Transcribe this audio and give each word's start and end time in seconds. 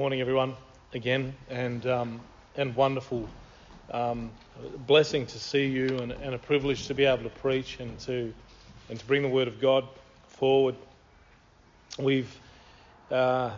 Morning, 0.00 0.22
everyone, 0.22 0.56
again, 0.94 1.34
and 1.50 1.86
um, 1.86 2.20
and 2.56 2.74
wonderful 2.74 3.28
um, 3.90 4.30
blessing 4.86 5.26
to 5.26 5.38
see 5.38 5.66
you, 5.66 5.88
and, 5.98 6.10
and, 6.10 6.34
a 6.34 6.38
privilege 6.38 6.86
to 6.86 6.94
be 6.94 7.04
able 7.04 7.24
to 7.24 7.28
preach 7.28 7.78
and 7.80 7.98
to 8.00 8.32
and 8.88 8.98
to 8.98 9.04
bring 9.04 9.20
the 9.20 9.28
word 9.28 9.46
of 9.46 9.60
God 9.60 9.86
forward. 10.26 10.74
We've 11.98 12.34
uh, 13.10 13.50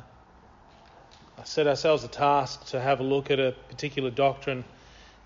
set 1.44 1.68
ourselves 1.68 2.02
a 2.02 2.08
task 2.08 2.66
to 2.70 2.80
have 2.80 2.98
a 2.98 3.04
look 3.04 3.30
at 3.30 3.38
a 3.38 3.54
particular 3.68 4.10
doctrine 4.10 4.64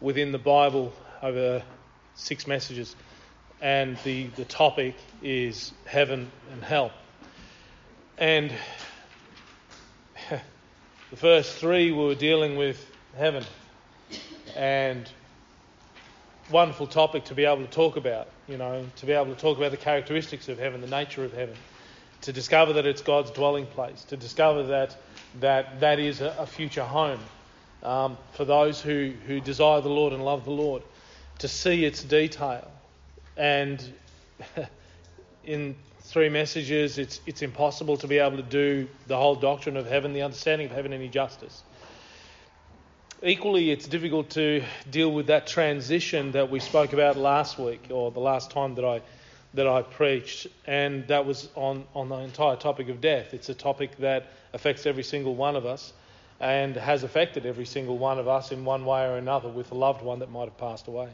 within 0.02 0.33
the 0.33 0.38
Bible 0.38 0.92
over 1.22 1.62
six 2.14 2.46
messages, 2.46 2.94
and 3.62 3.96
the 4.05 4.27
the 4.36 4.44
topic 4.44 4.96
is 5.22 5.72
heaven 5.86 6.30
and 6.52 6.62
hell, 6.62 6.92
and 8.19 8.52
the 11.10 11.16
first 11.16 11.56
three 11.59 11.92
we 11.92 12.05
were 12.05 12.15
dealing 12.15 12.56
with 12.56 12.84
heaven, 13.16 13.45
and 14.56 15.09
wonderful 16.51 16.87
topic 16.87 17.24
to 17.24 17.34
be 17.34 17.45
able 17.45 17.64
to 17.64 17.70
talk 17.70 17.97
about. 17.97 18.28
You 18.48 18.56
know, 18.56 18.87
to 18.97 19.06
be 19.06 19.12
able 19.12 19.34
to 19.34 19.41
talk 19.41 19.56
about 19.56 19.70
the 19.70 19.77
characteristics 19.77 20.48
of 20.48 20.59
heaven, 20.59 20.80
the 20.80 20.87
nature 20.88 21.24
of 21.24 21.33
heaven, 21.33 21.55
to 22.23 22.33
discover 22.33 22.74
that 22.74 22.87
it's 22.87 23.02
God's 23.02 23.30
dwelling 23.30 23.66
place, 23.66 24.05
to 24.05 24.16
discover 24.16 24.64
that 24.64 24.97
that 25.41 25.80
that 25.80 25.98
is 25.98 26.20
a, 26.20 26.34
a 26.39 26.47
future 26.47 26.84
home 26.84 27.20
um, 27.83 28.19
for 28.33 28.45
those 28.45 28.80
who 28.80 29.12
who 29.27 29.41
desire 29.41 29.80
the 29.80 29.89
Lord 29.89 30.12
and 30.12 30.25
love 30.25 30.45
the 30.45 30.50
Lord, 30.50 30.83
to 31.39 31.48
see 31.48 31.84
its 31.84 32.02
detail, 32.02 32.69
and 33.36 33.92
in 35.45 35.77
three 36.06 36.28
messages, 36.28 36.98
it's, 36.98 37.20
it's 37.26 37.42
impossible 37.42 37.96
to 37.98 38.06
be 38.06 38.18
able 38.18 38.36
to 38.36 38.42
do 38.42 38.88
the 39.06 39.16
whole 39.16 39.34
doctrine 39.34 39.76
of 39.76 39.86
heaven, 39.86 40.12
the 40.12 40.22
understanding 40.22 40.66
of 40.66 40.72
heaven, 40.72 40.92
any 40.92 41.08
justice. 41.08 41.62
Equally, 43.22 43.70
it's 43.70 43.88
difficult 43.88 44.30
to 44.30 44.62
deal 44.90 45.10
with 45.10 45.27
that 45.27 45.46
transition 45.46 46.32
that 46.32 46.50
we 46.50 46.60
spoke 46.60 46.92
about 46.92 47.16
last 47.16 47.58
week, 47.58 47.86
or 47.90 48.10
the 48.10 48.20
last 48.20 48.50
time 48.50 48.74
that 48.77 48.84
I 48.84 49.02
that 49.54 49.66
I 49.66 49.80
preached, 49.80 50.46
and 50.66 51.06
that 51.08 51.24
was 51.24 51.48
on, 51.54 51.84
on 51.94 52.10
the 52.10 52.16
entire 52.16 52.56
topic 52.56 52.90
of 52.90 53.00
death. 53.00 53.32
It's 53.32 53.48
a 53.48 53.54
topic 53.54 53.96
that 53.98 54.30
affects 54.52 54.84
every 54.84 55.02
single 55.02 55.34
one 55.34 55.56
of 55.56 55.64
us 55.64 55.94
and 56.40 56.77
has 56.77 57.02
affected 57.02 57.46
every 57.46 57.64
single 57.64 57.96
one 57.96 58.18
of 58.18 58.28
us 58.28 58.52
in 58.52 58.66
one 58.66 58.84
way 58.84 59.06
or 59.06 59.16
another 59.16 59.48
with 59.48 59.72
a 59.72 59.74
loved 59.74 60.02
one 60.02 60.18
that 60.18 60.30
might 60.30 60.44
have 60.44 60.58
passed 60.58 60.88
away. 60.88 61.08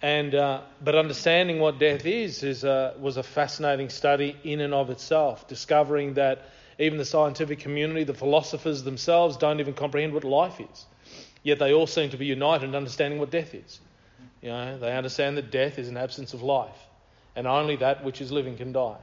And, 0.00 0.34
uh, 0.34 0.60
but 0.82 0.94
understanding 0.94 1.58
what 1.58 1.78
death 1.78 2.06
is, 2.06 2.42
is 2.44 2.62
a, 2.62 2.94
was 3.00 3.16
a 3.16 3.22
fascinating 3.22 3.88
study 3.88 4.36
in 4.44 4.60
and 4.60 4.72
of 4.72 4.90
itself, 4.90 5.48
discovering 5.48 6.14
that 6.14 6.46
even 6.78 6.98
the 6.98 7.04
scientific 7.04 7.58
community, 7.58 8.04
the 8.04 8.14
philosophers 8.14 8.84
themselves, 8.84 9.36
don't 9.36 9.58
even 9.58 9.74
comprehend 9.74 10.14
what 10.14 10.22
life 10.22 10.60
is. 10.60 10.86
Yet 11.42 11.58
they 11.58 11.72
all 11.72 11.88
seem 11.88 12.10
to 12.10 12.16
be 12.16 12.26
united 12.26 12.66
in 12.66 12.74
understanding 12.76 13.18
what 13.18 13.30
death 13.30 13.54
is. 13.54 13.80
You 14.40 14.50
know, 14.50 14.78
they 14.78 14.96
understand 14.96 15.36
that 15.36 15.50
death 15.50 15.78
is 15.78 15.88
an 15.88 15.96
absence 15.96 16.32
of 16.32 16.42
life, 16.42 16.78
and 17.34 17.48
only 17.48 17.76
that 17.76 18.04
which 18.04 18.20
is 18.20 18.30
living 18.30 18.56
can 18.56 18.72
die. 18.72 18.98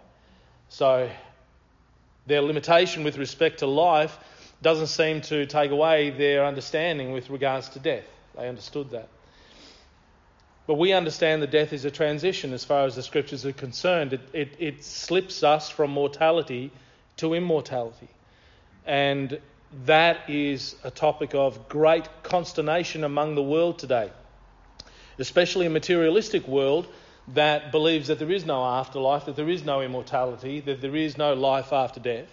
So 0.69 1.09
their 2.25 2.41
limitation 2.41 3.03
with 3.03 3.17
respect 3.17 3.59
to 3.59 3.67
life 3.67 4.17
doesn't 4.61 4.87
seem 4.87 5.21
to 5.21 5.45
take 5.45 5.71
away 5.71 6.11
their 6.11 6.45
understanding 6.45 7.11
with 7.11 7.29
regards 7.29 7.67
to 7.69 7.79
death. 7.79 8.05
They 8.37 8.47
understood 8.47 8.91
that. 8.91 9.09
But 10.67 10.75
we 10.75 10.93
understand 10.93 11.41
that 11.41 11.51
death 11.51 11.73
is 11.73 11.85
a 11.85 11.91
transition 11.91 12.53
as 12.53 12.65
far 12.65 12.85
as 12.85 12.95
the 12.95 13.03
scriptures 13.03 13.45
are 13.45 13.53
concerned. 13.53 14.13
It, 14.13 14.21
it, 14.33 14.55
it 14.59 14.83
slips 14.83 15.43
us 15.43 15.69
from 15.69 15.91
mortality 15.91 16.71
to 17.17 17.33
immortality. 17.33 18.07
And 18.85 19.39
that 19.85 20.29
is 20.29 20.75
a 20.83 20.91
topic 20.91 21.35
of 21.35 21.69
great 21.69 22.07
consternation 22.23 23.03
among 23.03 23.35
the 23.35 23.43
world 23.43 23.77
today, 23.77 24.11
especially 25.19 25.65
a 25.65 25.69
materialistic 25.69 26.47
world 26.47 26.87
that 27.29 27.71
believes 27.71 28.07
that 28.07 28.19
there 28.19 28.31
is 28.31 28.45
no 28.45 28.63
afterlife, 28.63 29.25
that 29.25 29.35
there 29.35 29.49
is 29.49 29.63
no 29.63 29.81
immortality, 29.81 30.61
that 30.61 30.81
there 30.81 30.95
is 30.95 31.17
no 31.17 31.33
life 31.33 31.73
after 31.73 31.99
death 31.99 32.29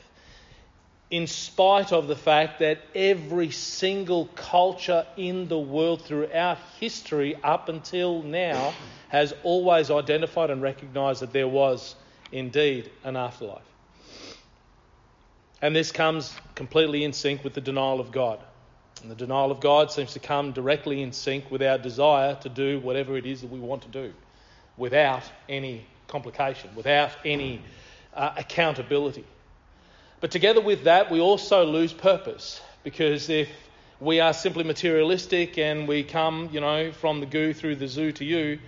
in 1.12 1.26
spite 1.26 1.92
of 1.92 2.08
the 2.08 2.16
fact 2.16 2.60
that 2.60 2.80
every 2.94 3.50
single 3.50 4.24
culture 4.34 5.06
in 5.18 5.46
the 5.46 5.58
world 5.58 6.00
throughout 6.00 6.56
history 6.80 7.36
up 7.44 7.68
until 7.68 8.22
now 8.22 8.72
has 9.10 9.34
always 9.42 9.90
identified 9.90 10.48
and 10.48 10.62
recognized 10.62 11.20
that 11.20 11.30
there 11.34 11.46
was 11.46 11.94
indeed 12.32 12.90
an 13.04 13.14
afterlife. 13.14 13.60
And 15.60 15.76
this 15.76 15.92
comes 15.92 16.34
completely 16.54 17.04
in 17.04 17.12
sync 17.12 17.44
with 17.44 17.52
the 17.52 17.60
denial 17.60 18.00
of 18.00 18.10
God. 18.10 18.40
And 19.02 19.10
the 19.10 19.14
denial 19.14 19.50
of 19.50 19.60
God 19.60 19.90
seems 19.90 20.14
to 20.14 20.18
come 20.18 20.52
directly 20.52 21.02
in 21.02 21.12
sync 21.12 21.50
with 21.50 21.62
our 21.62 21.76
desire 21.76 22.36
to 22.36 22.48
do 22.48 22.80
whatever 22.80 23.18
it 23.18 23.26
is 23.26 23.42
that 23.42 23.50
we 23.50 23.60
want 23.60 23.82
to 23.82 23.88
do 23.88 24.14
without 24.78 25.24
any 25.46 25.84
complication, 26.08 26.70
without 26.74 27.10
any 27.22 27.60
uh, 28.14 28.32
accountability. 28.38 29.26
But 30.22 30.30
together 30.30 30.60
with 30.60 30.84
that, 30.84 31.10
we 31.10 31.18
also 31.18 31.64
lose 31.66 31.92
purpose 31.92 32.60
because 32.84 33.28
if 33.28 33.48
we 33.98 34.20
are 34.20 34.32
simply 34.32 34.62
materialistic 34.62 35.58
and 35.58 35.88
we 35.88 36.04
come, 36.04 36.48
you 36.52 36.60
know, 36.60 36.92
from 36.92 37.18
the 37.18 37.26
goo 37.26 37.52
through 37.52 37.74
the 37.74 37.88
zoo 37.88 38.12
to 38.12 38.24
you, 38.24 38.60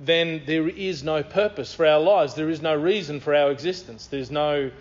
then 0.00 0.42
there 0.44 0.68
is 0.68 1.04
no 1.04 1.22
purpose 1.22 1.72
for 1.72 1.86
our 1.86 2.00
lives. 2.00 2.34
There 2.34 2.50
is 2.50 2.60
no 2.60 2.74
reason 2.74 3.20
for 3.20 3.32
our 3.32 3.52
existence. 3.52 4.08
There's 4.08 4.32
no, 4.32 4.72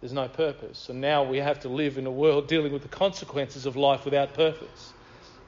there's 0.00 0.12
no 0.12 0.28
purpose. 0.28 0.90
And 0.90 1.00
now 1.00 1.24
we 1.24 1.38
have 1.38 1.58
to 1.60 1.68
live 1.68 1.98
in 1.98 2.06
a 2.06 2.10
world 2.10 2.46
dealing 2.46 2.72
with 2.72 2.82
the 2.82 2.88
consequences 2.88 3.66
of 3.66 3.74
life 3.74 4.04
without 4.04 4.32
purpose. 4.32 4.92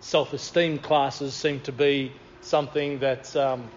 Self 0.00 0.32
esteem 0.32 0.78
classes 0.78 1.34
seem 1.34 1.60
to 1.60 1.72
be 1.72 2.10
something 2.40 2.98
that's, 2.98 3.36
um, 3.36 3.70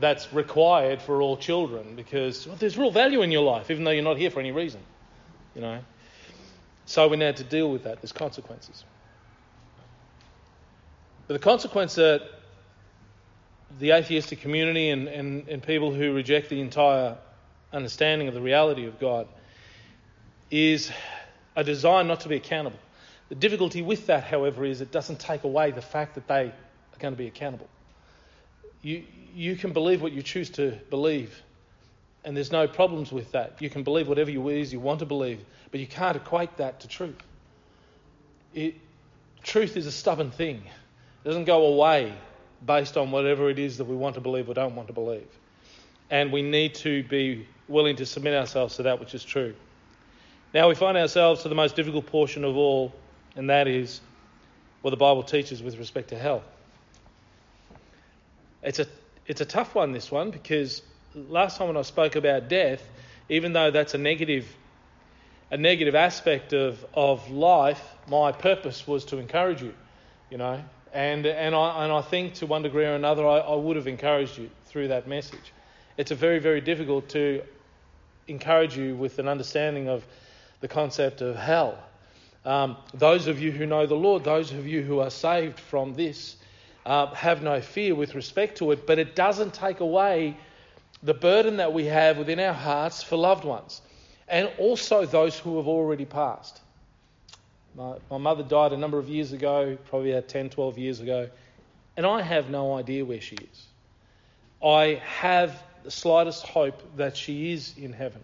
that's 0.00 0.34
required 0.34 1.00
for 1.00 1.22
all 1.22 1.38
children 1.38 1.96
because 1.96 2.46
well, 2.46 2.56
there's 2.56 2.76
real 2.76 2.90
value 2.90 3.22
in 3.22 3.32
your 3.32 3.42
life, 3.42 3.70
even 3.70 3.84
though 3.84 3.90
you're 3.90 4.04
not 4.04 4.18
here 4.18 4.30
for 4.30 4.40
any 4.40 4.52
reason 4.52 4.82
you 5.56 5.62
know. 5.62 5.80
So 6.84 7.08
we 7.08 7.16
need 7.16 7.36
to 7.38 7.44
deal 7.44 7.72
with 7.72 7.82
that. 7.84 8.00
There's 8.00 8.12
consequences. 8.12 8.84
But 11.26 11.34
the 11.34 11.40
consequence 11.40 11.96
that 11.96 12.22
the 13.80 13.92
atheistic 13.92 14.40
community 14.40 14.90
and, 14.90 15.08
and, 15.08 15.48
and 15.48 15.62
people 15.62 15.92
who 15.92 16.14
reject 16.14 16.50
the 16.50 16.60
entire 16.60 17.16
understanding 17.72 18.28
of 18.28 18.34
the 18.34 18.40
reality 18.40 18.86
of 18.86 19.00
God 19.00 19.26
is 20.50 20.92
a 21.56 21.64
desire 21.64 22.04
not 22.04 22.20
to 22.20 22.28
be 22.28 22.36
accountable. 22.36 22.78
The 23.28 23.34
difficulty 23.34 23.82
with 23.82 24.06
that, 24.06 24.22
however, 24.22 24.64
is 24.64 24.80
it 24.80 24.92
doesn't 24.92 25.18
take 25.18 25.42
away 25.42 25.72
the 25.72 25.82
fact 25.82 26.14
that 26.14 26.28
they 26.28 26.44
are 26.44 26.54
going 27.00 27.14
to 27.14 27.18
be 27.18 27.26
accountable. 27.26 27.68
You, 28.82 29.02
you 29.34 29.56
can 29.56 29.72
believe 29.72 30.00
what 30.00 30.12
you 30.12 30.22
choose 30.22 30.50
to 30.50 30.78
believe, 30.90 31.42
and 32.26 32.36
there's 32.36 32.50
no 32.50 32.66
problems 32.66 33.12
with 33.12 33.30
that. 33.32 33.54
You 33.60 33.70
can 33.70 33.84
believe 33.84 34.08
whatever 34.08 34.32
you 34.32 34.48
is 34.48 34.72
you 34.72 34.80
want 34.80 34.98
to 34.98 35.06
believe, 35.06 35.42
but 35.70 35.78
you 35.78 35.86
can't 35.86 36.16
equate 36.16 36.56
that 36.56 36.80
to 36.80 36.88
truth. 36.88 37.16
It, 38.52 38.74
truth 39.44 39.76
is 39.76 39.86
a 39.86 39.92
stubborn 39.92 40.32
thing. 40.32 40.56
It 40.56 41.28
doesn't 41.28 41.44
go 41.44 41.66
away 41.66 42.12
based 42.66 42.96
on 42.96 43.12
whatever 43.12 43.48
it 43.48 43.60
is 43.60 43.78
that 43.78 43.84
we 43.84 43.94
want 43.94 44.16
to 44.16 44.20
believe 44.20 44.48
or 44.48 44.54
don't 44.54 44.74
want 44.74 44.88
to 44.88 44.92
believe. 44.92 45.28
And 46.10 46.32
we 46.32 46.42
need 46.42 46.74
to 46.76 47.04
be 47.04 47.46
willing 47.68 47.94
to 47.96 48.06
submit 48.06 48.34
ourselves 48.34 48.74
to 48.76 48.82
that 48.82 48.98
which 48.98 49.14
is 49.14 49.22
true. 49.22 49.54
Now 50.52 50.68
we 50.68 50.74
find 50.74 50.98
ourselves 50.98 51.44
to 51.44 51.48
the 51.48 51.54
most 51.54 51.76
difficult 51.76 52.06
portion 52.06 52.44
of 52.44 52.56
all, 52.56 52.92
and 53.36 53.50
that 53.50 53.68
is 53.68 54.00
what 54.82 54.90
the 54.90 54.96
Bible 54.96 55.22
teaches 55.22 55.62
with 55.62 55.78
respect 55.78 56.08
to 56.08 56.18
hell. 56.18 56.42
It's 58.64 58.80
a, 58.80 58.86
it's 59.28 59.40
a 59.40 59.44
tough 59.44 59.76
one, 59.76 59.92
this 59.92 60.10
one, 60.10 60.32
because 60.32 60.82
last 61.16 61.56
time 61.56 61.68
when 61.68 61.76
I 61.76 61.82
spoke 61.82 62.14
about 62.14 62.48
death, 62.48 62.86
even 63.28 63.52
though 63.52 63.70
that's 63.70 63.94
a 63.94 63.98
negative, 63.98 64.46
a 65.50 65.56
negative 65.56 65.94
aspect 65.94 66.52
of, 66.52 66.84
of 66.92 67.30
life, 67.30 67.82
my 68.08 68.32
purpose 68.32 68.86
was 68.86 69.06
to 69.06 69.18
encourage 69.18 69.62
you, 69.62 69.74
you 70.30 70.36
know. 70.36 70.62
And, 70.92 71.26
and, 71.26 71.54
I, 71.54 71.84
and 71.84 71.92
I 71.92 72.02
think 72.02 72.34
to 72.34 72.46
one 72.46 72.62
degree 72.62 72.84
or 72.84 72.94
another, 72.94 73.26
I, 73.26 73.38
I 73.38 73.54
would 73.54 73.76
have 73.76 73.86
encouraged 73.86 74.38
you 74.38 74.50
through 74.66 74.88
that 74.88 75.08
message. 75.08 75.52
It's 75.96 76.10
a 76.10 76.14
very, 76.14 76.38
very 76.38 76.60
difficult 76.60 77.08
to 77.10 77.42
encourage 78.28 78.76
you 78.76 78.94
with 78.94 79.18
an 79.18 79.28
understanding 79.28 79.88
of 79.88 80.04
the 80.60 80.68
concept 80.68 81.22
of 81.22 81.36
hell. 81.36 81.78
Um, 82.44 82.76
those 82.94 83.26
of 83.26 83.40
you 83.40 83.52
who 83.52 83.66
know 83.66 83.86
the 83.86 83.96
Lord, 83.96 84.22
those 84.24 84.52
of 84.52 84.66
you 84.66 84.82
who 84.82 85.00
are 85.00 85.10
saved 85.10 85.58
from 85.58 85.94
this, 85.94 86.36
uh, 86.84 87.06
have 87.14 87.42
no 87.42 87.60
fear 87.60 87.94
with 87.94 88.14
respect 88.14 88.58
to 88.58 88.70
it, 88.70 88.86
but 88.86 88.98
it 88.98 89.16
doesn't 89.16 89.54
take 89.54 89.80
away 89.80 90.36
the 91.02 91.14
burden 91.14 91.58
that 91.58 91.72
we 91.72 91.84
have 91.86 92.18
within 92.18 92.40
our 92.40 92.52
hearts 92.52 93.02
for 93.02 93.16
loved 93.16 93.44
ones 93.44 93.82
and 94.28 94.50
also 94.58 95.06
those 95.06 95.38
who 95.38 95.56
have 95.56 95.68
already 95.68 96.04
passed. 96.04 96.60
My, 97.74 97.96
my 98.10 98.18
mother 98.18 98.42
died 98.42 98.72
a 98.72 98.76
number 98.76 98.98
of 98.98 99.08
years 99.08 99.32
ago, 99.32 99.76
probably 99.88 100.12
about 100.12 100.28
10, 100.28 100.50
12 100.50 100.78
years 100.78 101.00
ago, 101.00 101.28
and 101.96 102.06
I 102.06 102.22
have 102.22 102.50
no 102.50 102.74
idea 102.74 103.04
where 103.04 103.20
she 103.20 103.36
is. 103.36 103.66
I 104.64 105.00
have 105.04 105.62
the 105.84 105.90
slightest 105.90 106.46
hope 106.46 106.82
that 106.96 107.16
she 107.16 107.52
is 107.52 107.74
in 107.76 107.92
heaven. 107.92 108.22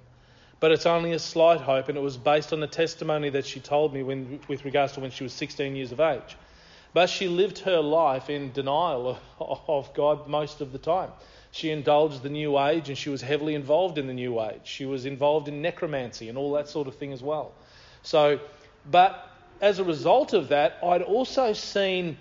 but 0.62 0.70
it's 0.70 0.86
only 0.86 1.10
a 1.10 1.18
slight 1.18 1.60
hope, 1.60 1.88
and 1.88 1.98
it 1.98 2.00
was 2.00 2.16
based 2.16 2.52
on 2.52 2.60
the 2.60 2.68
testimony 2.68 3.28
that 3.30 3.44
she 3.44 3.58
told 3.58 3.92
me 3.92 4.04
when, 4.04 4.38
with 4.46 4.64
regards 4.64 4.92
to 4.92 5.00
when 5.00 5.10
she 5.10 5.24
was 5.24 5.32
16 5.32 5.74
years 5.74 5.90
of 5.90 5.98
age. 5.98 6.36
But 6.94 7.10
she 7.10 7.26
lived 7.26 7.58
her 7.60 7.80
life 7.80 8.30
in 8.30 8.52
denial 8.52 9.18
of, 9.40 9.60
of 9.68 9.92
God 9.92 10.28
most 10.28 10.60
of 10.60 10.70
the 10.70 10.78
time. 10.78 11.10
She 11.52 11.70
indulged 11.70 12.22
the 12.22 12.30
New 12.30 12.58
Age 12.58 12.88
and 12.88 12.96
she 12.96 13.10
was 13.10 13.20
heavily 13.20 13.54
involved 13.54 13.98
in 13.98 14.06
the 14.06 14.14
New 14.14 14.40
Age. 14.40 14.62
She 14.64 14.86
was 14.86 15.04
involved 15.04 15.48
in 15.48 15.60
necromancy 15.60 16.30
and 16.30 16.38
all 16.38 16.52
that 16.54 16.66
sort 16.66 16.88
of 16.88 16.96
thing 16.96 17.12
as 17.12 17.22
well. 17.22 17.52
So, 18.02 18.40
but 18.90 19.28
as 19.60 19.78
a 19.78 19.84
result 19.84 20.32
of 20.32 20.48
that, 20.48 20.78
I'd 20.82 21.02
also 21.02 21.52
seen 21.52 22.16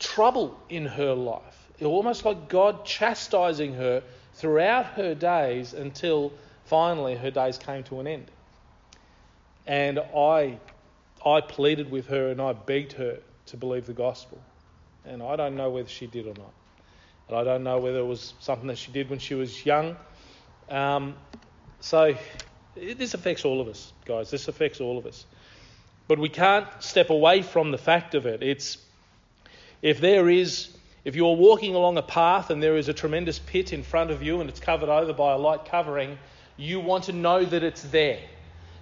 trouble 0.00 0.58
in 0.68 0.86
her 0.86 1.14
life. 1.14 1.68
Almost 1.80 2.24
like 2.24 2.48
God 2.48 2.84
chastising 2.84 3.74
her 3.74 4.02
throughout 4.34 4.86
her 4.86 5.14
days 5.14 5.72
until 5.72 6.32
finally 6.64 7.14
her 7.14 7.30
days 7.30 7.58
came 7.58 7.84
to 7.84 8.00
an 8.00 8.08
end. 8.08 8.30
And 9.68 10.00
I, 10.00 10.58
I 11.24 11.40
pleaded 11.42 11.92
with 11.92 12.08
her 12.08 12.30
and 12.30 12.40
I 12.40 12.54
begged 12.54 12.92
her 12.94 13.20
to 13.46 13.56
believe 13.56 13.86
the 13.86 13.92
gospel. 13.92 14.42
And 15.04 15.22
I 15.22 15.36
don't 15.36 15.56
know 15.56 15.70
whether 15.70 15.88
she 15.88 16.08
did 16.08 16.26
or 16.26 16.34
not. 16.34 16.52
I 17.32 17.44
don't 17.44 17.64
know 17.64 17.78
whether 17.78 17.98
it 17.98 18.06
was 18.06 18.34
something 18.40 18.68
that 18.68 18.78
she 18.78 18.92
did 18.92 19.10
when 19.10 19.18
she 19.18 19.34
was 19.34 19.64
young. 19.64 19.96
Um, 20.68 21.14
so 21.80 22.14
this 22.76 23.14
affects 23.14 23.44
all 23.44 23.60
of 23.60 23.68
us, 23.68 23.92
guys. 24.04 24.30
This 24.30 24.48
affects 24.48 24.80
all 24.80 24.98
of 24.98 25.06
us. 25.06 25.26
But 26.08 26.18
we 26.18 26.28
can't 26.28 26.66
step 26.80 27.10
away 27.10 27.42
from 27.42 27.70
the 27.70 27.78
fact 27.78 28.14
of 28.14 28.26
it. 28.26 28.42
It's 28.42 28.78
if 29.82 30.00
there 30.00 30.28
is, 30.28 30.68
if 31.04 31.16
you're 31.16 31.36
walking 31.36 31.74
along 31.74 31.96
a 31.96 32.02
path 32.02 32.50
and 32.50 32.62
there 32.62 32.76
is 32.76 32.88
a 32.88 32.92
tremendous 32.92 33.38
pit 33.38 33.72
in 33.72 33.82
front 33.82 34.10
of 34.10 34.22
you 34.22 34.40
and 34.40 34.50
it's 34.50 34.60
covered 34.60 34.88
over 34.88 35.12
by 35.12 35.32
a 35.32 35.38
light 35.38 35.64
covering, 35.64 36.18
you 36.56 36.80
want 36.80 37.04
to 37.04 37.12
know 37.12 37.44
that 37.44 37.62
it's 37.62 37.82
there. 37.82 38.20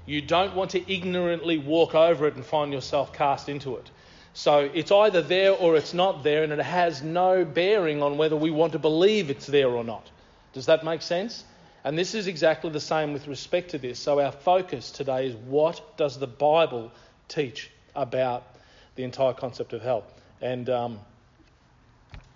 You 0.06 0.22
don't 0.22 0.54
want 0.54 0.70
to 0.70 0.92
ignorantly 0.92 1.58
walk 1.58 1.94
over 1.94 2.26
it 2.26 2.34
and 2.34 2.44
find 2.44 2.72
yourself 2.72 3.12
cast 3.12 3.48
into 3.48 3.76
it. 3.76 3.90
So 4.38 4.70
it's 4.72 4.92
either 4.92 5.20
there 5.20 5.50
or 5.50 5.74
it's 5.74 5.92
not 5.92 6.22
there, 6.22 6.44
and 6.44 6.52
it 6.52 6.60
has 6.60 7.02
no 7.02 7.44
bearing 7.44 8.04
on 8.04 8.18
whether 8.18 8.36
we 8.36 8.52
want 8.52 8.70
to 8.74 8.78
believe 8.78 9.30
it's 9.30 9.48
there 9.48 9.68
or 9.68 9.82
not. 9.82 10.08
Does 10.52 10.66
that 10.66 10.84
make 10.84 11.02
sense? 11.02 11.42
And 11.82 11.98
this 11.98 12.14
is 12.14 12.28
exactly 12.28 12.70
the 12.70 12.78
same 12.78 13.12
with 13.12 13.26
respect 13.26 13.72
to 13.72 13.78
this. 13.78 13.98
So 13.98 14.20
our 14.20 14.30
focus 14.30 14.92
today 14.92 15.26
is 15.26 15.34
what 15.34 15.96
does 15.96 16.20
the 16.20 16.28
Bible 16.28 16.92
teach 17.26 17.68
about 17.96 18.46
the 18.94 19.02
entire 19.02 19.32
concept 19.32 19.72
of 19.72 19.82
hell? 19.82 20.04
And 20.40 20.70
um, 20.70 21.00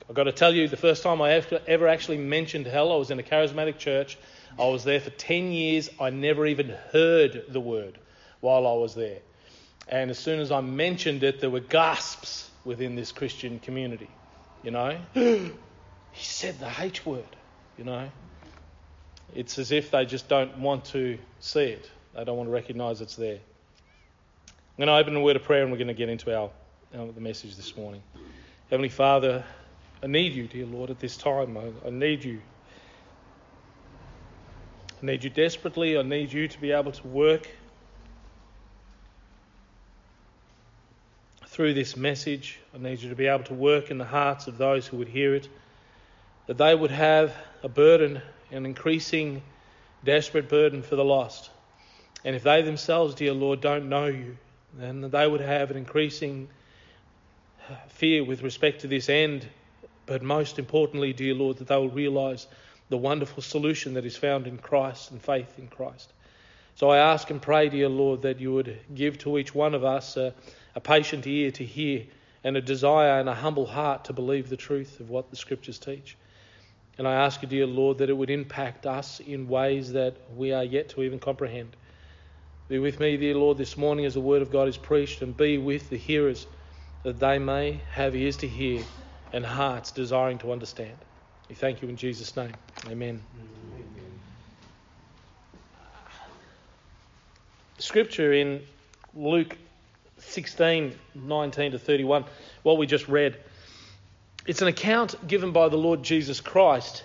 I've 0.09 0.17
got 0.17 0.25
to 0.25 0.33
tell 0.33 0.53
you, 0.53 0.67
the 0.67 0.77
first 0.77 1.05
time 1.05 1.23
I 1.23 1.41
ever 1.69 1.87
actually 1.87 2.19
mentioned 2.19 2.67
hell, 2.67 2.91
I 2.91 2.97
was 2.97 3.13
in 3.13 3.21
a 3.21 3.23
charismatic 3.23 3.79
church. 3.79 4.19
I 4.59 4.67
was 4.67 4.83
there 4.83 4.99
for 4.99 5.11
10 5.11 5.53
years. 5.53 5.89
I 6.01 6.11
never 6.11 6.47
even 6.47 6.71
heard 6.91 7.45
the 7.49 7.61
word 7.61 7.97
while 8.41 8.67
I 8.67 8.73
was 8.73 8.97
there. 8.97 9.21
And 9.89 10.11
as 10.11 10.19
soon 10.19 10.41
as 10.41 10.51
I 10.51 10.61
mentioned 10.61 11.23
it, 11.23 11.41
there 11.41 11.51
were 11.51 11.61
gasps 11.61 12.51
within 12.65 12.95
this 12.95 13.13
Christian 13.13 13.59
community. 13.59 14.09
You 14.63 14.71
know, 14.71 14.99
he 15.15 15.53
said 16.15 16.59
the 16.59 16.71
H 16.79 17.05
word, 17.05 17.25
you 17.77 17.85
know. 17.85 18.09
It's 19.35 19.59
as 19.59 19.73
if 19.73 19.91
they 19.91 20.05
just 20.05 20.29
don't 20.29 20.59
want 20.59 20.85
to 20.87 21.19
see 21.41 21.65
it, 21.65 21.91
they 22.15 22.25
don't 22.25 22.37
want 22.37 22.49
to 22.49 22.53
recognize 22.53 23.01
it's 23.01 23.17
there. 23.17 23.39
I'm 24.49 24.87
going 24.87 24.89
to 24.89 24.95
open 24.95 25.17
a 25.17 25.21
word 25.21 25.37
of 25.37 25.43
prayer 25.43 25.63
and 25.63 25.71
we're 25.71 25.79
going 25.79 25.89
to 25.89 25.95
get 25.95 26.09
into 26.09 26.35
our, 26.37 26.51
our 26.97 27.13
the 27.13 27.21
message 27.21 27.57
this 27.57 27.77
morning. 27.77 28.03
Heavenly 28.71 28.89
Father, 28.89 29.45
I 30.03 30.07
need 30.07 30.33
you, 30.33 30.47
dear 30.47 30.67
Lord, 30.67 30.91
at 30.91 30.99
this 30.99 31.17
time. 31.17 31.57
I, 31.57 31.71
I 31.87 31.91
need 31.91 32.25
you. 32.25 32.41
I 35.03 35.07
need 35.07 35.25
you 35.25 35.31
desperately. 35.31 35.99
I 35.99 36.03
need 36.03 36.33
you 36.33 36.49
to 36.49 36.61
be 36.61 36.73
able 36.73 36.93
to 36.93 37.07
work 37.07 37.49
through 41.53 41.75
this 41.75 41.99
message. 41.99 42.59
I 42.75 42.79
need 42.79 43.03
you 43.03 43.11
to 43.11 43.15
be 43.15 43.27
able 43.27 43.45
to 43.45 43.55
work 43.55 43.91
in 43.91 43.99
the 43.99 44.07
hearts 44.07 44.47
of 44.47 44.57
those 44.57 44.87
who 44.87 44.97
would 44.97 45.09
hear 45.09 45.35
it, 45.35 45.51
that 46.47 46.57
they 46.57 46.75
would 46.75 46.91
have 46.91 47.35
a 47.63 47.69
burden, 47.69 48.23
an 48.51 48.65
increasing, 48.65 49.43
desperate 50.03 50.49
burden 50.49 50.83
for 50.83 50.97
the 50.97 51.05
lost. 51.05 51.51
And 52.25 52.35
if 52.35 52.43
they 52.43 52.63
themselves, 52.63 53.15
dear 53.15 53.35
Lord, 53.35 53.61
don't 53.61 53.91
know 53.91 54.07
you, 54.07 54.39
then 54.79 55.03
they 55.03 55.27
would 55.27 55.43
have 55.43 55.71
an 55.71 55.77
increasing 55.77 56.49
fear 57.89 58.25
with 58.25 58.43
respect 58.43 58.81
to 58.81 58.87
this 58.87 59.11
end. 59.11 59.47
But 60.07 60.23
most 60.23 60.59
importantly, 60.59 61.13
dear 61.13 61.35
Lord, 61.35 61.59
that 61.59 61.69
they 61.69 61.77
will 61.77 61.91
realize 61.91 62.47
the 62.89 62.97
wonderful 62.97 63.43
solution 63.43 63.93
that 63.95 64.07
is 64.07 64.17
found 64.17 64.47
in 64.47 64.57
Christ 64.57 65.11
and 65.11 65.21
faith 65.21 65.59
in 65.59 65.69
Christ. 65.69 66.15
So 66.77 66.89
I 66.89 66.97
ask 66.97 67.29
and 67.29 67.43
pray, 67.43 67.69
dear 67.69 67.91
Lord, 67.91 68.23
that 68.23 68.41
you 68.41 68.55
would 68.55 68.79
give 68.95 69.19
to 69.19 69.37
each 69.37 69.55
one 69.55 69.75
of 69.75 69.85
us 69.85 70.17
a, 70.17 70.33
a 70.75 70.81
patient 70.81 71.27
ear 71.27 71.51
to 71.53 71.65
hear 71.65 72.05
and 72.45 72.57
a 72.57 72.61
desire 72.61 73.21
and 73.21 73.29
a 73.29 73.35
humble 73.35 73.67
heart 73.67 74.05
to 74.07 74.13
believe 74.13 74.49
the 74.49 74.57
truth 74.57 75.01
of 75.01 75.11
what 75.11 75.31
the 75.31 75.37
Scriptures 75.37 75.79
teach. 75.79 76.17
And 76.99 77.09
I 77.09 77.15
ask 77.15 77.43
you, 77.43 77.49
dear 77.49 77.67
Lord, 77.67 77.99
that 77.99 78.11
it 78.11 78.17
would 78.17 78.31
impact 78.31 78.87
us 78.87 79.21
in 79.21 79.49
ways 79.49 79.93
that 79.93 80.17
we 80.35 80.53
are 80.53 80.65
yet 80.65 80.91
to 80.91 81.03
even 81.03 81.19
comprehend. 81.19 81.77
Be 82.69 82.79
with 82.79 83.01
me, 83.01 83.17
dear 83.17 83.35
Lord, 83.35 83.59
this 83.59 83.77
morning 83.77 84.05
as 84.05 84.15
the 84.15 84.21
Word 84.21 84.43
of 84.43 84.51
God 84.51 84.69
is 84.69 84.77
preached, 84.77 85.23
and 85.23 85.37
be 85.37 85.59
with 85.59 85.91
the 85.91 85.97
hearers 85.97 86.47
that 87.03 87.19
they 87.19 87.39
may 87.39 87.83
have 87.91 88.15
ears 88.15 88.37
to 88.39 88.49
hear 88.49 88.85
and 89.33 89.45
hearts 89.45 89.91
desiring 89.91 90.39
to 90.39 90.53
understand. 90.53 90.97
We 91.49 91.55
thank 91.55 91.83
you 91.83 91.89
in 91.89 91.97
Jesus' 91.97 92.37
name. 92.37 92.53
Amen. 92.89 93.23
Scripture 97.79 98.33
in 98.33 98.63
Luke 99.15 99.57
16, 100.27 100.99
19 101.15 101.73
to 101.73 101.79
31, 101.79 102.25
what 102.63 102.79
we 102.79 102.87
just 102.87 103.09
read. 103.09 103.37
It's 104.47 104.63
an 104.63 104.69
account 104.69 105.15
given 105.27 105.53
by 105.53 105.69
the 105.69 105.77
Lord 105.77 106.03
Jesus 106.03 106.41
Christ, 106.41 107.05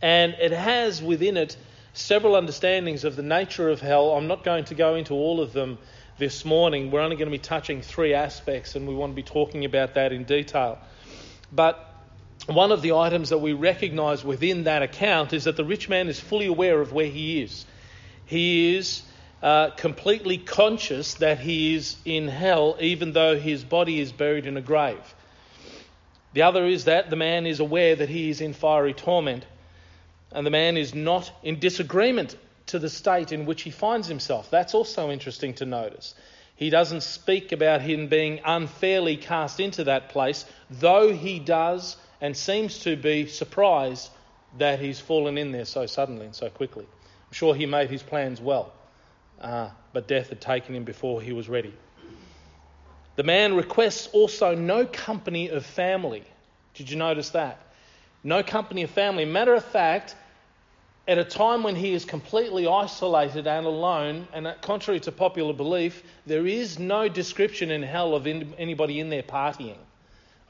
and 0.00 0.34
it 0.34 0.52
has 0.52 1.02
within 1.02 1.36
it 1.36 1.56
several 1.94 2.36
understandings 2.36 3.04
of 3.04 3.16
the 3.16 3.22
nature 3.22 3.68
of 3.68 3.80
hell. 3.80 4.12
I'm 4.12 4.26
not 4.26 4.44
going 4.44 4.64
to 4.66 4.74
go 4.74 4.94
into 4.94 5.14
all 5.14 5.40
of 5.40 5.52
them 5.52 5.78
this 6.18 6.44
morning. 6.44 6.90
We're 6.90 7.00
only 7.00 7.16
going 7.16 7.30
to 7.30 7.36
be 7.36 7.42
touching 7.42 7.82
three 7.82 8.14
aspects, 8.14 8.76
and 8.76 8.86
we 8.86 8.94
want 8.94 9.12
to 9.12 9.16
be 9.16 9.22
talking 9.22 9.64
about 9.64 9.94
that 9.94 10.12
in 10.12 10.24
detail. 10.24 10.78
But 11.50 11.82
one 12.46 12.70
of 12.70 12.82
the 12.82 12.92
items 12.92 13.30
that 13.30 13.38
we 13.38 13.52
recognize 13.52 14.24
within 14.24 14.64
that 14.64 14.82
account 14.82 15.32
is 15.32 15.44
that 15.44 15.56
the 15.56 15.64
rich 15.64 15.88
man 15.88 16.08
is 16.08 16.20
fully 16.20 16.46
aware 16.46 16.80
of 16.80 16.92
where 16.92 17.06
he 17.06 17.42
is. 17.42 17.64
He 18.26 18.76
is 18.76 19.02
uh, 19.42 19.70
completely 19.70 20.38
conscious 20.38 21.14
that 21.14 21.38
he 21.38 21.74
is 21.74 21.96
in 22.04 22.28
hell, 22.28 22.76
even 22.80 23.12
though 23.12 23.38
his 23.38 23.64
body 23.64 24.00
is 24.00 24.12
buried 24.12 24.46
in 24.46 24.56
a 24.56 24.62
grave. 24.62 25.14
The 26.32 26.42
other 26.42 26.66
is 26.66 26.84
that 26.84 27.10
the 27.10 27.16
man 27.16 27.46
is 27.46 27.60
aware 27.60 27.96
that 27.96 28.08
he 28.08 28.30
is 28.30 28.40
in 28.40 28.54
fiery 28.54 28.94
torment, 28.94 29.44
and 30.32 30.46
the 30.46 30.50
man 30.50 30.76
is 30.76 30.94
not 30.94 31.30
in 31.42 31.58
disagreement 31.58 32.36
to 32.66 32.78
the 32.78 32.88
state 32.88 33.32
in 33.32 33.46
which 33.46 33.62
he 33.62 33.70
finds 33.70 34.08
himself. 34.08 34.50
That's 34.50 34.74
also 34.74 35.10
interesting 35.10 35.54
to 35.54 35.66
notice. 35.66 36.14
He 36.56 36.70
doesn't 36.70 37.02
speak 37.02 37.52
about 37.52 37.82
him 37.82 38.08
being 38.08 38.40
unfairly 38.44 39.16
cast 39.18 39.60
into 39.60 39.84
that 39.84 40.08
place, 40.08 40.46
though 40.70 41.12
he 41.12 41.38
does 41.38 41.96
and 42.20 42.34
seems 42.34 42.80
to 42.80 42.96
be 42.96 43.26
surprised 43.26 44.10
that 44.58 44.80
he's 44.80 44.98
fallen 44.98 45.36
in 45.36 45.52
there 45.52 45.66
so 45.66 45.84
suddenly 45.84 46.24
and 46.24 46.34
so 46.34 46.48
quickly. 46.48 46.84
I'm 46.84 47.32
sure 47.32 47.54
he 47.54 47.66
made 47.66 47.90
his 47.90 48.02
plans 48.02 48.40
well 48.40 48.72
uh, 49.40 49.70
but 49.92 50.08
death 50.08 50.28
had 50.28 50.40
taken 50.40 50.74
him 50.74 50.84
before 50.84 51.20
he 51.20 51.32
was 51.32 51.48
ready. 51.48 51.72
The 53.16 53.22
man 53.22 53.56
requests 53.56 54.08
also 54.08 54.54
no 54.54 54.84
company 54.86 55.48
of 55.48 55.64
family. 55.64 56.24
Did 56.74 56.90
you 56.90 56.96
notice 56.96 57.30
that? 57.30 57.58
No 58.22 58.42
company 58.42 58.82
of 58.82 58.90
family. 58.90 59.24
Matter 59.24 59.54
of 59.54 59.64
fact, 59.64 60.14
at 61.08 61.18
a 61.18 61.24
time 61.24 61.62
when 61.62 61.76
he 61.76 61.92
is 61.92 62.04
completely 62.04 62.66
isolated 62.66 63.46
and 63.46 63.64
alone, 63.64 64.26
and 64.32 64.52
contrary 64.60 65.00
to 65.00 65.12
popular 65.12 65.54
belief, 65.54 66.02
there 66.26 66.46
is 66.46 66.78
no 66.78 67.08
description 67.08 67.70
in 67.70 67.82
hell 67.82 68.14
of 68.14 68.26
anybody 68.26 69.00
in 69.00 69.08
there 69.08 69.22
partying. 69.22 69.78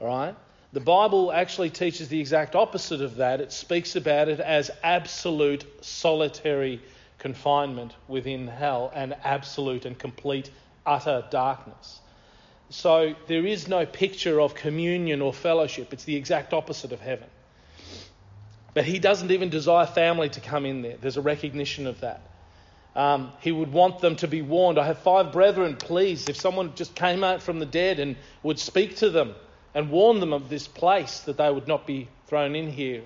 All 0.01 0.07
right? 0.07 0.35
The 0.73 0.79
Bible 0.81 1.31
actually 1.31 1.69
teaches 1.69 2.09
the 2.09 2.19
exact 2.19 2.55
opposite 2.55 3.01
of 3.01 3.17
that. 3.17 3.39
It 3.39 3.51
speaks 3.51 3.95
about 3.95 4.27
it 4.27 4.39
as 4.39 4.69
absolute 4.83 5.65
solitary 5.81 6.81
confinement 7.19 7.95
within 8.07 8.47
hell 8.47 8.91
and 8.93 9.15
absolute 9.23 9.85
and 9.85 9.97
complete 9.97 10.49
utter 10.85 11.25
darkness. 11.29 11.99
So 12.69 13.15
there 13.27 13.45
is 13.45 13.67
no 13.67 13.85
picture 13.85 14.39
of 14.41 14.53
communion 14.53 15.21
or 15.21 15.33
fellowship. 15.33 15.93
It's 15.93 16.03
the 16.03 16.15
exact 16.15 16.53
opposite 16.53 16.91
of 16.91 16.99
heaven. 16.99 17.27
But 18.73 18.85
he 18.85 18.99
doesn't 18.99 19.31
even 19.31 19.49
desire 19.49 19.85
family 19.85 20.29
to 20.29 20.39
come 20.39 20.65
in 20.65 20.81
there. 20.81 20.97
There's 20.99 21.17
a 21.17 21.21
recognition 21.21 21.87
of 21.87 22.01
that. 22.01 22.21
Um, 22.95 23.31
he 23.41 23.51
would 23.51 23.71
want 23.71 23.99
them 23.99 24.15
to 24.17 24.27
be 24.27 24.41
warned. 24.41 24.77
I 24.77 24.85
have 24.85 24.99
five 24.99 25.31
brethren, 25.31 25.75
please. 25.77 26.29
If 26.29 26.35
someone 26.35 26.75
just 26.75 26.93
came 26.93 27.23
out 27.23 27.41
from 27.41 27.59
the 27.59 27.65
dead 27.65 27.99
and 27.99 28.15
would 28.43 28.59
speak 28.59 28.97
to 28.97 29.09
them 29.09 29.35
and 29.73 29.89
warn 29.89 30.19
them 30.19 30.33
of 30.33 30.49
this 30.49 30.67
place, 30.67 31.21
that 31.21 31.37
they 31.37 31.49
would 31.49 31.67
not 31.67 31.87
be 31.87 32.07
thrown 32.27 32.55
in 32.55 32.69
here. 32.69 33.03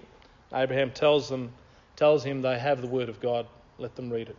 Abraham 0.53 0.91
tells 0.91 1.29
them, 1.29 1.51
tells 1.95 2.23
him 2.23 2.41
they 2.41 2.57
have 2.57 2.81
the 2.81 2.87
word 2.87 3.09
of 3.09 3.21
God 3.21 3.45
let 3.81 3.95
them 3.95 4.09
read 4.09 4.29
it. 4.29 4.37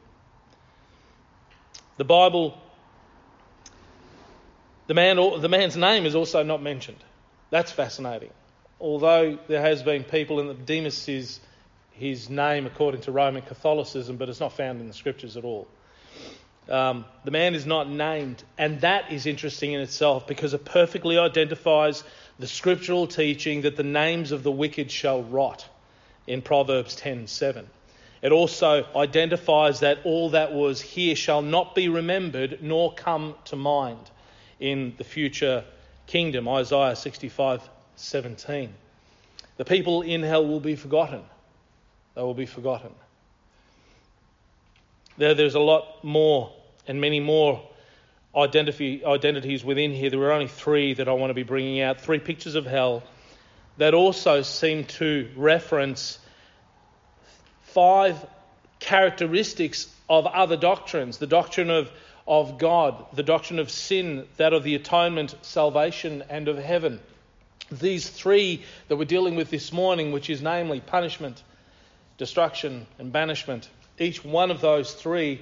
The 1.98 2.04
Bible, 2.04 2.56
the, 4.86 4.94
man, 4.94 5.16
the 5.40 5.48
man's 5.48 5.76
name 5.76 6.06
is 6.06 6.14
also 6.14 6.42
not 6.42 6.62
mentioned. 6.62 6.98
That's 7.50 7.70
fascinating. 7.70 8.30
Although 8.80 9.38
there 9.46 9.60
has 9.60 9.82
been 9.82 10.04
people 10.04 10.40
in 10.40 10.48
the 10.48 10.54
Demas 10.54 11.08
is 11.08 11.40
his 11.92 12.30
name 12.30 12.66
according 12.66 13.02
to 13.02 13.12
Roman 13.12 13.42
Catholicism, 13.42 14.16
but 14.16 14.28
it's 14.28 14.40
not 14.40 14.52
found 14.52 14.80
in 14.80 14.88
the 14.88 14.94
scriptures 14.94 15.36
at 15.36 15.44
all. 15.44 15.68
Um, 16.68 17.04
the 17.24 17.30
man 17.30 17.54
is 17.54 17.66
not 17.66 17.90
named, 17.90 18.42
and 18.56 18.80
that 18.80 19.12
is 19.12 19.26
interesting 19.26 19.72
in 19.72 19.80
itself 19.80 20.26
because 20.26 20.54
it 20.54 20.64
perfectly 20.64 21.18
identifies 21.18 22.04
the 22.38 22.46
scriptural 22.46 23.06
teaching 23.06 23.62
that 23.62 23.76
the 23.76 23.82
names 23.82 24.32
of 24.32 24.42
the 24.42 24.50
wicked 24.50 24.90
shall 24.90 25.22
rot 25.22 25.68
in 26.26 26.40
Proverbs 26.40 26.96
10:7. 26.96 27.66
It 28.22 28.30
also 28.30 28.86
identifies 28.94 29.80
that 29.80 29.98
all 30.04 30.30
that 30.30 30.52
was 30.52 30.80
here 30.80 31.16
shall 31.16 31.42
not 31.42 31.74
be 31.74 31.88
remembered 31.88 32.62
nor 32.62 32.94
come 32.94 33.34
to 33.46 33.56
mind 33.56 34.10
in 34.60 34.94
the 34.96 35.04
future 35.04 35.64
kingdom, 36.06 36.48
Isaiah 36.48 36.94
65:17. 36.94 38.70
The 39.56 39.64
people 39.64 40.02
in 40.02 40.22
hell 40.22 40.46
will 40.46 40.60
be 40.60 40.76
forgotten. 40.76 41.22
They 42.14 42.22
will 42.22 42.34
be 42.34 42.46
forgotten. 42.46 42.94
There, 45.18 45.34
there's 45.34 45.56
a 45.56 45.60
lot 45.60 46.04
more 46.04 46.52
and 46.86 47.00
many 47.00 47.20
more 47.20 47.62
identity, 48.36 49.04
identities 49.04 49.64
within 49.64 49.92
here. 49.92 50.10
There 50.10 50.22
are 50.22 50.32
only 50.32 50.48
three 50.48 50.94
that 50.94 51.08
I 51.08 51.12
want 51.12 51.30
to 51.30 51.34
be 51.34 51.42
bringing 51.42 51.80
out. 51.80 52.00
Three 52.00 52.18
pictures 52.18 52.54
of 52.54 52.66
hell 52.66 53.02
that 53.78 53.94
also 53.94 54.42
seem 54.42 54.84
to 54.84 55.28
reference 55.36 56.18
five 57.72 58.24
characteristics 58.78 59.92
of 60.08 60.26
other 60.26 60.56
doctrines 60.56 61.18
the 61.18 61.26
doctrine 61.26 61.70
of, 61.70 61.90
of 62.26 62.58
God, 62.58 63.04
the 63.14 63.22
doctrine 63.22 63.58
of 63.58 63.70
sin, 63.70 64.26
that 64.36 64.52
of 64.52 64.64
the 64.64 64.74
atonement, 64.74 65.34
salvation, 65.42 66.22
and 66.28 66.48
of 66.48 66.58
heaven. 66.58 67.00
These 67.70 68.08
three 68.10 68.62
that 68.88 68.96
we're 68.96 69.04
dealing 69.04 69.36
with 69.36 69.50
this 69.50 69.72
morning, 69.72 70.12
which 70.12 70.28
is 70.28 70.42
namely 70.42 70.80
punishment, 70.80 71.42
destruction, 72.18 72.86
and 72.98 73.12
banishment, 73.12 73.68
each 73.98 74.24
one 74.24 74.50
of 74.50 74.60
those 74.60 74.92
three 74.94 75.40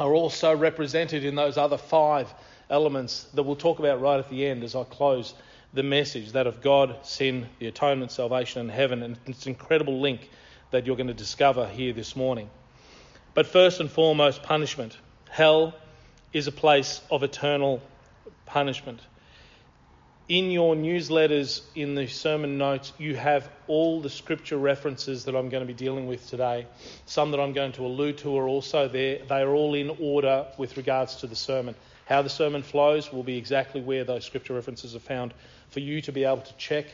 are 0.00 0.12
also 0.12 0.56
represented 0.56 1.24
in 1.24 1.34
those 1.34 1.56
other 1.56 1.78
five 1.78 2.32
elements 2.68 3.24
that 3.34 3.42
we'll 3.42 3.56
talk 3.56 3.78
about 3.78 4.00
right 4.00 4.18
at 4.18 4.28
the 4.28 4.46
end 4.46 4.64
as 4.64 4.74
I 4.74 4.84
close 4.84 5.34
the 5.72 5.82
message 5.82 6.32
that 6.32 6.46
of 6.46 6.62
God, 6.62 6.96
sin, 7.02 7.46
the 7.58 7.66
atonement, 7.66 8.10
salvation, 8.10 8.60
and 8.62 8.70
heaven. 8.70 9.02
And 9.02 9.16
it's 9.26 9.46
an 9.46 9.52
incredible 9.52 10.00
link 10.00 10.28
that 10.70 10.86
you're 10.86 10.96
going 10.96 11.06
to 11.06 11.14
discover 11.14 11.66
here 11.66 11.92
this 11.92 12.16
morning. 12.16 12.50
But 13.34 13.46
first 13.46 13.80
and 13.80 13.90
foremost, 13.90 14.42
punishment. 14.42 14.96
Hell 15.28 15.74
is 16.32 16.46
a 16.46 16.52
place 16.52 17.00
of 17.10 17.22
eternal 17.22 17.82
punishment. 18.46 19.00
In 20.28 20.50
your 20.50 20.74
newsletters, 20.74 21.60
in 21.76 21.94
the 21.94 22.08
sermon 22.08 22.58
notes, 22.58 22.92
you 22.98 23.14
have 23.14 23.48
all 23.68 24.00
the 24.00 24.10
scripture 24.10 24.56
references 24.56 25.24
that 25.26 25.36
I'm 25.36 25.50
going 25.50 25.60
to 25.60 25.66
be 25.66 25.74
dealing 25.74 26.08
with 26.08 26.28
today. 26.28 26.66
Some 27.04 27.30
that 27.30 27.38
I'm 27.38 27.52
going 27.52 27.72
to 27.72 27.86
allude 27.86 28.18
to 28.18 28.36
are 28.36 28.48
also 28.48 28.88
there. 28.88 29.20
They 29.24 29.42
are 29.42 29.54
all 29.54 29.74
in 29.74 29.96
order 30.00 30.46
with 30.58 30.76
regards 30.76 31.16
to 31.16 31.28
the 31.28 31.36
sermon. 31.36 31.76
How 32.06 32.22
the 32.22 32.28
sermon 32.28 32.62
flows 32.62 33.12
will 33.12 33.22
be 33.22 33.36
exactly 33.36 33.80
where 33.80 34.02
those 34.02 34.24
scripture 34.24 34.54
references 34.54 34.96
are 34.96 35.00
found 35.00 35.32
for 35.68 35.80
you 35.80 36.00
to 36.00 36.12
be 36.12 36.24
able 36.24 36.42
to 36.42 36.56
check 36.56 36.86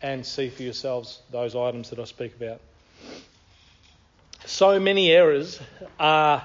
and 0.00 0.24
see 0.24 0.48
for 0.48 0.62
yourselves 0.62 1.20
those 1.32 1.56
items 1.56 1.90
that 1.90 1.98
I 1.98 2.04
speak 2.04 2.36
about 2.36 2.60
so 4.48 4.80
many 4.80 5.10
errors 5.10 5.60
are, 6.00 6.44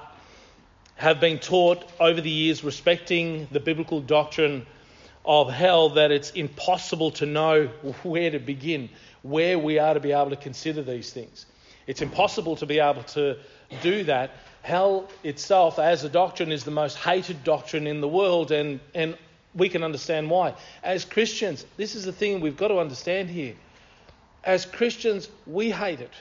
have 0.96 1.20
been 1.20 1.40
taught 1.40 1.84
over 2.00 2.20
the 2.20 2.30
years 2.30 2.64
respecting 2.64 3.48
the 3.52 3.60
biblical 3.60 4.02
doctrine 4.02 4.66
of 5.26 5.50
hell 5.50 5.90
that 5.90 6.12
it's 6.12 6.32
impossible 6.32 7.12
to 7.12 7.26
know 7.26 7.68
where 8.04 8.30
to 8.30 8.40
begin, 8.40 8.90
where 9.22 9.58
we 9.58 9.80
are 9.80 9.94
to 9.94 10.00
be 10.00 10.12
able 10.12 10.30
to 10.30 10.36
consider 10.36 10.84
these 10.84 11.12
things. 11.12 11.46
It's 11.88 12.02
impossible 12.02 12.58
to 12.58 12.66
be 12.66 12.80
able 12.80 13.04
to 13.04 13.38
do 13.82 14.04
that. 14.04 14.32
Hell 14.62 15.10
itself, 15.24 15.80
as 15.80 16.04
a 16.04 16.10
doctrine, 16.10 16.52
is 16.52 16.64
the 16.64 16.72
most 16.72 16.98
hated 16.98 17.44
doctrine 17.44 17.88
in 17.88 18.02
the 18.02 18.08
world, 18.08 18.52
and, 18.52 18.80
and 18.94 19.18
we 19.56 19.70
can 19.70 19.84
understand 19.84 20.30
why. 20.30 20.56
As 20.84 21.06
Christians, 21.06 21.66
this 21.78 21.96
is 21.96 22.06
the 22.06 22.14
thing 22.14 22.42
we've 22.42 22.58
got 22.58 22.70
to 22.70 22.80
understand 22.80 23.30
here. 23.30 23.56
As 24.44 24.66
Christians, 24.66 25.30
we 25.46 25.72
hate 25.72 26.02
it. 26.02 26.12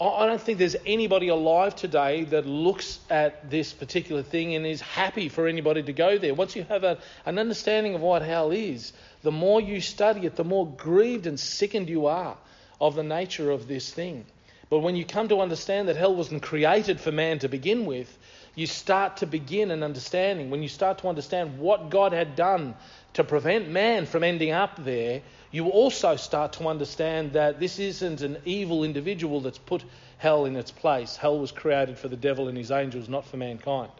I 0.00 0.26
don't 0.26 0.40
think 0.40 0.58
there's 0.58 0.74
anybody 0.84 1.28
alive 1.28 1.76
today 1.76 2.24
that 2.24 2.46
looks 2.46 2.98
at 3.08 3.48
this 3.48 3.72
particular 3.72 4.22
thing 4.22 4.56
and 4.56 4.66
is 4.66 4.80
happy 4.80 5.28
for 5.28 5.46
anybody 5.46 5.84
to 5.84 5.92
go 5.92 6.18
there. 6.18 6.34
Once 6.34 6.56
you 6.56 6.64
have 6.64 6.82
a, 6.82 6.98
an 7.26 7.38
understanding 7.38 7.94
of 7.94 8.00
what 8.00 8.22
hell 8.22 8.50
is, 8.50 8.92
the 9.22 9.30
more 9.30 9.60
you 9.60 9.80
study 9.80 10.26
it, 10.26 10.34
the 10.34 10.42
more 10.42 10.66
grieved 10.66 11.28
and 11.28 11.38
sickened 11.38 11.88
you 11.88 12.06
are 12.06 12.36
of 12.80 12.96
the 12.96 13.04
nature 13.04 13.52
of 13.52 13.68
this 13.68 13.92
thing. 13.92 14.26
But 14.68 14.80
when 14.80 14.96
you 14.96 15.04
come 15.04 15.28
to 15.28 15.40
understand 15.40 15.86
that 15.86 15.94
hell 15.94 16.14
wasn't 16.14 16.42
created 16.42 17.00
for 17.00 17.12
man 17.12 17.38
to 17.40 17.48
begin 17.48 17.86
with, 17.86 18.18
you 18.54 18.66
start 18.66 19.18
to 19.18 19.26
begin 19.26 19.70
an 19.70 19.82
understanding. 19.82 20.50
When 20.50 20.62
you 20.62 20.68
start 20.68 20.98
to 20.98 21.08
understand 21.08 21.58
what 21.58 21.90
God 21.90 22.12
had 22.12 22.36
done 22.36 22.74
to 23.14 23.24
prevent 23.24 23.68
man 23.68 24.06
from 24.06 24.22
ending 24.22 24.52
up 24.52 24.84
there, 24.84 25.22
you 25.50 25.68
also 25.68 26.16
start 26.16 26.54
to 26.54 26.68
understand 26.68 27.32
that 27.32 27.60
this 27.60 27.78
isn't 27.78 28.22
an 28.22 28.38
evil 28.44 28.84
individual 28.84 29.40
that's 29.40 29.58
put 29.58 29.84
hell 30.18 30.44
in 30.44 30.56
its 30.56 30.70
place. 30.70 31.16
Hell 31.16 31.38
was 31.38 31.52
created 31.52 31.98
for 31.98 32.08
the 32.08 32.16
devil 32.16 32.48
and 32.48 32.56
his 32.56 32.70
angels, 32.70 33.08
not 33.08 33.26
for 33.26 33.36
mankind. 33.36 33.90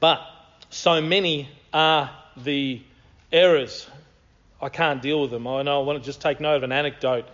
But 0.00 0.20
so 0.70 1.00
many 1.00 1.48
are 1.72 2.10
the 2.36 2.82
errors. 3.32 3.88
I 4.60 4.68
can't 4.68 5.00
deal 5.02 5.22
with 5.22 5.30
them. 5.30 5.46
I 5.46 5.62
know 5.62 5.80
I 5.80 5.84
want 5.84 6.00
to 6.00 6.04
just 6.04 6.20
take 6.20 6.40
note 6.40 6.56
of 6.56 6.62
an 6.64 6.72
anecdote. 6.72 7.26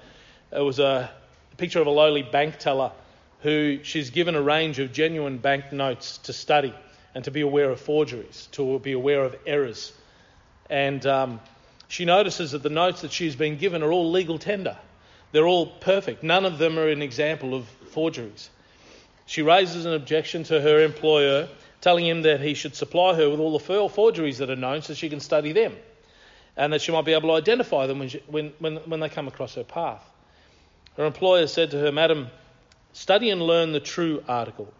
It 0.50 0.60
was 0.60 0.78
a 0.78 1.10
picture 1.56 1.80
of 1.80 1.86
a 1.86 1.90
lowly 1.90 2.22
bank 2.22 2.58
teller 2.58 2.92
who 3.42 3.80
she's 3.82 4.10
given 4.10 4.34
a 4.34 4.42
range 4.42 4.78
of 4.78 4.92
genuine 4.92 5.38
banknotes 5.38 6.18
to 6.18 6.32
study 6.32 6.74
and 7.14 7.24
to 7.24 7.30
be 7.30 7.40
aware 7.40 7.70
of 7.70 7.80
forgeries, 7.80 8.48
to 8.52 8.78
be 8.78 8.92
aware 8.92 9.24
of 9.24 9.36
errors. 9.46 9.92
And 10.70 11.04
um, 11.06 11.40
she 11.88 12.04
notices 12.04 12.52
that 12.52 12.62
the 12.62 12.70
notes 12.70 13.02
that 13.02 13.12
she's 13.12 13.36
been 13.36 13.56
given 13.56 13.82
are 13.82 13.92
all 13.92 14.10
legal 14.10 14.38
tender. 14.38 14.76
They're 15.32 15.46
all 15.46 15.66
perfect. 15.66 16.22
None 16.22 16.44
of 16.44 16.58
them 16.58 16.78
are 16.78 16.88
an 16.88 17.02
example 17.02 17.54
of 17.54 17.66
forgeries. 17.90 18.48
She 19.26 19.42
raises 19.42 19.86
an 19.86 19.94
objection 19.94 20.44
to 20.44 20.60
her 20.60 20.82
employer, 20.84 21.48
telling 21.80 22.06
him 22.06 22.22
that 22.22 22.40
he 22.40 22.54
should 22.54 22.76
supply 22.76 23.14
her 23.14 23.28
with 23.28 23.40
all 23.40 23.58
the 23.58 23.88
forgeries 23.88 24.38
that 24.38 24.50
are 24.50 24.56
known 24.56 24.82
so 24.82 24.94
she 24.94 25.08
can 25.08 25.20
study 25.20 25.52
them 25.52 25.74
and 26.56 26.72
that 26.72 26.82
she 26.82 26.92
might 26.92 27.04
be 27.04 27.12
able 27.12 27.30
to 27.30 27.34
identify 27.34 27.86
them 27.86 27.98
when, 27.98 28.08
she, 28.08 28.22
when, 28.26 28.52
when, 28.58 28.76
when 28.76 29.00
they 29.00 29.08
come 29.08 29.28
across 29.28 29.54
her 29.54 29.64
path. 29.64 30.04
Her 30.96 31.06
employer 31.06 31.46
said 31.46 31.70
to 31.70 31.78
her, 31.78 31.90
Madam, 31.90 32.28
study 32.92 33.30
and 33.30 33.42
learn 33.42 33.72
the 33.72 33.80
true 33.80 34.22
article. 34.28 34.72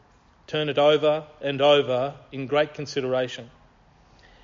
Turn 0.47 0.69
it 0.69 0.79
over 0.79 1.25
and 1.41 1.61
over 1.63 2.15
in 2.31 2.47
great 2.47 2.75
consideration. 2.75 3.51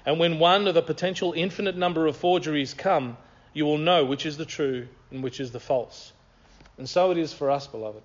And 0.06 0.18
when 0.18 0.38
one 0.38 0.68
of 0.68 0.76
a 0.76 0.82
potential 0.82 1.34
infinite 1.36 1.76
number 1.76 2.06
of 2.06 2.16
forgeries 2.16 2.72
come, 2.72 3.16
you 3.52 3.66
will 3.66 3.78
know 3.78 4.04
which 4.04 4.24
is 4.24 4.36
the 4.36 4.46
true 4.46 4.88
and 5.10 5.22
which 5.22 5.40
is 5.40 5.50
the 5.50 5.60
false. 5.60 6.12
And 6.78 6.88
so 6.88 7.10
it 7.10 7.18
is 7.18 7.32
for 7.32 7.50
us, 7.50 7.66
beloved. 7.66 8.02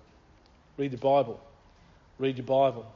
Read 0.76 0.90
the 0.90 0.98
Bible. 0.98 1.40
Read 2.18 2.36
your 2.36 2.46
Bible. 2.46 2.92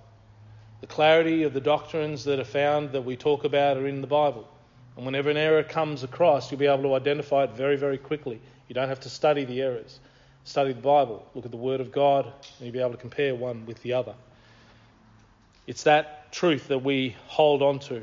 The 0.80 0.87
clarity 0.87 1.44
of 1.44 1.54
the 1.54 1.60
doctrines 1.60 2.25
that 2.25 2.38
are 2.38 2.44
found 2.44 2.92
that 2.92 3.02
we 3.02 3.16
talk 3.16 3.44
about 3.44 3.76
are 3.76 3.87
in 3.87 4.00
the 4.00 4.06
Bible. 4.06 4.48
And 4.96 5.06
whenever 5.06 5.30
an 5.30 5.37
error 5.37 5.62
comes 5.62 6.02
across, 6.02 6.50
you'll 6.50 6.60
be 6.60 6.66
able 6.66 6.82
to 6.82 6.94
identify 6.94 7.44
it 7.44 7.52
very, 7.52 7.76
very 7.76 7.98
quickly. 7.98 8.40
You 8.68 8.75
don't 8.75 8.88
have 8.88 9.00
to 9.00 9.08
study 9.08 9.44
the 9.44 9.62
errors. 9.62 10.00
Study 10.49 10.73
the 10.73 10.81
Bible, 10.81 11.26
look 11.35 11.45
at 11.45 11.50
the 11.50 11.59
Word 11.59 11.83
of 11.83 11.93
God, 11.93 12.25
and 12.25 12.35
you'll 12.61 12.73
be 12.73 12.81
able 12.81 12.93
to 12.93 12.97
compare 12.97 13.35
one 13.35 13.67
with 13.67 13.83
the 13.83 13.93
other. 13.93 14.14
It's 15.67 15.83
that 15.83 16.33
truth 16.33 16.69
that 16.69 16.78
we 16.78 17.14
hold 17.26 17.61
on 17.61 17.81
to. 17.81 18.02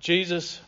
Jesus 0.00 0.60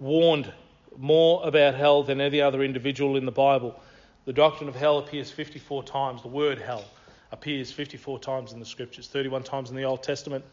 warned 0.00 0.52
more 0.98 1.46
about 1.46 1.76
hell 1.76 2.02
than 2.02 2.20
any 2.20 2.40
other 2.40 2.64
individual 2.64 3.16
in 3.16 3.24
the 3.24 3.30
Bible. 3.30 3.80
The 4.24 4.32
doctrine 4.32 4.68
of 4.68 4.74
hell 4.74 4.98
appears 4.98 5.30
54 5.30 5.84
times. 5.84 6.22
The 6.22 6.28
word 6.28 6.58
hell 6.58 6.84
appears 7.30 7.70
54 7.70 8.18
times 8.18 8.52
in 8.52 8.58
the 8.58 8.66
scriptures, 8.66 9.06
31 9.06 9.44
times 9.44 9.70
in 9.70 9.76
the 9.76 9.84
Old 9.84 10.02
Testament. 10.02 10.44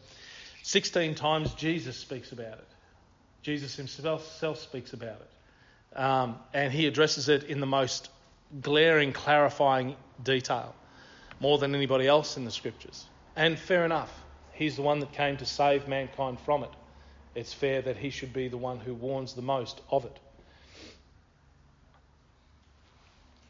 16 0.62 1.16
times 1.16 1.52
Jesus 1.54 1.96
speaks 1.96 2.30
about 2.30 2.58
it. 2.58 2.68
Jesus 3.42 3.76
himself 3.76 4.58
speaks 4.58 4.92
about 4.92 5.20
it. 5.20 5.98
Um, 5.98 6.36
and 6.54 6.72
he 6.72 6.86
addresses 6.86 7.28
it 7.28 7.44
in 7.44 7.60
the 7.60 7.66
most 7.66 8.08
glaring, 8.60 9.12
clarifying 9.12 9.96
detail, 10.22 10.74
more 11.40 11.58
than 11.58 11.74
anybody 11.74 12.06
else 12.06 12.36
in 12.36 12.44
the 12.44 12.50
scriptures. 12.50 13.06
And 13.36 13.58
fair 13.58 13.84
enough, 13.84 14.12
he's 14.52 14.76
the 14.76 14.82
one 14.82 15.00
that 15.00 15.12
came 15.12 15.36
to 15.38 15.46
save 15.46 15.88
mankind 15.88 16.38
from 16.40 16.64
it 16.64 16.70
it's 17.34 17.52
fair 17.52 17.80
that 17.82 17.96
he 17.96 18.10
should 18.10 18.32
be 18.32 18.48
the 18.48 18.58
one 18.58 18.78
who 18.78 18.94
warns 18.94 19.34
the 19.34 19.42
most 19.42 19.80
of 19.90 20.04
it. 20.04 20.18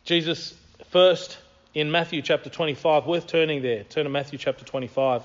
Jesus 0.04 0.54
First, 0.90 1.38
in 1.74 1.90
Matthew 1.90 2.20
chapter 2.22 2.50
25, 2.50 3.06
worth 3.06 3.26
turning 3.26 3.62
there. 3.62 3.84
Turn 3.84 4.04
to 4.04 4.10
Matthew 4.10 4.38
chapter 4.38 4.64
25. 4.64 5.22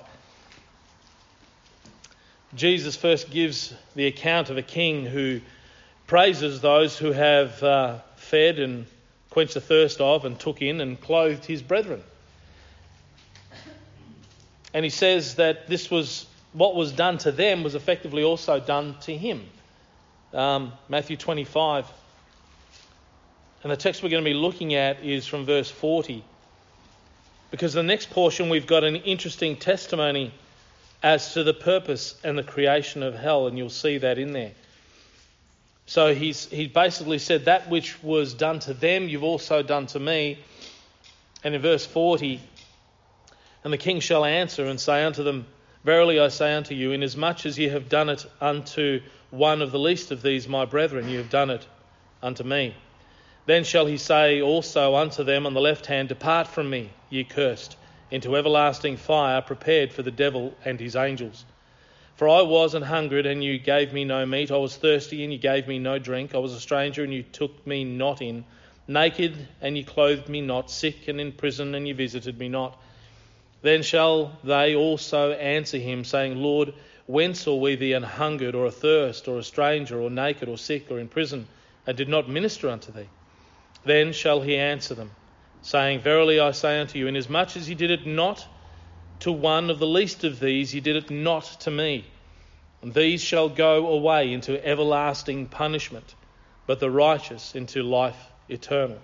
Jesus 2.55 2.95
first 2.95 3.29
gives 3.29 3.73
the 3.95 4.07
account 4.07 4.49
of 4.49 4.57
a 4.57 4.61
king 4.61 5.05
who 5.05 5.41
praises 6.07 6.61
those 6.61 6.97
who 6.97 7.11
have 7.11 7.61
uh, 7.61 7.99
fed 8.15 8.59
and 8.59 8.85
quenched 9.29 9.53
the 9.53 9.61
thirst 9.61 9.99
of 9.99 10.25
and 10.25 10.39
took 10.39 10.61
in 10.61 10.79
and 10.79 10.99
clothed 10.99 11.45
his 11.45 11.61
brethren. 11.61 12.01
And 14.73 14.85
he 14.85 14.89
says 14.89 15.35
that 15.35 15.67
this 15.67 15.91
was 15.91 16.25
what 16.53 16.75
was 16.75 16.91
done 16.91 17.17
to 17.19 17.31
them 17.31 17.63
was 17.63 17.75
effectively 17.75 18.23
also 18.23 18.59
done 18.59 18.95
to 19.01 19.15
him. 19.15 19.45
Um, 20.33 20.73
Matthew 20.89 21.17
25. 21.17 21.85
And 23.63 23.71
the 23.71 23.77
text 23.77 24.01
we're 24.01 24.09
going 24.09 24.23
to 24.23 24.29
be 24.29 24.33
looking 24.33 24.73
at 24.73 25.03
is 25.03 25.27
from 25.27 25.45
verse 25.45 25.69
40. 25.69 26.23
Because 27.51 27.73
the 27.73 27.83
next 27.83 28.09
portion 28.09 28.49
we've 28.49 28.67
got 28.67 28.83
an 28.83 28.95
interesting 28.97 29.55
testimony 29.55 30.33
as 31.03 31.33
to 31.33 31.43
the 31.43 31.53
purpose 31.53 32.15
and 32.23 32.37
the 32.37 32.43
creation 32.43 33.03
of 33.03 33.15
hell, 33.15 33.47
and 33.47 33.57
you'll 33.57 33.69
see 33.69 33.97
that 33.99 34.17
in 34.17 34.33
there. 34.33 34.51
So 35.85 36.13
he's 36.13 36.47
he 36.47 36.67
basically 36.67 37.19
said 37.19 37.45
that 37.45 37.69
which 37.69 38.01
was 38.03 38.33
done 38.33 38.59
to 38.59 38.73
them, 38.73 39.07
you've 39.07 39.23
also 39.23 39.61
done 39.63 39.87
to 39.87 39.99
me. 39.99 40.39
And 41.43 41.55
in 41.55 41.61
verse 41.61 41.85
40, 41.85 42.41
and 43.63 43.71
the 43.71 43.77
king 43.77 43.99
shall 43.99 44.25
answer 44.25 44.65
and 44.65 44.79
say 44.79 45.03
unto 45.03 45.23
them, 45.23 45.45
Verily 45.83 46.19
I 46.19 46.27
say 46.27 46.53
unto 46.53 46.73
you, 46.73 46.91
inasmuch 46.91 47.45
as 47.45 47.57
ye 47.57 47.69
have 47.69 47.87
done 47.87 48.09
it 48.09 48.25
unto 48.41 49.01
one 49.29 49.61
of 49.61 49.71
the 49.71 49.79
least 49.79 50.11
of 50.11 50.21
these 50.21 50.47
my 50.47 50.65
brethren, 50.65 51.07
ye 51.07 51.15
have 51.15 51.29
done 51.29 51.49
it 51.49 51.65
unto 52.21 52.43
me. 52.43 52.75
Then 53.45 53.63
shall 53.63 53.85
he 53.85 53.97
say 53.97 54.41
also 54.41 54.95
unto 54.95 55.23
them 55.23 55.45
on 55.45 55.53
the 55.53 55.61
left 55.61 55.85
hand, 55.85 56.09
Depart 56.09 56.47
from 56.47 56.69
me, 56.69 56.89
ye 57.09 57.23
cursed 57.23 57.77
into 58.09 58.37
everlasting 58.37 58.97
fire 58.97 59.41
prepared 59.41 59.91
for 59.91 60.01
the 60.01 60.11
devil 60.11 60.55
and 60.63 60.79
his 60.79 60.95
angels. 60.95 61.45
For 62.15 62.27
I 62.27 62.41
was 62.41 62.73
and 62.73 62.83
hungered, 62.83 63.25
and 63.25 63.43
you 63.43 63.59
gave 63.59 63.93
me 63.93 64.03
no 64.03 64.25
meat. 64.25 64.49
I 64.49 64.57
was 64.57 64.75
thirsty, 64.75 65.23
and 65.23 65.31
you 65.31 65.37
gave 65.37 65.67
me 65.67 65.77
no 65.77 65.99
drink. 65.99 66.33
I 66.33 66.39
was 66.39 66.53
a 66.53 66.59
stranger, 66.59 67.03
and 67.03 67.13
you 67.13 67.23
took 67.23 67.67
me 67.67 67.83
not 67.83 68.21
in. 68.21 68.45
Naked, 68.87 69.47
and 69.61 69.77
you 69.77 69.83
clothed 69.83 70.29
me 70.29 70.41
not. 70.41 70.71
Sick, 70.71 71.07
and 71.07 71.21
in 71.21 71.31
prison, 71.31 71.75
and 71.75 71.87
you 71.87 71.93
visited 71.93 72.39
me 72.39 72.49
not. 72.49 72.81
Then 73.61 73.83
shall 73.83 74.37
they 74.43 74.75
also 74.75 75.33
answer 75.33 75.77
him, 75.77 76.05
saying, 76.05 76.37
Lord, 76.37 76.73
when 77.05 77.35
saw 77.35 77.55
we 77.55 77.75
thee 77.75 77.93
an 77.93 78.03
hungered, 78.03 78.55
or 78.55 78.65
athirst, 78.65 79.27
or 79.27 79.37
a 79.37 79.43
stranger, 79.43 80.01
or 80.01 80.09
naked, 80.09 80.49
or 80.49 80.57
sick, 80.57 80.89
or 80.89 80.99
in 80.99 81.09
prison, 81.09 81.47
and 81.85 81.95
did 81.95 82.09
not 82.09 82.29
minister 82.29 82.69
unto 82.69 82.91
thee? 82.91 83.09
Then 83.85 84.11
shall 84.11 84.41
he 84.41 84.55
answer 84.55 84.95
them 84.95 85.11
saying, 85.61 86.01
Verily 86.01 86.39
I 86.39 86.51
say 86.51 86.79
unto 86.79 86.99
you, 86.99 87.07
inasmuch 87.07 87.55
as 87.57 87.69
ye 87.69 87.75
did 87.75 87.91
it 87.91 88.05
not 88.05 88.45
to 89.19 89.31
one 89.31 89.69
of 89.69 89.79
the 89.79 89.87
least 89.87 90.23
of 90.23 90.39
these, 90.39 90.73
ye 90.73 90.79
did 90.79 90.95
it 90.95 91.09
not 91.09 91.43
to 91.61 91.71
me. 91.71 92.05
And 92.81 92.93
these 92.93 93.21
shall 93.21 93.49
go 93.49 93.87
away 93.87 94.31
into 94.31 94.63
everlasting 94.63 95.47
punishment, 95.47 96.15
but 96.67 96.79
the 96.79 96.91
righteous 96.91 97.55
into 97.55 97.83
life 97.83 98.17
eternal. 98.47 98.99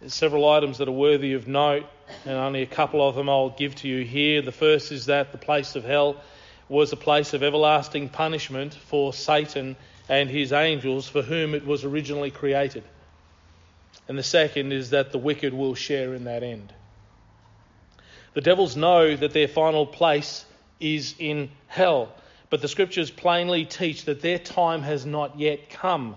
There's 0.00 0.14
several 0.14 0.46
items 0.48 0.78
that 0.78 0.88
are 0.88 0.92
worthy 0.92 1.32
of 1.32 1.48
note, 1.48 1.86
and 2.26 2.34
only 2.34 2.62
a 2.62 2.66
couple 2.66 3.06
of 3.06 3.14
them 3.14 3.30
I'll 3.30 3.50
give 3.50 3.74
to 3.76 3.88
you 3.88 4.04
here. 4.04 4.42
The 4.42 4.52
first 4.52 4.92
is 4.92 5.06
that 5.06 5.32
the 5.32 5.38
place 5.38 5.74
of 5.74 5.84
hell 5.84 6.20
was 6.68 6.92
a 6.92 6.96
place 6.96 7.32
of 7.32 7.42
everlasting 7.42 8.10
punishment 8.10 8.74
for 8.74 9.14
Satan 9.14 9.76
and 10.08 10.28
his 10.28 10.52
angels, 10.52 11.08
for 11.08 11.22
whom 11.22 11.54
it 11.54 11.64
was 11.64 11.84
originally 11.84 12.30
created. 12.30 12.84
And 14.08 14.16
the 14.16 14.22
second 14.22 14.72
is 14.72 14.90
that 14.90 15.12
the 15.12 15.18
wicked 15.18 15.52
will 15.52 15.74
share 15.74 16.14
in 16.14 16.24
that 16.24 16.42
end. 16.42 16.72
The 18.34 18.40
devils 18.40 18.76
know 18.76 19.16
that 19.16 19.32
their 19.32 19.48
final 19.48 19.86
place 19.86 20.44
is 20.78 21.14
in 21.18 21.50
hell, 21.66 22.14
but 22.50 22.60
the 22.60 22.68
scriptures 22.68 23.10
plainly 23.10 23.64
teach 23.64 24.04
that 24.04 24.20
their 24.20 24.38
time 24.38 24.82
has 24.82 25.06
not 25.06 25.40
yet 25.40 25.70
come. 25.70 26.16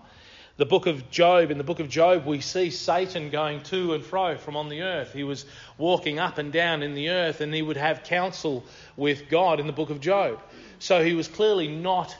The 0.58 0.66
book 0.66 0.88
of 0.88 1.10
Job, 1.10 1.52
in 1.52 1.58
the 1.58 1.64
book 1.64 1.80
of 1.80 1.88
Job, 1.88 2.26
we 2.26 2.42
see 2.42 2.70
Satan 2.70 3.30
going 3.30 3.64
to 3.64 3.94
and 3.94 4.04
fro 4.04 4.38
from 4.38 4.58
on 4.58 4.68
the 4.68 4.82
earth. 4.82 5.14
He 5.14 5.24
was 5.24 5.46
walking 5.78 6.20
up 6.20 6.38
and 6.38 6.52
down 6.52 6.84
in 6.84 6.94
the 6.94 7.12
earth 7.12 7.40
and 7.40 7.54
he 7.54 7.62
would 7.62 7.78
have 7.78 8.04
counsel 8.04 8.66
with 8.98 9.30
God 9.30 9.62
in 9.62 9.68
the 9.68 9.74
book 9.74 9.90
of 9.90 10.02
Job. 10.02 10.42
So 10.80 11.02
he 11.02 11.14
was 11.14 11.30
clearly 11.30 11.70
not 11.70 12.14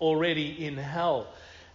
already 0.00 0.64
in 0.64 0.78
hell. 0.78 1.26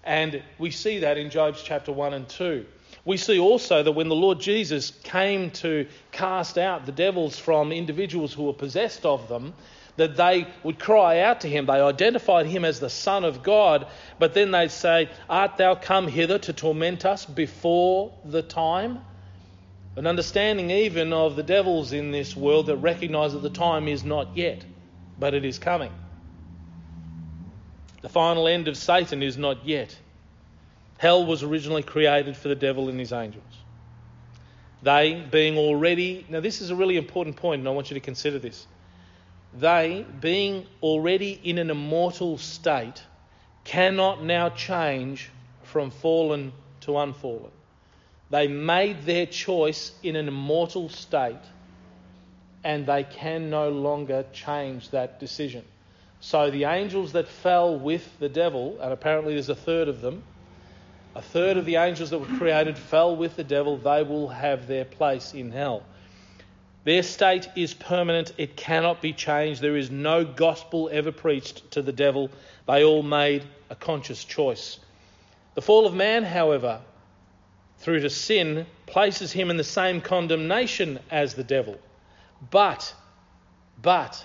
And 0.03 0.41
we 0.57 0.71
see 0.71 0.99
that 0.99 1.19
in 1.19 1.29
Job's 1.29 1.61
chapter 1.61 1.91
1 1.91 2.15
and 2.15 2.27
2 2.27 2.65
we 3.07 3.15
see 3.15 3.39
also 3.39 3.83
that 3.83 3.93
when 3.93 4.09
the 4.09 4.15
Lord 4.15 4.41
Jesus 4.41 4.91
came 4.91 5.51
to 5.51 5.87
cast 6.11 6.57
out 6.57 6.85
the 6.85 6.91
devils 6.91 7.39
from 7.39 7.71
individuals 7.71 8.33
who 8.33 8.43
were 8.43 8.53
possessed 8.53 9.05
of 9.05 9.29
them, 9.29 9.53
that 9.95 10.17
they 10.17 10.45
would 10.61 10.77
cry 10.77 11.21
out 11.21 11.39
to 11.41 11.47
him. 11.47 11.67
They 11.67 11.79
identified 11.79 12.47
him 12.47 12.65
as 12.65 12.81
the 12.81 12.89
Son 12.89 13.23
of 13.23 13.43
God, 13.43 13.87
but 14.19 14.33
then 14.33 14.51
they'd 14.51 14.71
say, 14.71 15.09
Art 15.29 15.55
thou 15.55 15.75
come 15.75 16.09
hither 16.09 16.37
to 16.37 16.51
torment 16.51 17.05
us 17.05 17.25
before 17.25 18.11
the 18.25 18.41
time? 18.41 18.99
An 19.95 20.05
understanding 20.05 20.69
even 20.69 21.13
of 21.13 21.37
the 21.37 21.43
devils 21.43 21.93
in 21.93 22.11
this 22.11 22.35
world 22.35 22.65
that 22.65 22.75
recognize 22.75 23.31
that 23.31 23.41
the 23.41 23.49
time 23.49 23.87
is 23.87 24.03
not 24.03 24.35
yet, 24.35 24.65
but 25.17 25.33
it 25.33 25.45
is 25.45 25.59
coming. 25.59 25.93
The 28.01 28.09
final 28.09 28.49
end 28.49 28.67
of 28.67 28.75
Satan 28.75 29.23
is 29.23 29.37
not 29.37 29.65
yet. 29.65 29.97
Hell 30.97 31.25
was 31.25 31.43
originally 31.43 31.83
created 31.83 32.35
for 32.35 32.47
the 32.47 32.55
devil 32.55 32.89
and 32.89 32.99
his 32.99 33.13
angels. 33.13 33.43
They, 34.81 35.25
being 35.31 35.57
already, 35.57 36.25
now 36.29 36.39
this 36.39 36.61
is 36.61 36.69
a 36.69 36.75
really 36.75 36.97
important 36.97 37.35
point, 37.35 37.59
and 37.59 37.67
I 37.67 37.71
want 37.71 37.89
you 37.89 37.95
to 37.95 37.99
consider 37.99 38.39
this. 38.39 38.67
They, 39.53 40.05
being 40.19 40.65
already 40.81 41.39
in 41.43 41.57
an 41.57 41.69
immortal 41.69 42.37
state, 42.37 43.03
cannot 43.63 44.23
now 44.23 44.49
change 44.49 45.29
from 45.63 45.91
fallen 45.91 46.53
to 46.81 46.97
unfallen. 46.97 47.51
They 48.29 48.47
made 48.47 49.03
their 49.03 49.25
choice 49.25 49.93
in 50.03 50.15
an 50.15 50.27
immortal 50.27 50.89
state, 50.89 51.35
and 52.63 52.85
they 52.85 53.03
can 53.03 53.49
no 53.49 53.69
longer 53.69 54.25
change 54.33 54.89
that 54.89 55.19
decision. 55.19 55.63
So 56.19 56.49
the 56.49 56.65
angels 56.65 57.13
that 57.13 57.27
fell 57.27 57.77
with 57.77 58.19
the 58.19 58.29
devil, 58.29 58.77
and 58.81 58.91
apparently 58.91 59.33
there's 59.33 59.49
a 59.49 59.55
third 59.55 59.87
of 59.87 60.01
them, 60.01 60.23
a 61.17 61.21
third 61.21 61.57
of 61.57 61.65
the 61.65 61.77
angels 61.77 62.11
that 62.11 62.19
were 62.19 62.37
created 62.37 62.77
fell 62.77 63.15
with 63.15 63.35
the 63.35 63.43
devil. 63.43 63.75
They 63.75 64.03
will 64.03 64.27
have 64.27 64.67
their 64.67 64.85
place 64.85 65.33
in 65.33 65.51
hell. 65.51 65.81
Their 66.83 67.01
state 67.01 67.49
is 67.55 67.73
permanent, 67.73 68.33
it 68.37 68.55
cannot 68.55 69.01
be 69.01 69.13
changed. 69.13 69.59
There 69.59 69.75
is 69.75 69.89
no 69.89 70.23
gospel 70.23 70.89
ever 70.91 71.11
preached 71.11 71.71
to 71.71 71.81
the 71.81 71.91
devil. 71.91 72.29
They 72.67 72.83
all 72.83 73.01
made 73.01 73.43
a 73.71 73.75
conscious 73.75 74.23
choice. 74.23 74.79
The 75.55 75.61
fall 75.61 75.87
of 75.87 75.95
man, 75.95 76.23
however, 76.23 76.81
through 77.79 78.01
to 78.01 78.11
sin, 78.11 78.67
places 78.85 79.31
him 79.31 79.49
in 79.49 79.57
the 79.57 79.63
same 79.63 80.01
condemnation 80.01 80.99
as 81.09 81.33
the 81.33 81.43
devil. 81.43 81.79
But, 82.51 82.93
but, 83.81 84.23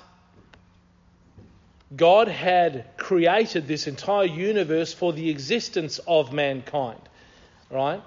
God 1.97 2.29
had 2.29 2.97
created 2.97 3.67
this 3.67 3.87
entire 3.87 4.25
universe 4.25 4.93
for 4.93 5.13
the 5.13 5.29
existence 5.29 5.99
of 6.07 6.33
mankind, 6.33 7.01
right? 7.71 8.03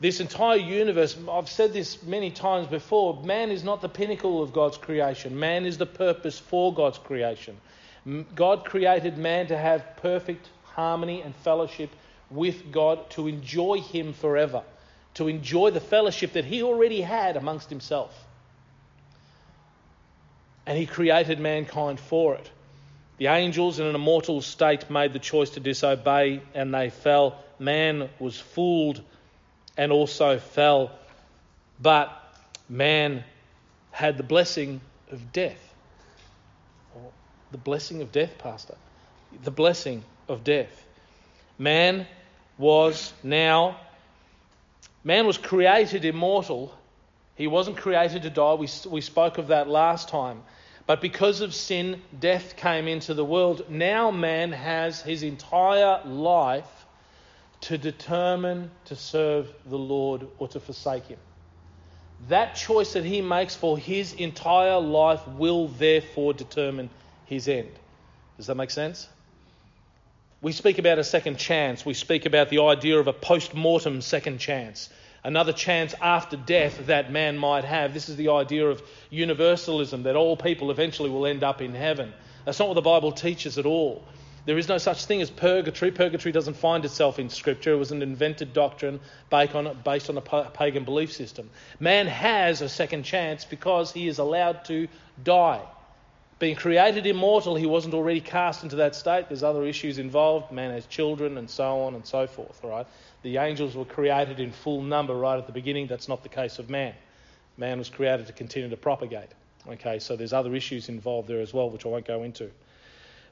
This 0.00 0.20
entire 0.20 0.56
universe, 0.56 1.16
I've 1.30 1.48
said 1.48 1.72
this 1.72 2.02
many 2.02 2.30
times 2.30 2.66
before, 2.66 3.22
man 3.22 3.50
is 3.50 3.62
not 3.62 3.82
the 3.82 3.88
pinnacle 3.88 4.42
of 4.42 4.52
God's 4.52 4.78
creation. 4.78 5.38
Man 5.38 5.66
is 5.66 5.78
the 5.78 5.86
purpose 5.86 6.38
for 6.38 6.72
God's 6.74 6.98
creation. 6.98 7.56
God 8.34 8.64
created 8.64 9.18
man 9.18 9.48
to 9.48 9.58
have 9.58 9.96
perfect 9.96 10.48
harmony 10.64 11.20
and 11.20 11.34
fellowship 11.36 11.90
with 12.30 12.72
God, 12.72 13.10
to 13.10 13.28
enjoy 13.28 13.80
Him 13.80 14.12
forever, 14.12 14.62
to 15.14 15.28
enjoy 15.28 15.70
the 15.70 15.80
fellowship 15.80 16.32
that 16.32 16.44
He 16.44 16.62
already 16.62 17.02
had 17.02 17.36
amongst 17.36 17.68
Himself. 17.68 18.26
And 20.64 20.78
He 20.78 20.86
created 20.86 21.40
mankind 21.40 22.00
for 22.00 22.36
it. 22.36 22.50
The 23.20 23.26
angels, 23.26 23.78
in 23.78 23.84
an 23.86 23.94
immortal 23.94 24.40
state, 24.40 24.88
made 24.88 25.12
the 25.12 25.18
choice 25.18 25.50
to 25.50 25.60
disobey 25.60 26.40
and 26.54 26.72
they 26.72 26.88
fell. 26.88 27.44
Man 27.58 28.08
was 28.18 28.40
fooled 28.40 29.02
and 29.76 29.92
also 29.92 30.38
fell. 30.38 30.90
But 31.82 32.10
man 32.66 33.22
had 33.90 34.16
the 34.16 34.22
blessing 34.22 34.80
of 35.12 35.34
death. 35.34 35.58
The 37.52 37.58
blessing 37.58 38.00
of 38.00 38.10
death, 38.10 38.38
Pastor. 38.38 38.76
The 39.44 39.50
blessing 39.50 40.02
of 40.26 40.42
death. 40.42 40.82
Man 41.58 42.06
was 42.56 43.12
now, 43.22 43.76
man 45.04 45.26
was 45.26 45.36
created 45.36 46.06
immortal. 46.06 46.74
He 47.34 47.48
wasn't 47.48 47.76
created 47.76 48.22
to 48.22 48.30
die. 48.30 48.54
We, 48.54 48.68
we 48.88 49.02
spoke 49.02 49.36
of 49.36 49.48
that 49.48 49.68
last 49.68 50.08
time. 50.08 50.42
But 50.90 51.00
because 51.00 51.40
of 51.40 51.54
sin, 51.54 52.02
death 52.18 52.56
came 52.56 52.88
into 52.88 53.14
the 53.14 53.24
world. 53.24 53.64
Now 53.70 54.10
man 54.10 54.50
has 54.50 55.00
his 55.00 55.22
entire 55.22 56.00
life 56.04 56.66
to 57.60 57.78
determine 57.78 58.72
to 58.86 58.96
serve 58.96 59.54
the 59.66 59.78
Lord 59.78 60.26
or 60.40 60.48
to 60.48 60.58
forsake 60.58 61.06
him. 61.06 61.20
that 62.26 62.56
choice 62.56 62.94
that 62.94 63.04
he 63.04 63.20
makes 63.20 63.54
for 63.54 63.78
his 63.78 64.14
entire 64.14 64.80
life 64.80 65.24
will 65.28 65.68
therefore 65.68 66.34
determine 66.34 66.90
his 67.26 67.46
end. 67.46 67.70
Does 68.36 68.48
that 68.48 68.56
make 68.56 68.72
sense? 68.72 69.08
We 70.42 70.50
speak 70.50 70.80
about 70.80 70.98
a 70.98 71.04
second 71.04 71.38
chance. 71.38 71.86
We 71.86 71.94
speak 71.94 72.26
about 72.26 72.48
the 72.48 72.62
idea 72.64 72.98
of 72.98 73.06
a 73.06 73.12
post 73.12 73.54
mortem 73.54 74.00
second 74.00 74.38
chance, 74.38 74.88
another 75.24 75.52
chance 75.52 75.94
after 76.00 76.36
death 76.36 76.86
that 76.86 77.12
man 77.12 77.36
might 77.38 77.64
have. 77.64 77.94
This 77.94 78.08
is 78.08 78.16
the 78.16 78.30
idea 78.30 78.66
of 78.66 78.82
universalism, 79.10 80.04
that 80.04 80.16
all 80.16 80.36
people 80.36 80.70
eventually 80.70 81.10
will 81.10 81.26
end 81.26 81.44
up 81.44 81.60
in 81.60 81.74
heaven. 81.74 82.12
That's 82.44 82.58
not 82.58 82.68
what 82.68 82.74
the 82.74 82.82
Bible 82.82 83.12
teaches 83.12 83.58
at 83.58 83.66
all. 83.66 84.04
There 84.46 84.56
is 84.56 84.68
no 84.68 84.78
such 84.78 85.04
thing 85.04 85.20
as 85.20 85.30
purgatory. 85.30 85.90
Purgatory 85.90 86.32
doesn't 86.32 86.56
find 86.56 86.84
itself 86.86 87.18
in 87.18 87.28
Scripture. 87.28 87.74
It 87.74 87.76
was 87.76 87.92
an 87.92 88.00
invented 88.00 88.54
doctrine 88.54 88.98
based 89.28 89.54
on 89.54 90.16
a 90.16 90.50
pagan 90.50 90.84
belief 90.84 91.12
system. 91.12 91.50
Man 91.78 92.06
has 92.06 92.62
a 92.62 92.68
second 92.68 93.02
chance 93.02 93.44
because 93.44 93.92
he 93.92 94.08
is 94.08 94.18
allowed 94.18 94.64
to 94.64 94.88
die. 95.22 95.60
Being 96.38 96.56
created 96.56 97.04
immortal, 97.04 97.54
he 97.54 97.66
wasn't 97.66 97.92
already 97.92 98.22
cast 98.22 98.62
into 98.62 98.76
that 98.76 98.96
state. 98.96 99.28
There's 99.28 99.42
other 99.42 99.66
issues 99.66 99.98
involved. 99.98 100.50
Man 100.50 100.70
has 100.70 100.86
children 100.86 101.36
and 101.36 101.50
so 101.50 101.82
on 101.82 101.94
and 101.94 102.06
so 102.06 102.26
forth, 102.26 102.58
right? 102.64 102.86
The 103.22 103.36
angels 103.36 103.76
were 103.76 103.84
created 103.84 104.40
in 104.40 104.52
full 104.52 104.82
number 104.82 105.14
right 105.14 105.38
at 105.38 105.46
the 105.46 105.52
beginning. 105.52 105.86
That's 105.86 106.08
not 106.08 106.22
the 106.22 106.28
case 106.28 106.58
of 106.58 106.70
man. 106.70 106.94
Man 107.56 107.78
was 107.78 107.88
created 107.88 108.26
to 108.26 108.32
continue 108.32 108.70
to 108.70 108.76
propagate. 108.76 109.28
Okay, 109.68 109.98
so 109.98 110.16
there's 110.16 110.32
other 110.32 110.54
issues 110.54 110.88
involved 110.88 111.28
there 111.28 111.40
as 111.40 111.52
well, 111.52 111.68
which 111.68 111.84
I 111.84 111.88
won't 111.90 112.06
go 112.06 112.22
into. 112.22 112.50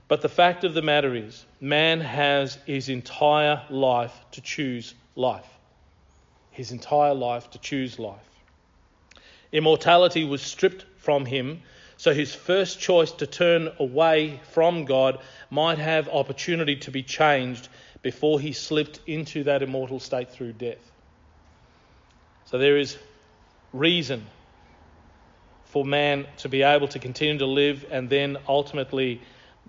But 0.09 0.21
the 0.21 0.29
fact 0.29 0.65
of 0.65 0.75
the 0.75 0.83
matter 0.83 1.15
is, 1.15 1.45
man 1.61 2.01
has 2.01 2.59
his 2.67 2.89
entire 2.89 3.63
life 3.71 4.15
to 4.33 4.41
choose 4.41 4.95
life. 5.17 5.47
His 6.51 6.73
entire 6.73 7.15
life 7.15 7.51
to 7.51 7.59
choose 7.59 7.99
life. 7.99 8.19
Immortality 9.53 10.25
was 10.25 10.43
stripped 10.43 10.85
from 10.99 11.25
him 11.25 11.63
so 11.99 12.15
his 12.15 12.33
first 12.33 12.79
choice 12.79 13.11
to 13.11 13.27
turn 13.27 13.73
away 13.81 14.41
from 14.53 14.85
God 14.85 15.19
might 15.51 15.79
have 15.79 16.09
opportunity 16.09 16.77
to 16.77 16.93
be 16.93 17.03
changed 17.03 17.69
before 18.03 18.41
he 18.41 18.53
slipped 18.53 19.01
into 19.07 19.45
that 19.45 19.63
immortal 19.63 20.01
state 20.01 20.31
through 20.31 20.53
death. 20.53 20.79
So 22.47 22.59
there 22.59 22.77
is 22.77 22.97
reason 23.73 24.27
for 25.67 25.85
man 25.85 26.27
to 26.39 26.49
be 26.49 26.63
able 26.63 26.89
to 26.89 26.99
continue 26.99 27.39
to 27.39 27.47
live 27.47 27.85
and 27.91 28.09
then 28.09 28.39
ultimately 28.49 29.21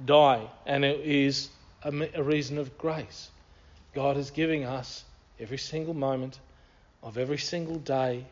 die. 0.04 0.48
And 0.66 0.86
it 0.86 1.02
is 1.02 1.50
a, 1.84 2.24
reason 2.24 2.58
of 2.58 2.78
grace. 2.78 3.30
God 3.94 4.18
is 4.18 4.32
giving 4.32 4.64
us 4.64 5.04
every 5.40 5.58
single 5.58 5.94
moment 5.94 6.40
of 7.04 7.18
every 7.18 7.38
single 7.38 7.78
day 7.78 8.26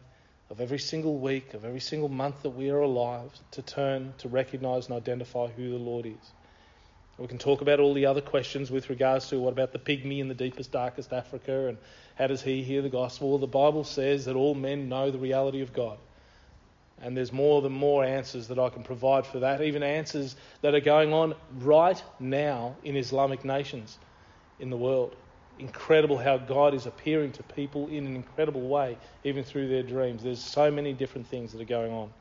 of 0.50 0.62
every 0.62 0.80
single 0.80 1.18
week, 1.18 1.54
of 1.54 1.66
every 1.66 1.80
single 1.80 2.10
month 2.10 2.44
that 2.44 2.52
we 2.52 2.70
are 2.70 2.80
alive, 2.80 3.32
to 3.52 3.62
turn 3.62 4.14
to 4.20 4.30
recognize 4.30 4.88
and 4.88 4.96
identify 4.96 5.48
who 5.48 5.70
the 5.72 5.78
Lord 5.78 6.06
is. 6.06 6.32
We 7.18 7.28
can 7.28 7.38
talk 7.38 7.62
about 7.62 7.80
all 7.80 7.94
the 7.94 8.06
other 8.06 8.22
questions 8.22 8.70
with 8.70 8.90
regards 8.90 9.30
to 9.30 9.40
what 9.40 9.54
about 9.54 9.72
the 9.72 9.80
pygmy 9.80 10.20
in 10.20 10.28
the 10.28 10.36
deepest, 10.36 10.72
darkest 10.72 11.12
Africa 11.12 11.68
and 11.68 11.78
how 12.16 12.28
does 12.28 12.42
he 12.42 12.64
hear 12.64 12.82
the 12.82 12.90
gospel? 12.90 13.38
The 13.38 13.48
Bible 13.48 13.84
says 13.84 14.26
that 14.26 14.36
all 14.36 14.54
men 14.54 14.90
know 14.90 15.10
the 15.10 15.18
reality 15.18 15.62
of 15.62 15.74
God. 15.74 15.98
And 17.02 17.16
there's 17.16 17.32
more 17.32 17.62
than 17.62 17.74
more 17.74 18.04
answers 18.04 18.48
that 18.48 18.58
I 18.58 18.70
can 18.70 18.84
provide 18.84 19.26
for 19.26 19.40
that, 19.40 19.62
even 19.62 19.84
answers 19.84 20.36
that 20.62 20.74
are 20.74 20.80
going 20.80 21.14
on 21.14 21.36
right 21.60 22.02
now 22.20 22.76
in 22.84 22.96
Islamic 22.96 23.46
nations 23.46 23.98
in 24.60 24.70
the 24.70 24.78
world 24.78 25.16
incredible 25.60 26.18
how 26.18 26.38
God 26.38 26.74
is 26.74 26.86
appearing 26.86 27.32
to 27.34 27.44
people 27.44 27.88
in 27.88 28.06
an 28.06 28.16
incredible 28.16 28.68
way, 28.68 28.98
even 29.24 29.44
through 29.44 29.70
their 29.70 29.84
dreams. 29.84 30.24
There's 30.24 30.44
so 30.44 30.72
many 30.72 30.94
different 30.94 31.28
things 31.28 31.52
that 31.52 31.62
are 31.62 31.66
going 31.66 31.92
on. 31.92 32.12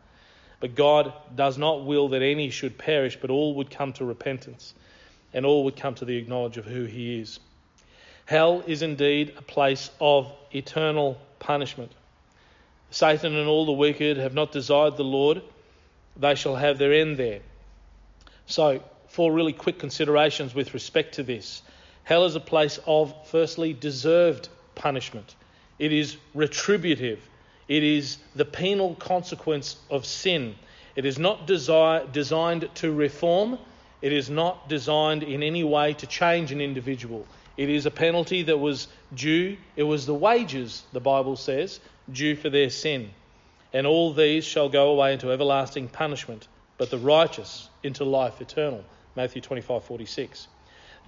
But 0.61 0.75
God 0.75 1.13
does 1.35 1.59
not 1.59 1.85
will 1.85 2.09
that 2.09 2.23
any 2.23 2.51
should 2.51 2.79
perish, 2.79 3.19
but 3.21 3.31
all 3.31 3.55
would 3.57 3.71
come 3.71 3.93
to 3.95 4.05
repentance, 4.05 4.75
and 5.37 5.45
all 5.45 5.65
would 5.65 5.77
come 5.77 5.95
to 5.95 6.05
the 6.07 6.25
knowledge 6.25 6.57
of 6.57 6.65
who 6.65 6.85
He 6.85 7.21
is. 7.21 7.39
Hell 8.25 8.65
is 8.67 8.83
indeed 8.83 9.35
a 9.37 9.43
place 9.43 9.91
of 10.01 10.33
eternal 10.51 11.19
punishment. 11.39 11.93
Satan 12.91 13.37
and 13.37 13.47
all 13.47 13.67
the 13.67 13.73
wicked 13.73 14.17
have 14.17 14.35
not 14.35 14.51
desired 14.51 14.97
the 14.97 15.05
Lord, 15.05 15.43
they 16.17 16.35
shall 16.35 16.57
have 16.57 16.79
their 16.79 16.93
end 16.93 17.19
there. 17.19 17.41
So, 18.47 18.83
four 19.09 19.31
really 19.31 19.53
quick 19.53 19.79
considerations 19.79 20.55
with 20.55 20.73
respect 20.73 21.17
to 21.17 21.23
this. 21.23 21.63
Hell 22.05 22.25
is 22.25 22.35
a 22.35 22.41
place 22.41 22.81
of, 22.87 23.15
firstly, 23.29 23.75
deserved 23.75 24.49
punishment. 24.75 25.35
It 25.79 25.93
is 25.93 26.17
retributive. 26.33 27.21
It 27.69 27.83
is 27.83 28.17
the 28.35 28.45
penal 28.47 28.95
consequence 28.95 29.77
of 29.91 30.07
sin. 30.07 30.55
It 30.95 31.05
is 31.05 31.19
not 31.19 31.47
desire, 31.47 32.07
designed 32.07 32.71
to 32.77 32.93
reform. 32.93 33.59
It 34.07 34.13
is 34.13 34.31
not 34.31 34.69
designed 34.69 35.25
in 35.25 35.43
any 35.43 35.65
way 35.65 35.95
to 35.95 36.07
change 36.07 36.53
an 36.53 36.61
individual. 36.61 37.27
It 37.57 37.69
is 37.69 37.87
a 37.87 37.91
penalty 37.91 38.45
that 38.45 38.57
was 38.57 38.87
due. 39.13 39.57
It 39.75 39.83
was 39.83 40.07
the 40.07 40.15
wages, 40.15 40.85
the 40.93 41.01
Bible 41.01 41.35
says, 41.35 41.81
due 42.13 42.37
for 42.37 42.49
their 42.49 42.71
sin. 42.71 43.11
And 43.73 43.85
all 43.85 44.13
these 44.13 44.45
shall 44.45 44.69
go 44.69 44.91
away 44.91 45.13
into 45.13 45.33
everlasting 45.33 45.89
punishment, 45.89 46.47
but 46.79 46.89
the 46.89 46.99
righteous 46.99 47.69
into 47.83 48.05
life 48.05 48.41
eternal. 48.41 48.85
Matthew 49.17 49.43
25:46. 49.43 50.47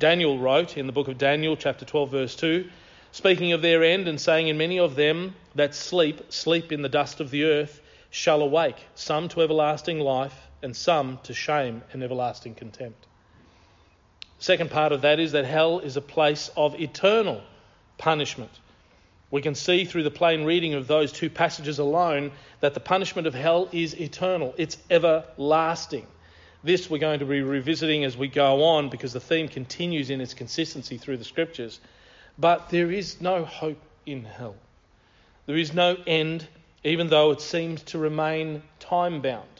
Daniel 0.00 0.36
wrote 0.36 0.76
in 0.76 0.88
the 0.88 0.92
book 0.92 1.06
of 1.06 1.18
Daniel, 1.18 1.54
chapter 1.54 1.84
12, 1.84 2.10
verse 2.10 2.34
2, 2.34 2.68
speaking 3.12 3.52
of 3.52 3.62
their 3.62 3.84
end 3.84 4.08
and 4.08 4.20
saying, 4.20 4.48
And 4.48 4.58
many 4.58 4.80
of 4.80 4.96
them 4.96 5.36
that 5.54 5.76
sleep, 5.76 6.32
sleep 6.32 6.72
in 6.72 6.82
the 6.82 6.88
dust 6.88 7.20
of 7.20 7.30
the 7.30 7.44
earth, 7.44 7.80
shall 8.10 8.42
awake, 8.42 8.84
some 8.96 9.28
to 9.28 9.42
everlasting 9.42 10.00
life, 10.00 10.47
and 10.62 10.76
some 10.76 11.18
to 11.24 11.34
shame 11.34 11.82
and 11.92 12.02
everlasting 12.02 12.54
contempt. 12.54 13.06
Second 14.38 14.70
part 14.70 14.92
of 14.92 15.02
that 15.02 15.18
is 15.18 15.32
that 15.32 15.44
hell 15.44 15.80
is 15.80 15.96
a 15.96 16.00
place 16.00 16.50
of 16.56 16.80
eternal 16.80 17.42
punishment. 17.96 18.50
We 19.30 19.42
can 19.42 19.54
see 19.54 19.84
through 19.84 20.04
the 20.04 20.10
plain 20.10 20.44
reading 20.44 20.74
of 20.74 20.86
those 20.86 21.12
two 21.12 21.28
passages 21.28 21.78
alone 21.78 22.32
that 22.60 22.74
the 22.74 22.80
punishment 22.80 23.26
of 23.26 23.34
hell 23.34 23.68
is 23.72 24.00
eternal, 24.00 24.54
it's 24.56 24.78
everlasting. 24.90 26.06
This 26.64 26.90
we're 26.90 26.98
going 26.98 27.20
to 27.20 27.24
be 27.24 27.42
revisiting 27.42 28.04
as 28.04 28.16
we 28.16 28.28
go 28.28 28.64
on 28.64 28.88
because 28.88 29.12
the 29.12 29.20
theme 29.20 29.48
continues 29.48 30.10
in 30.10 30.20
its 30.20 30.34
consistency 30.34 30.98
through 30.98 31.18
the 31.18 31.24
scriptures. 31.24 31.80
But 32.38 32.70
there 32.70 32.90
is 32.90 33.20
no 33.20 33.44
hope 33.44 33.80
in 34.06 34.24
hell. 34.24 34.56
There 35.46 35.56
is 35.56 35.72
no 35.72 35.96
end, 36.06 36.46
even 36.84 37.08
though 37.08 37.30
it 37.30 37.40
seems 37.40 37.82
to 37.84 37.98
remain 37.98 38.62
time 38.80 39.20
bound. 39.20 39.57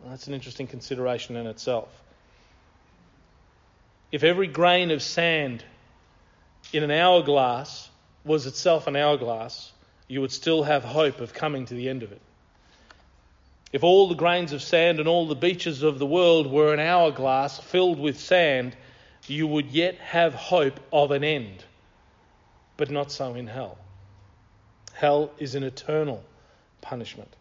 Well, 0.00 0.10
that's 0.10 0.26
an 0.26 0.34
interesting 0.34 0.66
consideration 0.66 1.36
in 1.36 1.46
itself. 1.46 1.88
If 4.10 4.24
every 4.24 4.46
grain 4.46 4.90
of 4.90 5.02
sand 5.02 5.64
in 6.72 6.82
an 6.82 6.90
hourglass 6.90 7.90
was 8.24 8.46
itself 8.46 8.86
an 8.86 8.96
hourglass, 8.96 9.72
you 10.06 10.20
would 10.20 10.32
still 10.32 10.62
have 10.62 10.84
hope 10.84 11.20
of 11.20 11.34
coming 11.34 11.66
to 11.66 11.74
the 11.74 11.88
end 11.88 12.02
of 12.02 12.12
it. 12.12 12.20
If 13.72 13.84
all 13.84 14.08
the 14.08 14.14
grains 14.14 14.52
of 14.52 14.62
sand 14.62 14.98
and 14.98 15.08
all 15.08 15.26
the 15.26 15.34
beaches 15.34 15.82
of 15.82 15.98
the 15.98 16.06
world 16.06 16.50
were 16.50 16.72
an 16.72 16.80
hourglass 16.80 17.58
filled 17.58 17.98
with 17.98 18.18
sand, 18.18 18.74
you 19.26 19.46
would 19.46 19.66
yet 19.66 19.96
have 19.96 20.32
hope 20.32 20.80
of 20.90 21.10
an 21.10 21.22
end. 21.22 21.64
But 22.78 22.90
not 22.90 23.12
so 23.12 23.34
in 23.34 23.46
hell. 23.46 23.76
Hell 24.94 25.30
is 25.38 25.54
an 25.54 25.64
eternal 25.64 26.24
punishment. 26.80 27.34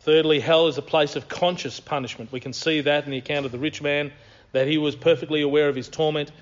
Thirdly, 0.00 0.40
hell 0.40 0.66
is 0.66 0.78
a 0.78 0.82
place 0.82 1.14
of 1.14 1.28
conscious 1.28 1.78
punishment. 1.78 2.32
We 2.32 2.40
can 2.40 2.54
see 2.54 2.80
that 2.80 3.04
in 3.04 3.10
the 3.10 3.18
account 3.18 3.44
of 3.44 3.52
the 3.52 3.58
rich 3.58 3.82
man, 3.82 4.12
that 4.52 4.66
he 4.66 4.78
was 4.78 4.96
perfectly 4.96 5.42
aware 5.42 5.68
of 5.68 5.76
his 5.76 5.88
torment. 5.88 6.32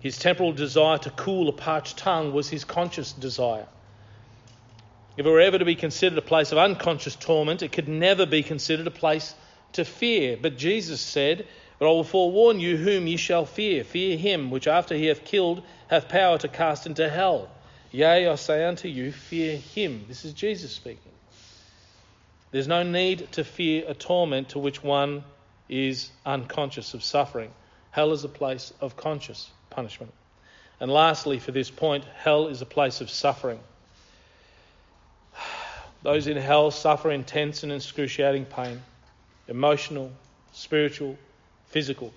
His 0.00 0.18
temporal 0.18 0.52
desire 0.52 0.98
to 0.98 1.10
cool 1.10 1.48
a 1.48 1.52
parched 1.52 1.98
tongue 1.98 2.32
was 2.32 2.48
his 2.48 2.64
conscious 2.64 3.12
desire. 3.12 3.66
If 5.16 5.24
it 5.24 5.28
were 5.28 5.40
ever 5.40 5.58
to 5.58 5.64
be 5.64 5.76
considered 5.76 6.18
a 6.18 6.22
place 6.22 6.50
of 6.50 6.58
unconscious 6.58 7.14
torment, 7.14 7.62
it 7.62 7.70
could 7.70 7.88
never 7.88 8.26
be 8.26 8.42
considered 8.42 8.88
a 8.88 8.90
place 8.90 9.34
to 9.74 9.84
fear. 9.84 10.36
But 10.40 10.58
Jesus 10.58 11.00
said, 11.00 11.46
But 11.78 11.86
I 11.86 11.92
will 11.92 12.02
forewarn 12.02 12.58
you 12.58 12.76
whom 12.76 13.06
ye 13.06 13.16
shall 13.16 13.46
fear. 13.46 13.84
Fear 13.84 14.16
him 14.16 14.50
which 14.50 14.66
after 14.66 14.96
he 14.96 15.06
hath 15.06 15.24
killed 15.24 15.62
hath 15.88 16.08
power 16.08 16.38
to 16.38 16.48
cast 16.48 16.86
into 16.86 17.08
hell. 17.08 17.50
Yea, 17.92 18.26
I 18.28 18.34
say 18.34 18.64
unto 18.64 18.88
you, 18.88 19.12
fear 19.12 19.56
him. 19.56 20.06
This 20.08 20.24
is 20.24 20.32
Jesus 20.32 20.72
speaking. 20.72 21.12
There's 22.50 22.68
no 22.68 22.82
need 22.82 23.30
to 23.32 23.44
fear 23.44 23.84
a 23.86 23.94
torment 23.94 24.50
to 24.50 24.58
which 24.58 24.82
one 24.82 25.24
is 25.68 26.10
unconscious 26.26 26.94
of 26.94 27.04
suffering. 27.04 27.50
Hell 27.92 28.12
is 28.12 28.24
a 28.24 28.28
place 28.28 28.72
of 28.80 28.96
conscious 28.96 29.48
punishment. 29.70 30.12
And 30.80 30.90
lastly, 30.90 31.38
for 31.38 31.52
this 31.52 31.70
point, 31.70 32.04
hell 32.16 32.48
is 32.48 32.62
a 32.62 32.66
place 32.66 33.00
of 33.00 33.10
suffering. 33.10 33.60
Those 36.02 36.26
in 36.26 36.36
hell 36.36 36.70
suffer 36.70 37.10
intense 37.10 37.62
and 37.62 37.72
excruciating 37.72 38.46
pain 38.46 38.82
emotional, 39.48 40.12
spiritual, 40.52 41.18
physical. 41.70 42.12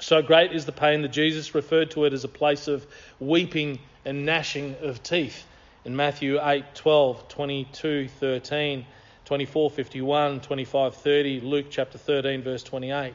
So 0.00 0.22
great 0.22 0.52
is 0.52 0.64
the 0.64 0.72
pain 0.72 1.02
that 1.02 1.08
Jesus 1.08 1.54
referred 1.54 1.90
to 1.90 2.06
it 2.06 2.14
as 2.14 2.24
a 2.24 2.28
place 2.28 2.68
of 2.68 2.86
weeping 3.20 3.78
and 4.04 4.24
gnashing 4.24 4.76
of 4.80 5.02
teeth 5.02 5.44
in 5.84 5.94
Matthew 5.94 6.38
8, 6.42 6.74
12, 6.74 7.28
22, 7.28 8.08
13, 8.08 8.86
24, 9.28 9.70
51, 9.70 10.40
25, 10.40 10.94
30, 10.94 11.40
Luke 11.40 11.66
chapter 11.68 11.98
13, 11.98 12.40
verse 12.40 12.62
28. 12.62 13.12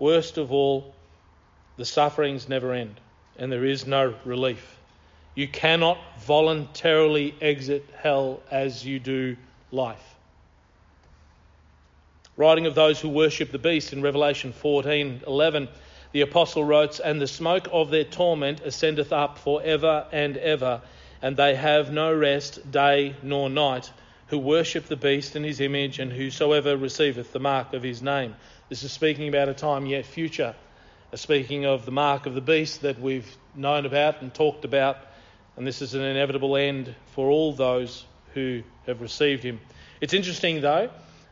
Worst 0.00 0.38
of 0.38 0.50
all, 0.50 0.92
the 1.76 1.84
sufferings 1.84 2.48
never 2.48 2.72
end, 2.72 2.98
and 3.36 3.52
there 3.52 3.64
is 3.64 3.86
no 3.86 4.12
relief. 4.24 4.76
You 5.36 5.46
cannot 5.46 5.98
voluntarily 6.18 7.32
exit 7.40 7.84
hell 7.96 8.40
as 8.50 8.84
you 8.84 8.98
do 8.98 9.36
life. 9.70 10.16
Writing 12.36 12.66
of 12.66 12.74
those 12.74 13.00
who 13.00 13.08
worship 13.08 13.52
the 13.52 13.58
beast 13.58 13.92
in 13.92 14.02
Revelation 14.02 14.52
14:11, 14.52 15.68
the 16.10 16.22
apostle 16.22 16.64
writes, 16.64 16.98
"And 16.98 17.20
the 17.20 17.28
smoke 17.28 17.68
of 17.70 17.90
their 17.90 18.02
torment 18.02 18.62
ascendeth 18.62 19.12
up 19.12 19.38
for 19.38 19.62
ever 19.62 20.08
and 20.10 20.36
ever, 20.38 20.82
and 21.22 21.36
they 21.36 21.54
have 21.54 21.92
no 21.92 22.12
rest 22.12 22.68
day 22.72 23.14
nor 23.22 23.48
night, 23.48 23.92
who 24.28 24.38
worship 24.38 24.86
the 24.86 24.96
beast 24.96 25.36
and 25.36 25.44
his 25.44 25.60
image, 25.60 25.98
and 25.98 26.12
whosoever 26.12 26.76
receiveth 26.76 27.32
the 27.32 27.38
mark 27.38 27.72
of 27.72 27.82
his 27.82 28.02
name." 28.02 28.34
This 28.68 28.82
is 28.82 28.92
speaking 28.92 29.28
about 29.28 29.48
a 29.48 29.54
time 29.54 29.86
yet 29.86 30.04
future, 30.04 30.54
speaking 31.14 31.64
of 31.64 31.84
the 31.84 31.92
mark 31.92 32.26
of 32.26 32.34
the 32.34 32.40
beast 32.40 32.82
that 32.82 33.00
we've 33.00 33.36
known 33.54 33.86
about 33.86 34.20
and 34.20 34.34
talked 34.34 34.64
about, 34.64 34.98
and 35.56 35.66
this 35.66 35.80
is 35.80 35.94
an 35.94 36.02
inevitable 36.02 36.56
end 36.56 36.94
for 37.14 37.30
all 37.30 37.52
those 37.52 38.04
who 38.34 38.62
have 38.86 39.00
received 39.00 39.42
him. 39.42 39.60
It's 40.00 40.12
interesting, 40.12 40.60
though, 40.60 40.90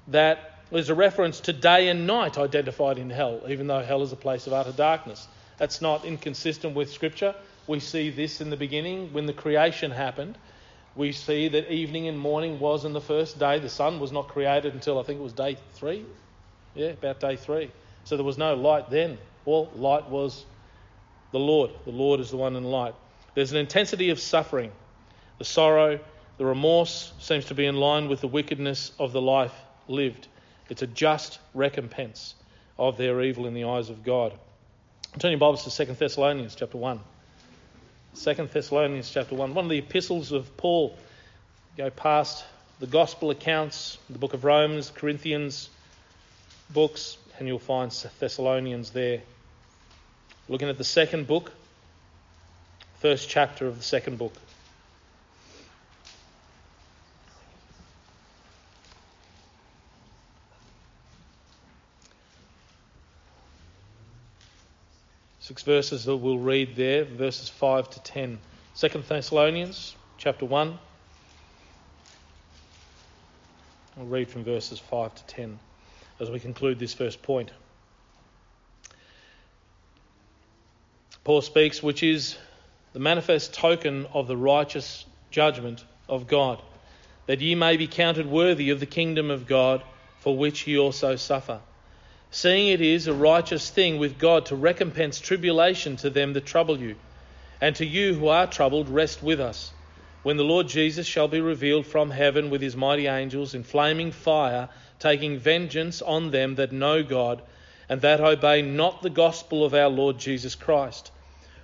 that 0.08 0.58
there's 0.70 0.88
a 0.88 0.94
reference 0.94 1.40
to 1.40 1.52
day 1.52 1.88
and 1.88 2.06
night 2.06 2.38
identified 2.38 2.98
in 2.98 3.10
hell, 3.10 3.42
even 3.48 3.66
though 3.66 3.80
hell 3.80 4.02
is 4.02 4.12
a 4.12 4.16
place 4.16 4.46
of 4.46 4.52
utter 4.52 4.72
darkness. 4.72 5.28
That's 5.58 5.82
not 5.82 6.04
inconsistent 6.04 6.74
with 6.74 6.90
Scripture. 6.90 7.34
We 7.66 7.80
see 7.80 8.10
this 8.10 8.40
in 8.40 8.50
the 8.50 8.56
beginning 8.56 9.12
when 9.12 9.26
the 9.26 9.32
creation 9.32 9.90
happened. 9.90 10.38
We 10.96 11.12
see 11.12 11.48
that 11.48 11.72
evening 11.72 12.06
and 12.06 12.18
morning 12.18 12.60
was 12.60 12.84
in 12.84 12.92
the 12.92 13.00
first 13.00 13.38
day. 13.38 13.58
The 13.58 13.68
sun 13.68 13.98
was 13.98 14.12
not 14.12 14.28
created 14.28 14.74
until 14.74 14.98
I 14.98 15.02
think 15.02 15.18
it 15.18 15.22
was 15.22 15.32
day 15.32 15.56
three. 15.72 16.04
Yeah, 16.74 16.88
about 16.88 17.20
day 17.20 17.36
three. 17.36 17.70
So 18.04 18.16
there 18.16 18.24
was 18.24 18.38
no 18.38 18.54
light 18.54 18.90
then. 18.90 19.18
All 19.44 19.70
light 19.74 20.08
was 20.08 20.44
the 21.32 21.40
Lord. 21.40 21.70
The 21.84 21.90
Lord 21.90 22.20
is 22.20 22.30
the 22.30 22.36
one 22.36 22.54
in 22.54 22.64
light. 22.64 22.94
There's 23.34 23.50
an 23.50 23.58
intensity 23.58 24.10
of 24.10 24.20
suffering. 24.20 24.70
The 25.38 25.44
sorrow, 25.44 25.98
the 26.38 26.44
remorse 26.44 27.12
seems 27.18 27.46
to 27.46 27.54
be 27.54 27.66
in 27.66 27.76
line 27.76 28.08
with 28.08 28.20
the 28.20 28.28
wickedness 28.28 28.92
of 28.98 29.12
the 29.12 29.20
life 29.20 29.54
lived. 29.88 30.28
It's 30.70 30.82
a 30.82 30.86
just 30.86 31.40
recompense 31.54 32.34
of 32.78 32.96
their 32.96 33.20
evil 33.20 33.46
in 33.46 33.54
the 33.54 33.64
eyes 33.64 33.90
of 33.90 34.04
God. 34.04 34.32
Turn 35.18 35.32
your 35.32 35.40
Bibles 35.40 35.64
to 35.64 35.86
2 35.86 35.94
Thessalonians 35.94 36.54
chapter 36.54 36.78
1. 36.78 37.00
2 38.14 38.34
Thessalonians 38.52 39.10
chapter 39.10 39.34
1. 39.34 39.54
One 39.54 39.64
of 39.64 39.70
the 39.70 39.78
epistles 39.78 40.30
of 40.30 40.56
Paul. 40.56 40.96
Go 41.76 41.90
past 41.90 42.44
the 42.78 42.86
gospel 42.86 43.30
accounts, 43.30 43.98
the 44.08 44.18
book 44.18 44.34
of 44.34 44.44
Romans, 44.44 44.92
Corinthians 44.94 45.68
books, 46.70 47.16
and 47.38 47.48
you'll 47.48 47.58
find 47.58 47.90
Thessalonians 48.20 48.90
there. 48.90 49.22
Looking 50.48 50.68
at 50.68 50.78
the 50.78 50.84
second 50.84 51.26
book, 51.26 51.52
first 53.00 53.28
chapter 53.28 53.66
of 53.66 53.78
the 53.78 53.82
second 53.82 54.18
book. 54.18 54.32
Six 65.54 65.62
verses 65.62 66.04
that 66.06 66.16
we'll 66.16 66.40
read 66.40 66.74
there, 66.74 67.04
verses 67.04 67.48
5 67.48 67.88
to 67.90 68.02
10. 68.02 68.40
Second 68.74 69.04
Thessalonians 69.04 69.94
chapter 70.18 70.44
1. 70.44 70.76
We'll 73.96 74.06
read 74.06 74.28
from 74.28 74.42
verses 74.42 74.80
5 74.80 75.14
to 75.14 75.24
10 75.26 75.60
as 76.18 76.28
we 76.28 76.40
conclude 76.40 76.80
this 76.80 76.92
first 76.92 77.22
point. 77.22 77.52
Paul 81.22 81.40
speaks, 81.40 81.80
which 81.80 82.02
is 82.02 82.36
the 82.92 82.98
manifest 82.98 83.54
token 83.54 84.06
of 84.12 84.26
the 84.26 84.36
righteous 84.36 85.06
judgment 85.30 85.84
of 86.08 86.26
God, 86.26 86.60
that 87.26 87.40
ye 87.40 87.54
may 87.54 87.76
be 87.76 87.86
counted 87.86 88.26
worthy 88.26 88.70
of 88.70 88.80
the 88.80 88.86
kingdom 88.86 89.30
of 89.30 89.46
God, 89.46 89.84
for 90.18 90.36
which 90.36 90.66
ye 90.66 90.76
also 90.76 91.14
suffer 91.14 91.60
seeing 92.34 92.66
it 92.66 92.80
is 92.80 93.06
a 93.06 93.14
righteous 93.14 93.70
thing 93.70 93.96
with 93.96 94.18
God 94.18 94.46
to 94.46 94.56
recompense 94.56 95.20
tribulation 95.20 95.94
to 95.94 96.10
them 96.10 96.32
that 96.32 96.44
trouble 96.44 96.76
you. 96.76 96.96
And 97.60 97.76
to 97.76 97.86
you 97.86 98.14
who 98.14 98.26
are 98.26 98.48
troubled, 98.48 98.88
rest 98.88 99.22
with 99.22 99.40
us, 99.40 99.70
when 100.24 100.36
the 100.36 100.42
Lord 100.42 100.66
Jesus 100.66 101.06
shall 101.06 101.28
be 101.28 101.40
revealed 101.40 101.86
from 101.86 102.10
heaven 102.10 102.50
with 102.50 102.60
his 102.60 102.74
mighty 102.74 103.06
angels 103.06 103.54
in 103.54 103.62
flaming 103.62 104.10
fire, 104.10 104.68
taking 104.98 105.38
vengeance 105.38 106.02
on 106.02 106.32
them 106.32 106.56
that 106.56 106.72
know 106.72 107.04
God, 107.04 107.40
and 107.88 108.00
that 108.00 108.20
obey 108.20 108.62
not 108.62 109.00
the 109.00 109.10
gospel 109.10 109.64
of 109.64 109.72
our 109.72 109.88
Lord 109.88 110.18
Jesus 110.18 110.56
Christ, 110.56 111.12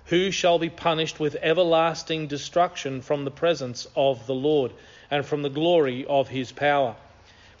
who 0.05 0.31
shall 0.31 0.57
be 0.57 0.69
punished 0.69 1.19
with 1.19 1.35
everlasting 1.41 2.27
destruction 2.27 3.01
from 3.01 3.25
the 3.25 3.31
presence 3.31 3.87
of 3.93 4.25
the 4.25 4.35
Lord, 4.35 4.71
and 5.11 5.25
from 5.25 5.41
the 5.41 5.49
glory 5.49 6.05
of 6.05 6.29
his 6.29 6.53
power 6.53 6.95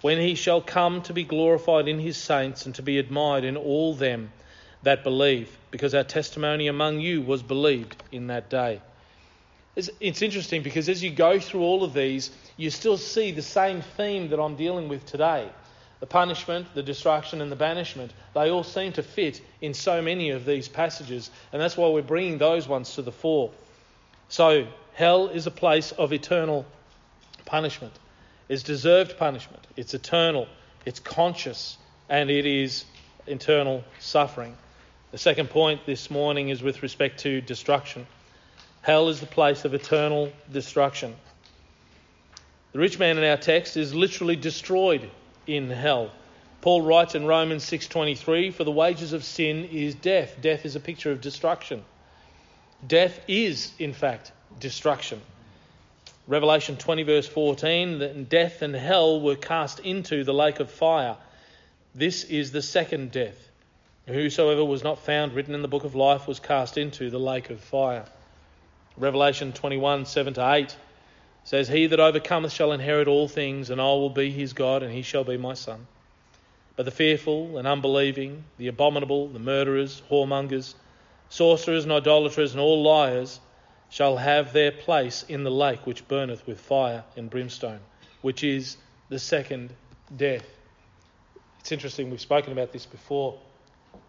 when 0.01 0.19
he 0.19 0.35
shall 0.35 0.61
come 0.61 1.01
to 1.03 1.13
be 1.13 1.23
glorified 1.23 1.87
in 1.87 1.99
his 1.99 2.17
saints 2.17 2.65
and 2.65 2.75
to 2.75 2.81
be 2.81 2.97
admired 2.97 3.43
in 3.43 3.55
all 3.55 3.93
them 3.93 4.31
that 4.83 5.03
believe, 5.03 5.55
because 5.69 5.93
our 5.93 6.03
testimony 6.03 6.67
among 6.67 6.99
you 6.99 7.21
was 7.21 7.43
believed 7.43 8.01
in 8.11 8.27
that 8.27 8.49
day. 8.49 8.81
It's, 9.75 10.21
interesting 10.21 10.63
because 10.63 10.89
as 10.89 11.01
you 11.01 11.11
go 11.11 11.39
through 11.39 11.61
all 11.61 11.83
of 11.83 11.93
these, 11.93 12.31
you 12.57 12.69
still 12.69 12.97
see 12.97 13.31
the 13.31 13.41
same 13.41 13.81
theme 13.81 14.29
that 14.29 14.39
I'm 14.39 14.55
dealing 14.55 14.89
with 14.89 15.05
today. 15.05 15.47
The 16.01 16.07
punishment, 16.07 16.67
the 16.73 16.83
destruction, 16.83 17.41
and 17.41 17.51
the 17.51 17.55
banishment, 17.55 18.11
they 18.33 18.49
all 18.49 18.63
seem 18.63 18.91
to 18.93 19.03
fit 19.03 19.39
in 19.61 19.73
so 19.73 20.01
many 20.01 20.31
of 20.31 20.45
these 20.45 20.67
passages, 20.67 21.29
and 21.53 21.61
that's 21.61 21.77
why 21.77 21.87
we're 21.89 22.01
bringing 22.01 22.39
those 22.39 22.67
ones 22.67 22.95
to 22.95 23.03
the 23.03 23.11
fore. 23.11 23.51
So, 24.27 24.67
hell 24.93 25.27
is 25.27 25.45
a 25.45 25.51
place 25.51 25.91
of 25.91 26.11
eternal 26.11 26.65
punishment 27.45 27.93
is 28.51 28.63
deserved 28.63 29.17
punishment. 29.17 29.65
It's 29.77 29.93
eternal, 29.93 30.45
it's 30.85 30.99
conscious, 30.99 31.77
and 32.09 32.29
it 32.29 32.45
is 32.45 32.83
eternal 33.25 33.81
suffering. 33.99 34.57
The 35.11 35.17
second 35.17 35.49
point 35.49 35.85
this 35.85 36.11
morning 36.11 36.49
is 36.49 36.61
with 36.61 36.83
respect 36.83 37.21
to 37.21 37.39
destruction. 37.39 38.05
Hell 38.81 39.07
is 39.07 39.21
the 39.21 39.25
place 39.25 39.63
of 39.63 39.73
eternal 39.73 40.33
destruction. 40.51 41.15
The 42.73 42.79
rich 42.79 42.99
man 42.99 43.17
in 43.17 43.23
our 43.23 43.37
text 43.37 43.77
is 43.77 43.95
literally 43.95 44.35
destroyed 44.35 45.09
in 45.47 45.69
hell. 45.69 46.11
Paul 46.59 46.81
writes 46.81 47.15
in 47.15 47.25
Romans 47.25 47.63
6:23, 47.63 48.51
"For 48.51 48.65
the 48.65 48.71
wages 48.71 49.13
of 49.13 49.23
sin 49.23 49.69
is 49.71 49.95
death. 49.95 50.35
Death 50.41 50.65
is 50.65 50.75
a 50.75 50.81
picture 50.81 51.13
of 51.13 51.21
destruction. 51.21 51.85
Death 52.85 53.21
is, 53.29 53.71
in 53.79 53.93
fact, 53.93 54.33
destruction. 54.59 55.21
Revelation 56.31 56.77
20, 56.77 57.03
verse 57.03 57.27
14, 57.27 57.99
that 57.99 58.29
death 58.29 58.61
and 58.61 58.73
hell 58.73 59.19
were 59.19 59.35
cast 59.35 59.81
into 59.81 60.23
the 60.23 60.33
lake 60.33 60.61
of 60.61 60.71
fire. 60.71 61.17
This 61.93 62.23
is 62.23 62.53
the 62.53 62.61
second 62.61 63.11
death. 63.11 63.49
Whosoever 64.07 64.63
was 64.63 64.81
not 64.81 64.99
found 64.99 65.33
written 65.33 65.53
in 65.53 65.61
the 65.61 65.67
book 65.67 65.83
of 65.83 65.93
life 65.93 66.29
was 66.29 66.39
cast 66.39 66.77
into 66.77 67.09
the 67.09 67.19
lake 67.19 67.49
of 67.49 67.59
fire. 67.59 68.05
Revelation 68.95 69.51
21, 69.51 70.05
7 70.05 70.35
to 70.35 70.53
8 70.53 70.73
says, 71.43 71.67
He 71.67 71.87
that 71.87 71.99
overcometh 71.99 72.53
shall 72.53 72.71
inherit 72.71 73.09
all 73.09 73.27
things, 73.27 73.69
and 73.69 73.81
I 73.81 73.83
will 73.83 74.09
be 74.09 74.31
his 74.31 74.53
God, 74.53 74.83
and 74.83 74.93
he 74.93 75.01
shall 75.01 75.25
be 75.25 75.35
my 75.35 75.55
son. 75.55 75.85
But 76.77 76.85
the 76.85 76.91
fearful 76.91 77.57
and 77.57 77.67
unbelieving, 77.67 78.45
the 78.57 78.69
abominable, 78.69 79.27
the 79.27 79.39
murderers, 79.39 80.01
whoremongers, 80.09 80.75
sorcerers 81.27 81.83
and 81.83 81.91
idolaters, 81.91 82.53
and 82.53 82.61
all 82.61 82.81
liars, 82.83 83.41
shall 83.91 84.17
have 84.17 84.53
their 84.53 84.71
place 84.71 85.23
in 85.27 85.43
the 85.43 85.51
lake 85.51 85.85
which 85.85 86.07
burneth 86.07 86.47
with 86.47 86.59
fire 86.59 87.03
and 87.17 87.29
brimstone, 87.29 87.79
which 88.21 88.43
is 88.43 88.77
the 89.09 89.19
second 89.19 89.71
death. 90.15 90.45
It's 91.59 91.71
interesting, 91.71 92.09
we've 92.09 92.21
spoken 92.21 92.53
about 92.53 92.71
this 92.71 92.85
before. 92.85 93.37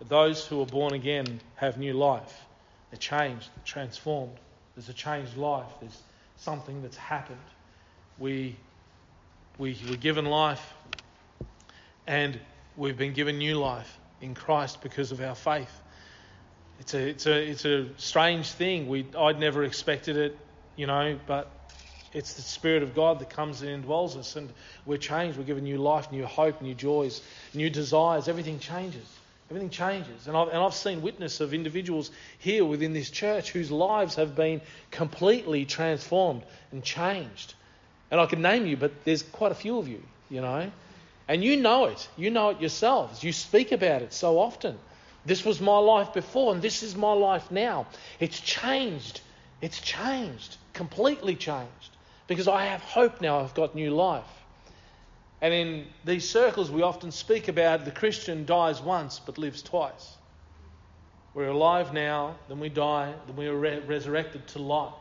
Those 0.09 0.47
who 0.47 0.63
are 0.63 0.67
born 0.67 0.95
again 0.95 1.41
have 1.57 1.77
new 1.77 1.95
life. 1.95 2.45
They're 2.91 2.99
changed, 2.99 3.51
they're 3.55 3.65
transformed. 3.65 4.37
There's 4.77 4.89
a 4.89 4.95
changed 4.95 5.37
life. 5.37 5.69
There's 5.81 6.01
something 6.37 6.81
that's 6.81 6.97
happened. 6.97 7.39
We, 8.19 8.57
we, 9.59 9.77
we're 9.89 9.97
given 9.97 10.27
life 10.27 10.75
and 12.07 12.39
we've 12.77 12.97
been 12.97 13.13
given 13.15 13.39
new 13.39 13.57
life 13.59 13.99
in 14.21 14.35
Christ 14.35 14.81
because 14.81 15.11
of 15.11 15.21
our 15.21 15.35
faith. 15.35 15.82
It's 16.83 16.95
a, 16.95 16.99
it's 16.99 17.27
a, 17.27 17.51
it's 17.51 17.65
a 17.65 17.89
strange 17.97 18.51
thing. 18.51 18.89
We, 18.89 19.07
I'd 19.17 19.39
never 19.39 19.65
expected 19.65 20.17
it, 20.17 20.37
you 20.77 20.87
know, 20.87 21.19
but 21.27 21.49
it's 22.13 22.35
the 22.35 22.43
Spirit 22.43 22.83
of 22.83 22.95
God 22.95 23.21
that 23.21 23.31
comes 23.31 23.63
and 23.63 23.85
dwells 23.85 24.17
us, 24.17 24.37
and 24.37 24.51
we're 24.85 24.99
changed. 24.99 25.39
We're 25.39 25.45
given 25.45 25.65
new 25.65 25.79
life, 25.79 26.13
new 26.13 26.27
hope, 26.27 26.61
new 26.61 26.75
joys, 26.75 27.23
new 27.55 27.71
desires. 27.71 28.29
Everything 28.29 28.59
changes 28.59 29.07
Everything 29.53 29.69
changes. 29.69 30.29
And 30.29 30.35
I've, 30.35 30.49
and 30.49 30.57
I've 30.57 30.73
seen 30.73 31.03
witness 31.03 31.41
of 31.41 31.53
individuals 31.53 32.11
here 32.39 32.65
within 32.65 32.95
this 32.95 33.11
church 33.11 33.51
whose 33.51 33.71
lives 33.71 34.15
have 34.15 34.35
been 34.35 34.63
completely 34.91 35.67
transformed 35.67 36.43
and 36.71 36.83
changed. 36.83 37.53
And 38.11 38.19
I 38.19 38.25
can 38.25 38.41
name 38.41 38.65
you, 38.65 38.79
but 38.79 39.05
there's 39.05 39.23
quite 39.23 39.53
a 39.53 39.55
few 39.55 39.77
of 39.77 39.89
you, 39.89 40.03
you 40.31 40.41
know. 40.41 40.73
And 41.29 41.45
you 41.45 41.59
know 41.59 41.85
it. 41.85 42.09
You 42.17 42.31
know 42.31 42.49
it 42.49 42.61
yourselves. 42.61 43.23
You 43.23 43.31
speak 43.31 43.73
about 43.73 44.01
it 44.01 44.15
so 44.15 44.39
often. 44.39 44.79
This 45.25 45.45
was 45.45 45.61
my 45.61 45.79
life 45.79 46.13
before, 46.13 46.53
and 46.53 46.61
this 46.61 46.83
is 46.83 46.97
my 46.97 47.13
life 47.13 47.51
now. 47.51 47.87
It's 48.19 48.41
changed. 48.41 49.21
It's 49.61 49.81
changed. 49.81 50.57
Completely 50.73 51.37
changed. 51.37 51.97
Because 52.27 52.49
I 52.49 52.65
have 52.67 52.83
hope 52.83 53.21
now. 53.21 53.41
I've 53.41 53.55
got 53.55 53.75
new 53.75 53.91
life. 53.91 54.25
And 55.43 55.53
in 55.53 55.87
these 56.05 56.29
circles, 56.29 56.71
we 56.71 56.83
often 56.83 57.11
speak 57.11 57.49
about 57.49 57.85
the 57.85 57.91
Christian 57.91 58.47
dies 58.47 58.81
once 58.81 59.19
but 59.19 59.39
lives 59.39 59.61
twice. 59.61 60.17
We're 61.35 61.49
alive 61.49 61.93
now, 61.93 62.37
then 62.49 62.61
we 62.61 62.69
die, 62.69 63.13
then 63.27 63.37
we 63.37 63.47
are 63.49 63.57
re- 63.57 63.81
resurrected 63.81 64.47
to 64.49 64.61
life. 64.61 64.93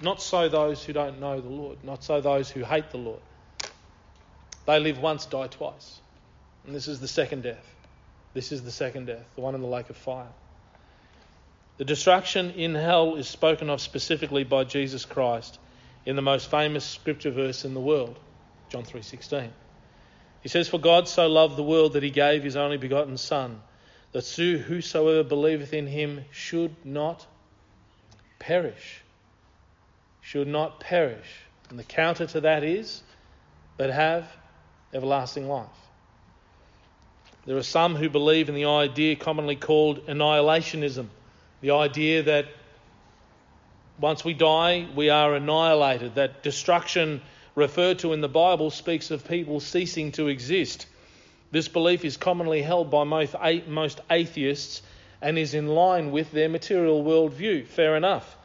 Not 0.00 0.22
so 0.22 0.48
those 0.48 0.82
who 0.82 0.92
don't 0.92 1.20
know 1.20 1.40
the 1.40 1.48
Lord, 1.48 1.82
not 1.84 2.04
so 2.04 2.20
those 2.20 2.50
who 2.50 2.62
hate 2.64 2.90
the 2.90 2.98
Lord. 2.98 3.20
They 4.66 4.78
live 4.78 4.98
once, 4.98 5.26
die 5.26 5.48
twice. 5.48 6.00
And 6.64 6.74
this 6.74 6.88
is 6.88 7.00
the 7.00 7.08
second 7.08 7.42
death. 7.42 7.75
This 8.36 8.52
is 8.52 8.62
the 8.62 8.70
second 8.70 9.06
death, 9.06 9.24
the 9.34 9.40
one 9.40 9.54
in 9.54 9.62
the 9.62 9.66
lake 9.66 9.88
of 9.88 9.96
fire. 9.96 10.28
The 11.78 11.86
destruction 11.86 12.50
in 12.50 12.74
hell 12.74 13.14
is 13.14 13.26
spoken 13.26 13.70
of 13.70 13.80
specifically 13.80 14.44
by 14.44 14.64
Jesus 14.64 15.06
Christ 15.06 15.58
in 16.04 16.16
the 16.16 16.22
most 16.22 16.50
famous 16.50 16.84
scripture 16.84 17.30
verse 17.30 17.64
in 17.64 17.72
the 17.72 17.80
world. 17.80 18.18
John 18.68 18.84
3:16. 18.84 19.54
He 20.42 20.50
says, 20.50 20.68
"For 20.68 20.78
God 20.78 21.08
so 21.08 21.26
loved 21.26 21.56
the 21.56 21.62
world 21.62 21.94
that 21.94 22.02
he 22.02 22.10
gave 22.10 22.44
his 22.44 22.56
only 22.56 22.76
begotten 22.76 23.16
Son, 23.16 23.62
that 24.12 24.28
whosoever 24.28 25.22
believeth 25.22 25.72
in 25.72 25.86
him 25.86 26.26
should 26.30 26.76
not 26.84 27.26
perish." 28.38 29.00
Should 30.20 30.48
not 30.48 30.78
perish. 30.78 31.38
And 31.70 31.78
the 31.78 31.84
counter 31.84 32.26
to 32.26 32.42
that 32.42 32.64
is, 32.64 33.02
but 33.78 33.88
have 33.88 34.30
everlasting 34.92 35.48
life. 35.48 35.85
There 37.46 37.56
are 37.56 37.62
some 37.62 37.94
who 37.94 38.10
believe 38.10 38.48
in 38.48 38.54
the 38.54 38.64
idea 38.64 39.16
commonly 39.16 39.56
called 39.56 40.06
annihilationism, 40.06 41.06
the 41.60 41.70
idea 41.70 42.24
that 42.24 42.46
once 43.98 44.24
we 44.24 44.34
die, 44.34 44.86
we 44.94 45.10
are 45.10 45.34
annihilated, 45.34 46.16
that 46.16 46.42
destruction 46.42 47.22
referred 47.54 48.00
to 48.00 48.12
in 48.12 48.20
the 48.20 48.28
Bible 48.28 48.70
speaks 48.70 49.10
of 49.10 49.26
people 49.26 49.60
ceasing 49.60 50.12
to 50.12 50.28
exist. 50.28 50.86
This 51.50 51.68
belief 51.68 52.04
is 52.04 52.16
commonly 52.16 52.62
held 52.62 52.90
by 52.90 53.04
most, 53.04 54.00
atheists 54.10 54.82
and 55.22 55.38
is 55.38 55.54
in 55.54 55.68
line 55.68 56.10
with 56.10 56.30
their 56.32 56.48
material 56.48 57.02
worldview. 57.02 57.66
Fair 57.66 57.96
enough. 57.96 58.36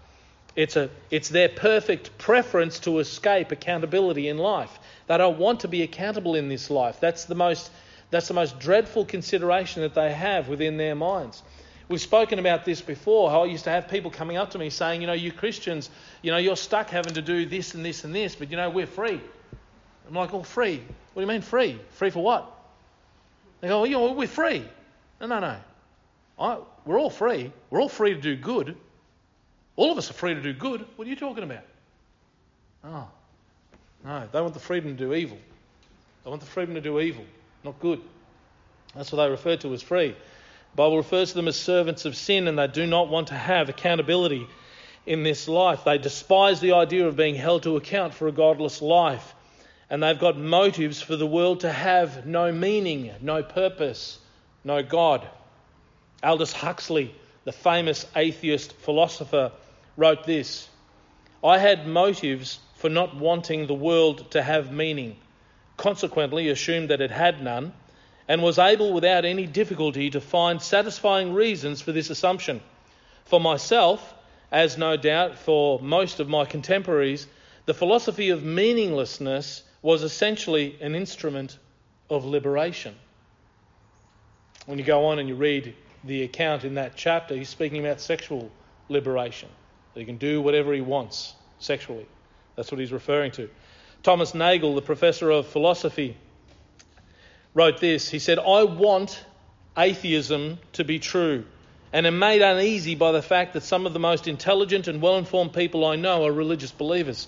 It's, 0.56 0.76
a, 0.76 0.90
it's 1.10 1.30
their 1.30 1.50
perfect 1.50 2.18
preference 2.18 2.80
to 2.82 3.00
escape 3.00 3.52
accountability 3.52 4.28
in 4.28 4.38
life. 4.38 4.80
They 5.08 5.18
don't 5.18 5.38
want 5.38 5.62
to 5.62 5.68
be 5.68 5.82
accountable 5.82 6.36
in 6.36 6.50
this 6.50 6.70
life. 6.70 7.00
That's 7.00 7.26
the 7.26 7.36
most, 7.36 7.70
that's 8.12 8.28
the 8.28 8.34
most 8.34 8.60
dreadful 8.60 9.06
consideration 9.06 9.82
that 9.82 9.96
they 9.96 10.14
have 10.14 10.48
within 10.48 10.78
their 10.78 10.96
minds. 10.96 11.42
We've 11.88 12.00
spoken 12.00 12.40
about 12.40 12.64
this 12.64 12.82
before, 12.82 13.30
how 13.30 13.44
I 13.44 13.46
used 13.48 13.66
to 13.66 13.70
have 13.70 13.90
people 13.90 14.12
coming 14.12 14.38
up 14.38 14.52
to 14.52 14.58
me 14.58 14.70
saying, 14.70 15.02
you 15.02 15.08
know, 15.08 15.14
you 15.14 15.32
Christians, 15.32 15.90
you 16.22 16.32
know, 16.32 16.38
you're 16.38 16.56
stuck 16.56 16.90
having 16.90 17.16
to 17.16 17.22
do 17.22 17.46
this 17.46 17.74
and 17.74 17.84
this 17.84 18.04
and 18.04 18.16
this, 18.16 18.36
but 18.36 18.52
you 18.52 18.58
know, 18.58 18.70
we're 18.70 18.86
free. 18.86 19.20
I'm 20.08 20.14
like, 20.14 20.34
oh, 20.34 20.44
free? 20.44 20.78
What 21.14 21.22
do 21.22 21.22
you 21.22 21.28
mean 21.28 21.42
free? 21.42 21.80
Free 21.92 22.10
for 22.10 22.24
what? 22.24 22.50
They 23.60 23.68
go, 23.68 23.82
well, 23.82 23.88
you 23.88 23.98
know, 23.98 24.12
we're 24.14 24.28
free. 24.28 24.66
No, 25.20 25.28
no, 25.28 25.40
no. 25.40 25.58
I, 26.40 26.58
we're 26.86 27.00
all 27.00 27.10
free. 27.10 27.52
We're 27.70 27.82
all 27.82 27.90
free 27.90 28.14
to 28.14 28.22
do 28.22 28.36
good. 28.36 28.76
All 29.76 29.92
of 29.92 29.98
us 29.98 30.10
are 30.10 30.14
free 30.14 30.34
to 30.34 30.42
do 30.42 30.54
good. 30.54 30.86
What 30.96 31.08
are 31.08 31.10
you 31.10 31.16
talking 31.16 31.44
about? 31.44 31.64
Oh, 32.84 33.08
no, 34.04 34.28
they 34.32 34.42
want 34.42 34.54
the 34.54 34.60
freedom 34.60 34.98
to 34.98 35.04
do 35.06 35.14
evil. 35.14 35.38
They 36.24 36.30
want 36.30 36.42
the 36.42 36.48
freedom 36.48 36.76
to 36.76 36.82
do 36.82 37.00
evil, 37.00 37.26
not 37.64 37.80
good. 37.80 38.02
That's 38.96 39.12
what 39.12 39.24
they 39.24 39.30
refer 39.30 39.56
to 39.58 39.74
as 39.74 39.82
free. 39.82 40.10
The 40.10 40.76
Bible 40.76 40.98
refers 40.98 41.30
to 41.30 41.36
them 41.36 41.48
as 41.48 41.58
servants 41.58 42.06
of 42.06 42.16
sin, 42.16 42.48
and 42.48 42.58
they 42.58 42.68
do 42.68 42.86
not 42.88 43.10
want 43.10 43.28
to 43.28 43.34
have 43.34 43.70
accountability 43.70 44.48
in 45.06 45.24
this 45.24 45.48
life. 45.48 45.84
They 45.84 45.98
despise 45.98 46.60
the 46.60 46.74
idea 46.74 47.08
of 47.08 47.16
being 47.16 47.36
held 47.36 47.64
to 47.64 47.78
account 47.78 48.14
for 48.14 48.28
a 48.28 48.32
godless 48.32 48.82
life, 48.82 49.34
and 49.90 50.02
they've 50.02 50.20
got 50.20 50.38
motives 50.38 51.02
for 51.02 51.16
the 51.16 51.28
world 51.28 51.62
to 51.62 51.72
have 51.72 52.26
no 52.26 52.52
meaning, 52.52 53.12
no 53.22 53.44
purpose, 53.44 54.20
no 54.64 54.84
God. 54.84 55.28
Aldous 56.24 56.54
Huxley, 56.54 57.14
the 57.46 57.52
famous 57.52 58.06
atheist 58.16 58.74
philosopher, 58.74 59.52
wrote 59.98 60.26
this 60.26 60.70
I 61.44 61.58
had 61.58 61.88
motives 61.88 62.60
for 62.76 62.90
not 62.90 63.16
wanting 63.16 63.68
the 63.68 63.74
world 63.74 64.32
to 64.32 64.42
have 64.42 64.72
meaning, 64.72 65.18
consequently, 65.82 66.48
assumed 66.50 66.92
that 66.92 67.02
it 67.02 67.10
had 67.10 67.42
none 67.42 67.74
and 68.28 68.42
was 68.44 68.60
able 68.60 68.94
without 68.94 69.26
any 69.26 69.48
difficulty 69.48 70.12
to 70.12 70.22
find 70.22 70.62
satisfying 70.62 71.34
reasons 71.34 71.82
for 71.82 71.92
this 71.92 72.12
assumption. 72.12 72.62
For 73.26 73.40
myself, 73.40 74.14
as 74.52 74.78
no 74.78 74.96
doubt 74.96 75.40
for 75.40 75.80
most 75.80 76.20
of 76.20 76.30
my 76.30 76.46
contemporaries, 76.46 77.26
the 77.66 77.74
philosophy 77.74 78.30
of 78.30 78.44
meaninglessness 78.44 79.64
was 79.82 80.04
essentially 80.04 80.78
an 80.82 80.94
instrument 80.94 81.58
of 82.12 82.26
liberation. 82.26 82.96
When 84.68 84.78
you 84.78 84.86
go 84.86 85.08
on 85.08 85.18
and 85.18 85.28
you 85.28 85.36
read 85.36 85.74
the 86.04 86.22
account 86.22 86.64
in 86.64 86.76
that 86.76 86.96
chapter, 86.96 87.36
he's 87.36 87.50
speaking 87.50 87.84
about 87.84 88.00
sexual 88.00 88.52
liberation. 88.88 89.50
That 89.96 90.02
he 90.02 90.06
can 90.06 90.18
do 90.18 90.42
whatever 90.42 90.74
he 90.74 90.82
wants 90.82 91.34
sexually. 91.58 92.06
That's 92.56 92.72
what 92.72 92.80
he's 92.80 92.92
referring 92.92 93.32
to. 93.32 93.50
Thomas 94.04 94.34
Nagel, 94.34 94.76
the 94.76 94.82
professor 94.82 95.30
of 95.30 95.48
philosophy, 95.48 96.18
wrote 97.54 97.80
this. 97.80 98.10
He 98.10 98.20
said, 98.20 98.40
I 98.40 98.64
want 98.64 99.24
atheism 99.78 100.58
to 100.74 100.84
be 100.84 101.00
true 101.00 101.46
and 101.94 102.08
am 102.08 102.20
made 102.20 102.42
uneasy 102.42 102.96
by 102.96 103.12
the 103.12 103.22
fact 103.22 103.54
that 103.54 103.64
some 103.64 103.86
of 103.86 103.94
the 103.94 104.00
most 104.00 104.28
intelligent 104.28 104.88
and 104.88 105.02
well 105.02 105.18
informed 105.18 105.54
people 105.54 105.86
I 105.86 105.98
know 105.98 106.26
are 106.26 106.32
religious 106.32 106.72
believers. 106.72 107.28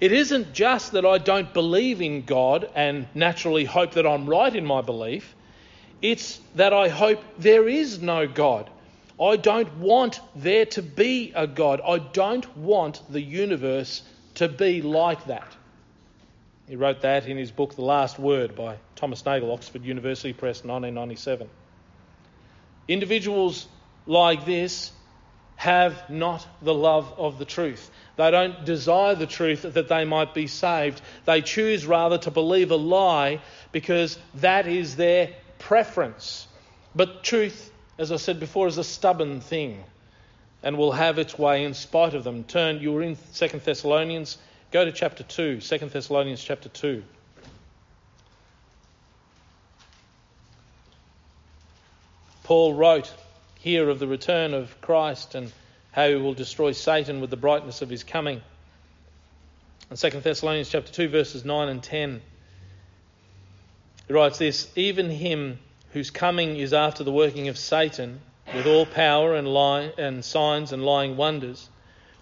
It 0.00 0.12
isn't 0.12 0.52
just 0.52 0.92
that 0.92 1.06
I 1.06 1.18
don't 1.18 1.54
believe 1.54 2.02
in 2.02 2.22
God 2.22 2.68
and 2.74 3.06
naturally 3.14 3.64
hope 3.64 3.92
that 3.92 4.06
I'm 4.06 4.28
right 4.28 4.54
in 4.54 4.66
my 4.66 4.82
belief, 4.82 5.34
it's 6.02 6.38
that 6.56 6.72
I 6.72 6.88
hope 6.88 7.22
there 7.38 7.68
is 7.68 8.02
no 8.02 8.26
God. 8.26 8.68
I 9.18 9.36
don't 9.36 9.78
want 9.78 10.20
there 10.34 10.66
to 10.66 10.82
be 10.82 11.32
a 11.34 11.46
God. 11.46 11.80
I 11.80 11.98
don't 11.98 12.56
want 12.56 13.00
the 13.08 13.22
universe 13.22 14.02
to 14.34 14.48
be 14.48 14.82
like 14.82 15.24
that. 15.26 15.56
He 16.68 16.74
wrote 16.74 17.02
that 17.02 17.28
in 17.28 17.36
his 17.36 17.52
book, 17.52 17.76
The 17.76 17.82
Last 17.82 18.18
Word, 18.18 18.56
by 18.56 18.76
Thomas 18.96 19.24
Nagel, 19.24 19.52
Oxford 19.52 19.84
University 19.84 20.32
Press, 20.32 20.64
1997. 20.64 21.48
Individuals 22.88 23.68
like 24.06 24.44
this 24.44 24.90
have 25.56 26.10
not 26.10 26.46
the 26.60 26.74
love 26.74 27.12
of 27.16 27.38
the 27.38 27.44
truth. 27.44 27.90
They 28.16 28.30
don't 28.30 28.64
desire 28.64 29.14
the 29.14 29.26
truth 29.26 29.62
that 29.62 29.88
they 29.88 30.04
might 30.04 30.34
be 30.34 30.48
saved. 30.48 31.00
They 31.24 31.40
choose 31.40 31.86
rather 31.86 32.18
to 32.18 32.30
believe 32.30 32.70
a 32.70 32.76
lie 32.76 33.40
because 33.72 34.18
that 34.34 34.66
is 34.66 34.96
their 34.96 35.30
preference. 35.58 36.46
But 36.94 37.22
truth, 37.22 37.72
as 37.96 38.12
I 38.12 38.16
said 38.16 38.40
before, 38.40 38.66
is 38.66 38.76
a 38.76 38.84
stubborn 38.84 39.40
thing 39.40 39.82
and 40.62 40.76
will 40.76 40.92
have 40.92 41.18
its 41.18 41.38
way 41.38 41.64
in 41.64 41.74
spite 41.74 42.14
of 42.14 42.24
them. 42.24 42.44
Turn, 42.44 42.80
you 42.80 42.92
were 42.92 43.02
in 43.02 43.16
2 43.34 43.48
Thessalonians 43.48 44.36
Go 44.72 44.84
to 44.84 44.90
chapter 44.90 45.22
2, 45.22 45.60
2 45.60 45.78
Thessalonians 45.78 46.42
chapter 46.42 46.68
2. 46.68 47.02
Paul 52.42 52.74
wrote 52.74 53.12
here 53.60 53.88
of 53.88 53.98
the 53.98 54.06
return 54.06 54.54
of 54.54 54.80
Christ 54.80 55.34
and 55.34 55.52
how 55.92 56.08
he 56.08 56.16
will 56.16 56.34
destroy 56.34 56.72
Satan 56.72 57.20
with 57.20 57.30
the 57.30 57.36
brightness 57.36 57.80
of 57.80 57.88
his 57.88 58.04
coming. 58.04 58.42
In 59.90 59.96
2 59.96 60.10
Thessalonians 60.20 60.68
chapter 60.68 60.92
2 60.92 61.08
verses 61.08 61.44
9 61.44 61.68
and 61.68 61.82
10 61.82 62.20
he 64.08 64.12
writes 64.12 64.38
this 64.38 64.68
even 64.76 65.10
him 65.10 65.58
whose 65.92 66.10
coming 66.10 66.56
is 66.56 66.72
after 66.72 67.02
the 67.02 67.12
working 67.12 67.48
of 67.48 67.56
Satan 67.56 68.20
with 68.54 68.66
all 68.66 68.86
power 68.86 69.34
and, 69.34 69.48
and 69.98 70.24
signs 70.24 70.72
and 70.72 70.84
lying 70.84 71.16
wonders 71.16 71.68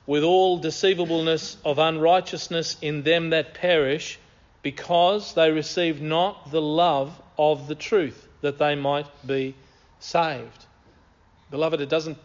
with 0.06 0.22
all 0.22 0.58
deceivableness 0.58 1.56
of 1.64 1.78
unrighteousness 1.78 2.76
in 2.82 3.02
them 3.02 3.30
that 3.30 3.54
perish, 3.54 4.18
because 4.62 5.34
they 5.34 5.50
receive 5.50 6.00
not 6.00 6.50
the 6.50 6.60
love 6.60 7.20
of 7.38 7.68
the 7.68 7.74
truth, 7.74 8.28
that 8.40 8.58
they 8.58 8.74
might 8.74 9.06
be 9.26 9.54
saved. 9.98 10.66
Beloved, 11.50 11.80
it 11.80 11.88
doesn't, 11.88 12.18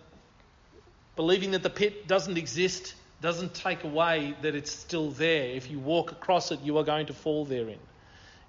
believing 1.15 1.51
that 1.51 1.63
the 1.63 1.69
pit 1.69 2.07
doesn't 2.07 2.37
exist 2.37 2.95
doesn't 3.21 3.53
take 3.53 3.83
away 3.83 4.33
that 4.41 4.55
it's 4.55 4.71
still 4.71 5.11
there. 5.11 5.45
If 5.49 5.69
you 5.69 5.79
walk 5.79 6.11
across 6.11 6.51
it, 6.51 6.61
you 6.61 6.77
are 6.77 6.83
going 6.83 7.07
to 7.07 7.13
fall 7.13 7.45
therein. 7.45 7.79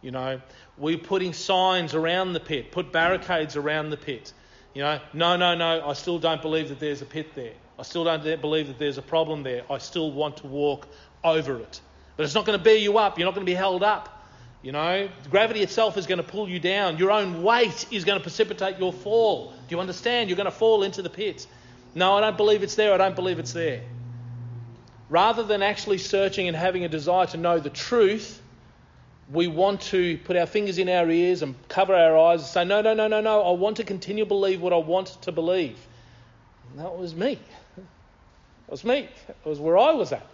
You 0.03 0.13
know, 0.13 0.41
we're 0.79 0.99
putting 0.99 1.33
signs 1.33 1.95
around 1.95 2.33
the 2.33 2.41
pit, 2.41 2.73
put 2.73 2.93
barricades 2.93 3.57
around 3.57 3.91
the 3.91 3.97
pit. 3.97 4.33
You 4.75 4.83
know, 4.83 5.01
no, 5.13 5.37
no, 5.37 5.55
no, 5.55 5.87
I 5.87 5.93
still 5.95 6.19
don't 6.19 6.41
believe 6.41 6.69
that 6.69 6.79
there's 6.79 7.03
a 7.03 7.07
pit 7.07 7.35
there. 7.35 7.53
I 7.81 7.83
still 7.83 8.05
don't 8.05 8.23
believe 8.43 8.67
that 8.67 8.79
there's 8.79 8.99
a 8.99 9.03
problem 9.03 9.43
there. 9.43 9.63
I 9.71 9.79
still 9.79 10.13
want 10.13 10.37
to 10.39 10.47
walk 10.47 10.87
over 11.25 11.59
it. 11.59 11.81
But 12.19 12.25
it's 12.25 12.35
not 12.35 12.45
going 12.45 12.59
to 12.59 12.63
bear 12.63 12.77
you 12.77 12.99
up. 12.99 13.19
You're 13.19 13.25
not 13.25 13.35
going 13.35 13.47
to 13.47 13.51
be 13.51 13.57
held 13.57 13.83
up. 13.83 14.23
You 14.63 14.73
know, 14.73 15.09
gravity 15.31 15.63
itself 15.63 15.97
is 15.97 16.07
going 16.07 16.19
to 16.19 16.23
pull 16.23 16.47
you 16.47 16.61
down. 16.61 16.99
Your 16.99 17.11
own 17.11 17.43
weight 17.43 17.87
is 17.91 18.05
going 18.05 18.19
to 18.19 18.23
precipitate 18.23 18.79
your 18.79 18.93
fall. 18.93 19.55
Do 19.67 19.75
you 19.75 19.81
understand? 19.81 20.29
You're 20.29 20.37
going 20.37 20.45
to 20.45 20.51
fall 20.51 20.83
into 20.83 21.01
the 21.01 21.09
pit. 21.09 21.47
No, 21.95 22.19
I 22.19 22.21
don't 22.21 22.37
believe 22.37 22.63
it's 22.63 22.75
there. 22.75 22.93
I 22.93 22.99
don't 22.99 23.17
believe 23.17 23.39
it's 23.39 23.55
there. 23.55 23.83
Rather 25.09 25.43
than 25.43 25.63
actually 25.63 25.97
searching 25.97 26.49
and 26.49 26.57
having 26.57 26.85
a 26.85 26.89
desire 26.89 27.27
to 27.29 27.39
know 27.39 27.61
the 27.61 27.71
truth, 27.71 28.43
we 29.33 29.47
want 29.47 29.81
to 29.81 30.19
put 30.19 30.37
our 30.37 30.45
fingers 30.45 30.77
in 30.77 30.91
our 30.91 31.09
ears 31.09 31.41
and 31.41 31.55
cover 31.69 31.95
our 31.95 32.19
eyes 32.19 32.41
and 32.41 32.49
say, 32.49 32.65
No, 32.67 32.83
no, 32.83 32.93
no, 32.93 33.09
no, 33.09 33.23
no. 33.23 33.41
I 33.41 33.53
want 33.53 33.79
to 33.79 33.85
continue 33.85 34.25
to 34.25 34.29
believe 34.29 34.61
what 34.61 34.75
I 34.75 34.77
want 34.77 35.07
to 35.23 35.33
believe. 35.33 35.79
And 36.71 36.81
that 36.81 36.99
was 36.99 37.15
me. 37.15 37.39
That 38.71 38.75
was 38.75 38.85
me. 38.85 39.09
It 39.29 39.37
was 39.45 39.59
where 39.59 39.77
I 39.77 39.91
was 39.95 40.13
at. 40.13 40.25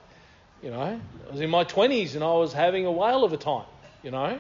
You 0.63 0.71
know, 0.71 0.83
I 0.83 1.33
was 1.33 1.41
in 1.41 1.49
my 1.49 1.65
20s 1.65 2.17
and 2.17 2.23
I 2.23 2.35
was 2.35 2.53
having 2.53 2.85
a 2.85 2.93
whale 2.93 3.25
of 3.25 3.33
a 3.33 3.39
time, 3.39 3.65
you 4.03 4.11
know. 4.11 4.39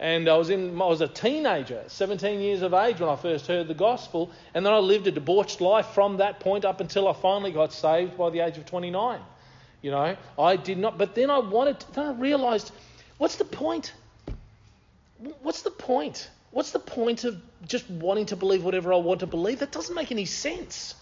And 0.00 0.28
I 0.28 0.36
was 0.36 0.50
in 0.50 0.70
I 0.82 0.86
was 0.86 1.02
a 1.02 1.06
teenager, 1.06 1.84
17 1.86 2.40
years 2.40 2.62
of 2.62 2.74
age 2.74 2.98
when 2.98 3.08
I 3.08 3.14
first 3.14 3.46
heard 3.46 3.68
the 3.68 3.74
gospel, 3.74 4.32
and 4.54 4.66
then 4.66 4.72
I 4.72 4.78
lived 4.78 5.06
a 5.06 5.12
debauched 5.12 5.60
life 5.60 5.86
from 5.94 6.16
that 6.16 6.40
point 6.40 6.64
up 6.64 6.80
until 6.80 7.06
I 7.06 7.12
finally 7.12 7.52
got 7.52 7.72
saved 7.72 8.18
by 8.18 8.30
the 8.30 8.40
age 8.40 8.58
of 8.58 8.66
29. 8.66 9.20
You 9.82 9.92
know, 9.92 10.16
I 10.36 10.56
did 10.56 10.78
not 10.78 10.98
but 10.98 11.14
then 11.14 11.30
I 11.30 11.38
wanted 11.38 11.78
to, 11.78 11.92
then 11.92 12.06
I 12.06 12.12
realized 12.14 12.72
what's 13.18 13.36
the 13.36 13.44
point? 13.44 13.92
What's 15.42 15.62
the 15.62 15.70
point? 15.70 16.28
What's 16.50 16.72
the 16.72 16.80
point 16.80 17.22
of 17.22 17.40
just 17.68 17.88
wanting 17.88 18.26
to 18.26 18.36
believe 18.36 18.64
whatever 18.64 18.92
I 18.92 18.96
want 18.96 19.20
to 19.20 19.28
believe? 19.28 19.60
That 19.60 19.70
doesn't 19.70 19.94
make 19.94 20.10
any 20.10 20.24
sense. 20.24 20.96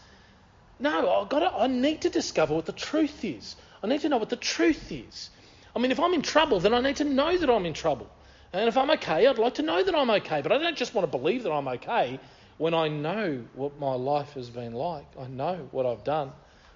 No, 0.81 1.21
I've 1.21 1.29
got 1.29 1.41
to, 1.41 1.53
I 1.53 1.67
need 1.67 2.01
to 2.03 2.11
discover 2.11 2.55
what 2.55 2.65
the 2.65 2.73
truth 2.73 3.23
is. 3.23 3.55
I 3.83 3.87
need 3.87 4.01
to 4.01 4.09
know 4.09 4.17
what 4.17 4.31
the 4.31 4.37
truth 4.37 4.91
is. 4.91 5.29
I 5.77 5.79
mean, 5.79 5.91
if 5.91 6.01
I'm 6.01 6.15
in 6.15 6.23
trouble, 6.23 6.59
then 6.59 6.73
I 6.73 6.81
need 6.81 6.97
to 6.97 7.05
know 7.05 7.37
that 7.37 7.51
I'm 7.51 7.67
in 7.67 7.75
trouble. 7.75 8.11
And 8.53 8.67
if 8.67 8.77
I'm 8.77 8.91
okay, 8.93 9.27
I'd 9.27 9.39
like 9.39 9.55
to 9.55 9.63
know 9.63 9.83
that 9.85 9.95
I'm 9.95 10.11
okay. 10.11 10.41
But 10.41 10.53
I 10.53 10.59
don't 10.59 10.77
just 10.77 10.95
want 10.95 11.11
to 11.11 11.19
believe 11.19 11.43
that 11.45 11.53
I'm 11.53 11.69
okay 11.69 12.19
when 12.57 12.75
I 12.75 12.89
know 12.89 13.45
what 13.55 13.79
my 13.79 13.95
life 13.95 14.33
has 14.33 14.49
been 14.51 14.73
like. 14.73 15.07
I 15.19 15.27
know 15.27 15.69
what 15.71 15.85
I've 15.87 16.03
done. 16.03 16.33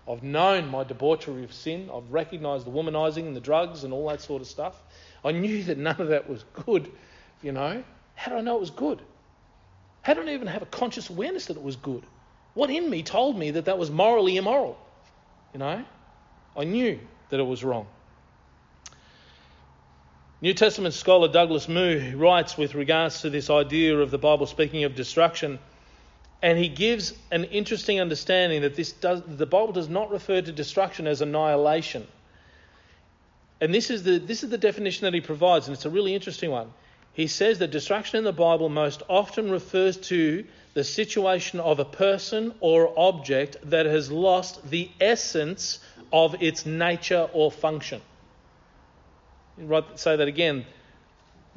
I've 0.07 0.23
known 0.23 0.69
my 0.69 0.85
debauchery 0.85 1.45
of 1.45 1.53
sin. 1.55 1.91
I've 1.93 2.13
recognized 2.13 2.67
the 2.67 2.71
womanizing 2.71 3.27
and 3.27 3.35
the 3.35 3.41
drugs 3.41 3.85
and 3.85 3.93
all 3.93 4.09
that 4.09 4.21
sort 4.21 4.43
of 4.43 4.49
stuff. 4.49 4.81
I 5.25 5.33
knew 5.33 5.65
that 5.65 5.79
none 5.79 5.99
of 5.99 6.09
that 6.09 6.29
was 6.29 6.45
good, 6.67 6.93
you 7.43 7.53
know. 7.53 7.83
How 8.15 8.33
did 8.33 8.39
I 8.39 8.43
know 8.43 8.57
it 8.57 8.61
was 8.61 8.71
good? 8.71 9.01
How 10.03 10.13
did 10.13 10.29
I 10.29 10.35
even 10.35 10.49
have 10.49 10.61
a 10.63 10.67
conscious 10.67 11.09
awareness 11.09 11.47
that 11.47 11.57
it 11.57 11.63
was 11.63 11.77
good? 11.77 12.05
What 12.55 12.71
in 12.71 12.89
me 12.89 13.03
told 13.03 13.37
me 13.37 13.51
that 13.53 13.67
that 13.67 13.79
was 13.79 13.91
morally 13.91 14.37
immoral? 14.37 14.79
You 15.53 15.59
know? 15.59 15.85
I 16.57 16.65
knew 16.65 16.99
that 17.31 17.41
it 17.41 17.45
was 17.45 17.65
wrong. 17.65 17.87
New 20.41 20.55
Testament 20.55 20.95
scholar 20.95 21.29
Douglas 21.29 21.69
Moo 21.69 22.17
writes 22.17 22.57
with 22.57 22.75
regards 22.75 23.23
to 23.23 23.31
this 23.31 23.51
idea 23.51 23.99
of 23.99 24.11
the 24.11 24.19
Bible 24.19 24.47
speaking 24.47 24.85
of 24.85 24.95
destruction, 24.95 25.59
and 26.43 26.59
he 26.59 26.69
gives 26.69 27.15
an 27.33 27.45
interesting 27.45 28.01
understanding 28.01 28.63
that 28.63 28.75
this 28.75 28.93
does, 28.93 29.23
the 29.27 29.47
Bible 29.47 29.73
does 29.73 29.89
not 29.89 30.11
refer 30.11 30.43
to 30.43 30.53
destruction 30.53 31.07
as 31.07 31.23
annihilation. 31.23 32.07
And 33.61 33.73
this 33.73 33.89
is, 33.89 34.03
the, 34.03 34.19
this 34.19 34.45
is 34.45 34.51
the 34.51 34.59
definition 34.59 35.07
that 35.07 35.15
he 35.15 35.23
provides, 35.23 35.67
and 35.67 35.75
it's 35.75 35.87
a 35.87 35.91
really 35.91 36.15
interesting 36.15 36.51
one. 36.51 36.71
He 37.15 37.29
says 37.29 37.61
that 37.61 37.71
destruction 37.71 38.19
in 38.19 38.25
the 38.25 38.33
Bible 38.33 38.69
most 38.69 39.03
often 39.09 39.51
refers 39.51 39.97
to 40.09 40.45
the 40.75 40.83
situation 40.83 41.61
of 41.61 41.79
a 41.79 41.85
person 41.85 42.53
or 42.59 42.93
object 42.99 43.57
that 43.71 43.87
has 43.87 44.11
lost 44.11 44.69
the 44.69 44.91
essence 45.01 45.79
of 46.13 46.43
its 46.43 46.67
nature 46.67 47.29
or 47.33 47.53
function. 47.53 48.01
Right? 49.57 49.85
Say 49.99 50.17
that 50.17 50.27
again. 50.27 50.67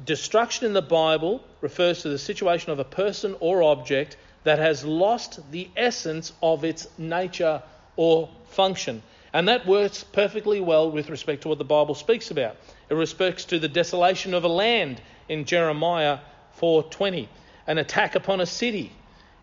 Destruction 0.04 0.66
in 0.66 0.74
the 0.74 0.82
Bible 0.82 1.42
refers 1.60 2.02
to 2.02 2.08
the 2.08 2.18
situation 2.18 2.70
of 2.70 2.78
a 2.78 2.84
person 2.84 3.34
or 3.40 3.64
object 3.64 4.16
that 4.44 4.60
has 4.60 4.84
lost 4.84 5.40
the 5.50 5.68
essence 5.76 6.32
of 6.40 6.64
its 6.64 6.86
nature 6.96 7.60
or 7.96 8.28
function. 8.50 9.02
And 9.32 9.48
that 9.48 9.66
works 9.66 10.04
perfectly 10.04 10.60
well 10.60 10.88
with 10.88 11.10
respect 11.10 11.42
to 11.42 11.48
what 11.48 11.58
the 11.58 11.64
Bible 11.64 11.96
speaks 11.96 12.30
about. 12.30 12.56
It 12.88 12.94
respects 12.94 13.44
to 13.46 13.58
the 13.58 13.68
desolation 13.68 14.34
of 14.34 14.44
a 14.44 14.48
land 14.48 15.00
in 15.28 15.44
Jeremiah 15.44 16.18
4:20, 16.60 17.28
an 17.66 17.78
attack 17.78 18.14
upon 18.14 18.40
a 18.40 18.46
city 18.46 18.92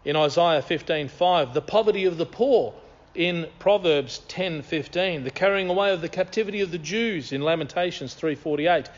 in 0.03 0.15
Isaiah 0.15 0.61
15:5, 0.61 1.53
the 1.53 1.61
poverty 1.61 2.05
of 2.05 2.17
the 2.17 2.25
poor 2.25 2.73
in 3.13 3.47
Proverbs 3.59 4.21
10:15, 4.27 5.23
the 5.23 5.31
carrying 5.31 5.69
away 5.69 5.91
of 5.91 6.01
the 6.01 6.09
captivity 6.09 6.61
of 6.61 6.71
the 6.71 6.77
Jews 6.77 7.31
in 7.31 7.41
Lamentations 7.41 8.13
3:48, 8.13 8.89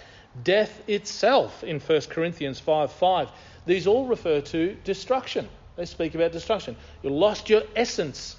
death 0.44 0.82
itself 0.88 1.64
in 1.64 1.80
1 1.80 2.10
Corinthians 2.10 2.60
5:5. 2.60 3.30
These 3.66 3.88
all 3.88 4.06
refer 4.06 4.42
to 4.42 4.76
destruction. 4.84 5.50
They 5.76 5.86
speak 5.86 6.16
about 6.16 6.32
destruction. 6.32 6.76
You 7.04 7.12
lost 7.12 7.50
your 7.50 7.64
essence 7.76 8.36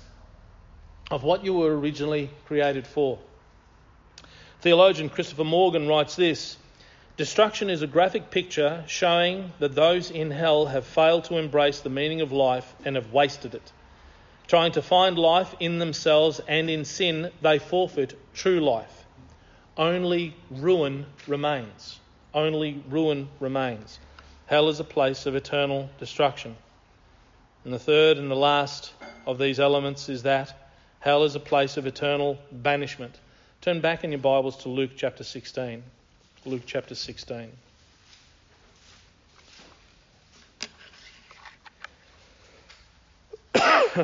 of 1.11 1.23
what 1.23 1.45
you 1.45 1.55
were 1.55 1.79
originally 1.79 2.31
created 2.47 2.87
for. 2.87 3.19
Theologian 4.61 5.09
Christopher 5.09 5.45
Morgan 5.45 5.87
writes 5.87 6.17
this 6.17 6.57
Destruction 7.19 7.69
is 7.69 7.83
a 7.83 7.89
graphic 7.89 8.31
picture 8.31 8.85
showing 8.87 9.51
that 9.59 9.75
those 9.75 10.09
in 10.09 10.31
hell 10.31 10.66
have 10.66 10.87
failed 10.87 11.25
to 11.25 11.37
embrace 11.37 11.81
the 11.81 11.91
meaning 11.91 12.21
of 12.21 12.31
life 12.31 12.77
and 12.85 12.95
have 12.95 13.12
wasted 13.12 13.57
it. 13.57 13.73
Trying 14.47 14.71
to 14.73 14.83
find 14.83 15.19
life 15.19 15.53
in 15.59 15.81
themselves 15.81 16.41
and 16.47 16.71
in 16.71 16.85
sin, 16.85 17.33
they 17.43 17.59
forfeit 17.59 18.16
true 18.35 18.61
life. 18.61 19.05
Only 19.77 20.37
ruin 20.49 21.07
remains. 21.27 21.99
Only 22.33 22.85
ruin 22.89 23.29
remains. 23.41 23.99
Hell 24.47 24.69
is 24.69 24.79
a 24.79 24.85
place 24.85 25.27
of 25.27 25.35
eternal 25.35 25.91
destruction. 25.99 26.55
And 27.64 27.73
the 27.73 27.81
third 27.81 28.19
and 28.19 28.31
the 28.31 28.37
last 28.37 28.93
of 29.27 29.39
these 29.39 29.59
elements 29.59 30.09
is 30.09 30.23
that 30.23 30.57
hell 31.01 31.25
is 31.25 31.35
a 31.35 31.41
place 31.41 31.77
of 31.77 31.85
eternal 31.85 32.39
banishment. 32.53 33.19
Turn 33.61 33.81
back 33.81 34.05
in 34.05 34.12
your 34.12 34.21
Bibles 34.21 34.59
to 34.59 34.69
Luke 34.69 34.93
chapter 34.95 35.25
16. 35.25 35.83
Luke 36.49 36.63
chapter 36.65 36.95
16. 36.95 37.53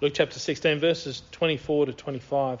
Luke 0.00 0.12
chapter 0.14 0.40
16, 0.40 0.80
verses 0.80 1.22
24 1.30 1.86
to 1.86 1.92
25. 1.92 2.60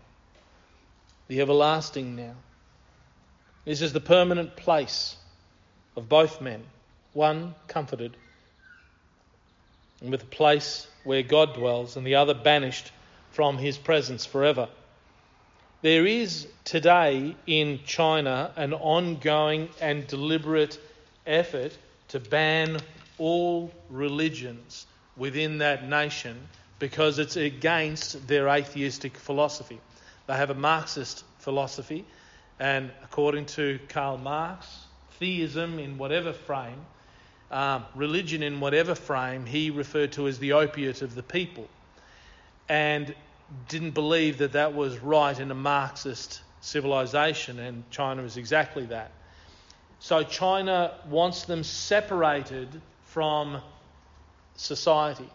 The 1.31 1.39
everlasting 1.39 2.17
now. 2.17 2.35
This 3.63 3.81
is 3.81 3.93
the 3.93 4.01
permanent 4.01 4.57
place 4.57 5.15
of 5.95 6.09
both 6.09 6.41
men, 6.41 6.61
one 7.13 7.55
comforted, 7.69 8.17
and 10.01 10.11
with 10.11 10.23
a 10.23 10.25
place 10.25 10.87
where 11.05 11.23
God 11.23 11.53
dwells, 11.53 11.95
and 11.95 12.05
the 12.05 12.15
other 12.15 12.33
banished 12.33 12.91
from 13.31 13.57
his 13.57 13.77
presence 13.77 14.25
forever. 14.25 14.67
There 15.81 16.05
is 16.05 16.49
today 16.65 17.37
in 17.47 17.79
China 17.85 18.51
an 18.57 18.73
ongoing 18.73 19.69
and 19.79 20.05
deliberate 20.07 20.77
effort 21.25 21.77
to 22.09 22.19
ban 22.19 22.77
all 23.17 23.71
religions 23.89 24.85
within 25.15 25.59
that 25.59 25.87
nation 25.87 26.49
because 26.77 27.19
it's 27.19 27.37
against 27.37 28.27
their 28.27 28.49
atheistic 28.49 29.15
philosophy. 29.15 29.79
They 30.27 30.35
have 30.35 30.49
a 30.49 30.55
Marxist 30.55 31.23
philosophy 31.39 32.05
And 32.61 32.91
according 33.03 33.47
to 33.57 33.79
Karl 33.89 34.19
Marx, 34.19 34.67
theism 35.13 35.79
in 35.79 35.97
whatever 35.97 36.31
frame, 36.31 36.85
um, 37.49 37.83
religion 37.95 38.43
in 38.43 38.59
whatever 38.59 38.93
frame, 38.93 39.47
he 39.47 39.71
referred 39.71 40.11
to 40.11 40.27
as 40.27 40.37
the 40.37 40.53
opiate 40.53 41.01
of 41.01 41.15
the 41.15 41.23
people. 41.23 41.67
And 42.69 43.15
didn't 43.67 43.95
believe 43.95 44.37
that 44.37 44.51
that 44.51 44.75
was 44.75 44.99
right 44.99 45.37
in 45.37 45.49
a 45.49 45.55
Marxist 45.55 46.39
civilization, 46.61 47.57
and 47.57 47.89
China 47.89 48.21
is 48.21 48.37
exactly 48.37 48.85
that. 48.85 49.09
So 49.99 50.21
China 50.21 50.93
wants 51.09 51.45
them 51.45 51.63
separated 51.63 52.69
from 53.05 53.59
society. 54.55 55.29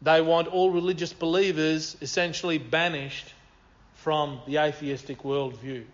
They 0.00 0.22
want 0.22 0.48
all 0.48 0.70
religious 0.70 1.12
believers 1.12 1.94
essentially 2.00 2.56
banished 2.56 3.34
from 4.02 4.40
the 4.46 4.58
atheistic 4.58 5.22
worldview 5.22 5.84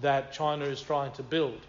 that 0.00 0.32
China 0.32 0.64
is 0.64 0.80
trying 0.80 1.12
to 1.12 1.22
build. 1.22 1.60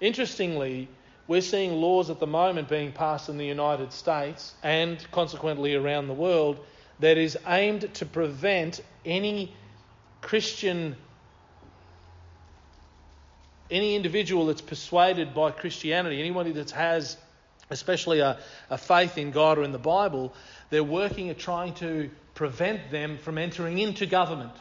Interestingly, 0.00 0.88
we're 1.26 1.40
seeing 1.40 1.72
laws 1.72 2.10
at 2.10 2.20
the 2.20 2.26
moment 2.26 2.68
being 2.68 2.92
passed 2.92 3.28
in 3.28 3.38
the 3.38 3.46
United 3.46 3.92
States 3.92 4.54
and 4.62 5.04
consequently 5.10 5.74
around 5.74 6.08
the 6.08 6.14
world 6.14 6.58
that 7.00 7.16
is 7.16 7.38
aimed 7.46 7.92
to 7.94 8.06
prevent 8.06 8.80
any 9.04 9.52
Christian, 10.20 10.96
any 13.70 13.96
individual 13.96 14.46
that's 14.46 14.60
persuaded 14.60 15.34
by 15.34 15.50
Christianity, 15.50 16.20
anybody 16.20 16.52
that 16.52 16.70
has 16.72 17.16
especially 17.70 18.20
a, 18.20 18.38
a 18.70 18.78
faith 18.78 19.18
in 19.18 19.30
God 19.30 19.58
or 19.58 19.64
in 19.64 19.72
the 19.72 19.78
Bible, 19.78 20.32
they're 20.70 20.84
working 20.84 21.30
at 21.30 21.38
trying 21.38 21.74
to 21.74 22.10
prevent 22.34 22.90
them 22.90 23.18
from 23.18 23.38
entering 23.38 23.78
into 23.78 24.06
government. 24.06 24.52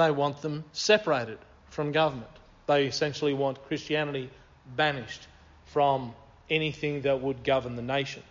They 0.00 0.10
want 0.10 0.40
them 0.40 0.64
separated 0.72 1.36
from 1.68 1.92
government. 1.92 2.30
They 2.66 2.86
essentially 2.86 3.34
want 3.34 3.62
Christianity 3.66 4.30
banished 4.74 5.26
from 5.66 6.14
anything 6.48 7.02
that 7.02 7.20
would 7.20 7.44
govern 7.44 7.76
the 7.76 7.82
nation. 7.82 8.22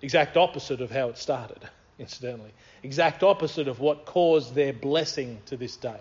Exact 0.00 0.38
opposite 0.38 0.80
of 0.80 0.90
how 0.90 1.10
it 1.10 1.18
started, 1.18 1.58
incidentally. 1.98 2.52
Exact 2.82 3.22
opposite 3.22 3.68
of 3.68 3.78
what 3.78 4.06
caused 4.06 4.54
their 4.54 4.72
blessing 4.72 5.42
to 5.46 5.58
this 5.58 5.76
day. 5.76 6.00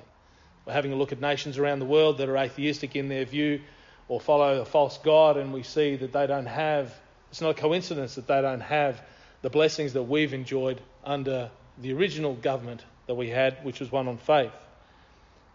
We're 0.65 0.71
having 0.71 0.93
a 0.93 0.95
look 0.95 1.11
at 1.11 1.19
nations 1.19 1.57
around 1.57 1.79
the 1.79 1.85
world 1.85 2.19
that 2.19 2.29
are 2.29 2.37
atheistic 2.37 2.95
in 2.95 3.09
their 3.09 3.25
view 3.25 3.59
or 4.07 4.21
follow 4.21 4.61
a 4.61 4.65
false 4.65 4.97
God, 4.99 5.35
and 5.35 5.51
we 5.51 5.63
see 5.63 5.97
that 5.97 6.13
they 6.13 6.25
don't 6.25 6.45
have, 6.45 6.97
it's 7.31 7.41
not 7.41 7.49
a 7.49 7.61
coincidence 7.61 8.15
that 8.15 8.27
they 8.27 8.41
don't 8.41 8.61
have 8.61 9.01
the 9.41 9.49
blessings 9.49 9.91
that 9.91 10.03
we've 10.03 10.33
enjoyed 10.33 10.79
under 11.03 11.51
the 11.79 11.91
original 11.91 12.33
government 12.33 12.85
that 13.07 13.15
we 13.15 13.27
had, 13.27 13.57
which 13.65 13.81
was 13.81 13.91
one 13.91 14.07
on 14.07 14.17
faith. 14.17 14.53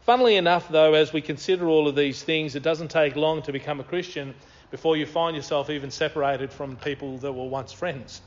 Funnily 0.04 0.36
enough, 0.36 0.68
though, 0.68 0.92
as 0.92 1.14
we 1.14 1.22
consider 1.22 1.66
all 1.66 1.88
of 1.88 1.96
these 1.96 2.22
things, 2.22 2.56
it 2.56 2.62
doesn't 2.62 2.90
take 2.90 3.16
long 3.16 3.40
to 3.42 3.52
become 3.52 3.80
a 3.80 3.84
Christian 3.84 4.34
before 4.70 4.98
you 4.98 5.06
find 5.06 5.34
yourself 5.34 5.70
even 5.70 5.90
separated 5.90 6.52
from 6.52 6.76
people 6.76 7.16
that 7.18 7.32
were 7.32 7.48
once 7.48 7.72
friends. 7.72 8.20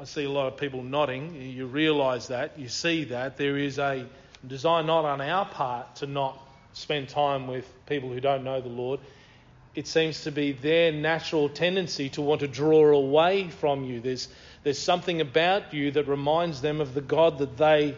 I 0.00 0.04
see 0.04 0.24
a 0.24 0.30
lot 0.30 0.46
of 0.46 0.56
people 0.56 0.82
nodding. 0.82 1.34
You 1.34 1.66
realise 1.66 2.28
that. 2.28 2.58
You 2.58 2.68
see 2.68 3.04
that. 3.04 3.36
There 3.36 3.58
is 3.58 3.78
a 3.78 4.06
desire 4.46 4.82
not 4.82 5.04
on 5.04 5.20
our 5.20 5.44
part 5.44 5.96
to 5.96 6.06
not 6.06 6.38
spend 6.74 7.08
time 7.08 7.48
with 7.48 7.66
people 7.86 8.08
who 8.10 8.20
don't 8.20 8.44
know 8.44 8.60
the 8.60 8.68
Lord. 8.68 9.00
It 9.74 9.88
seems 9.88 10.22
to 10.22 10.30
be 10.30 10.52
their 10.52 10.92
natural 10.92 11.48
tendency 11.48 12.08
to 12.10 12.22
want 12.22 12.40
to 12.42 12.48
draw 12.48 12.94
away 12.94 13.50
from 13.50 13.84
you. 13.84 14.00
There's, 14.00 14.28
there's 14.64 14.78
something 14.78 15.20
about 15.20 15.72
you 15.72 15.92
that 15.92 16.08
reminds 16.08 16.60
them 16.60 16.80
of 16.80 16.94
the 16.94 17.00
God 17.00 17.38
that 17.38 17.56
they 17.56 17.94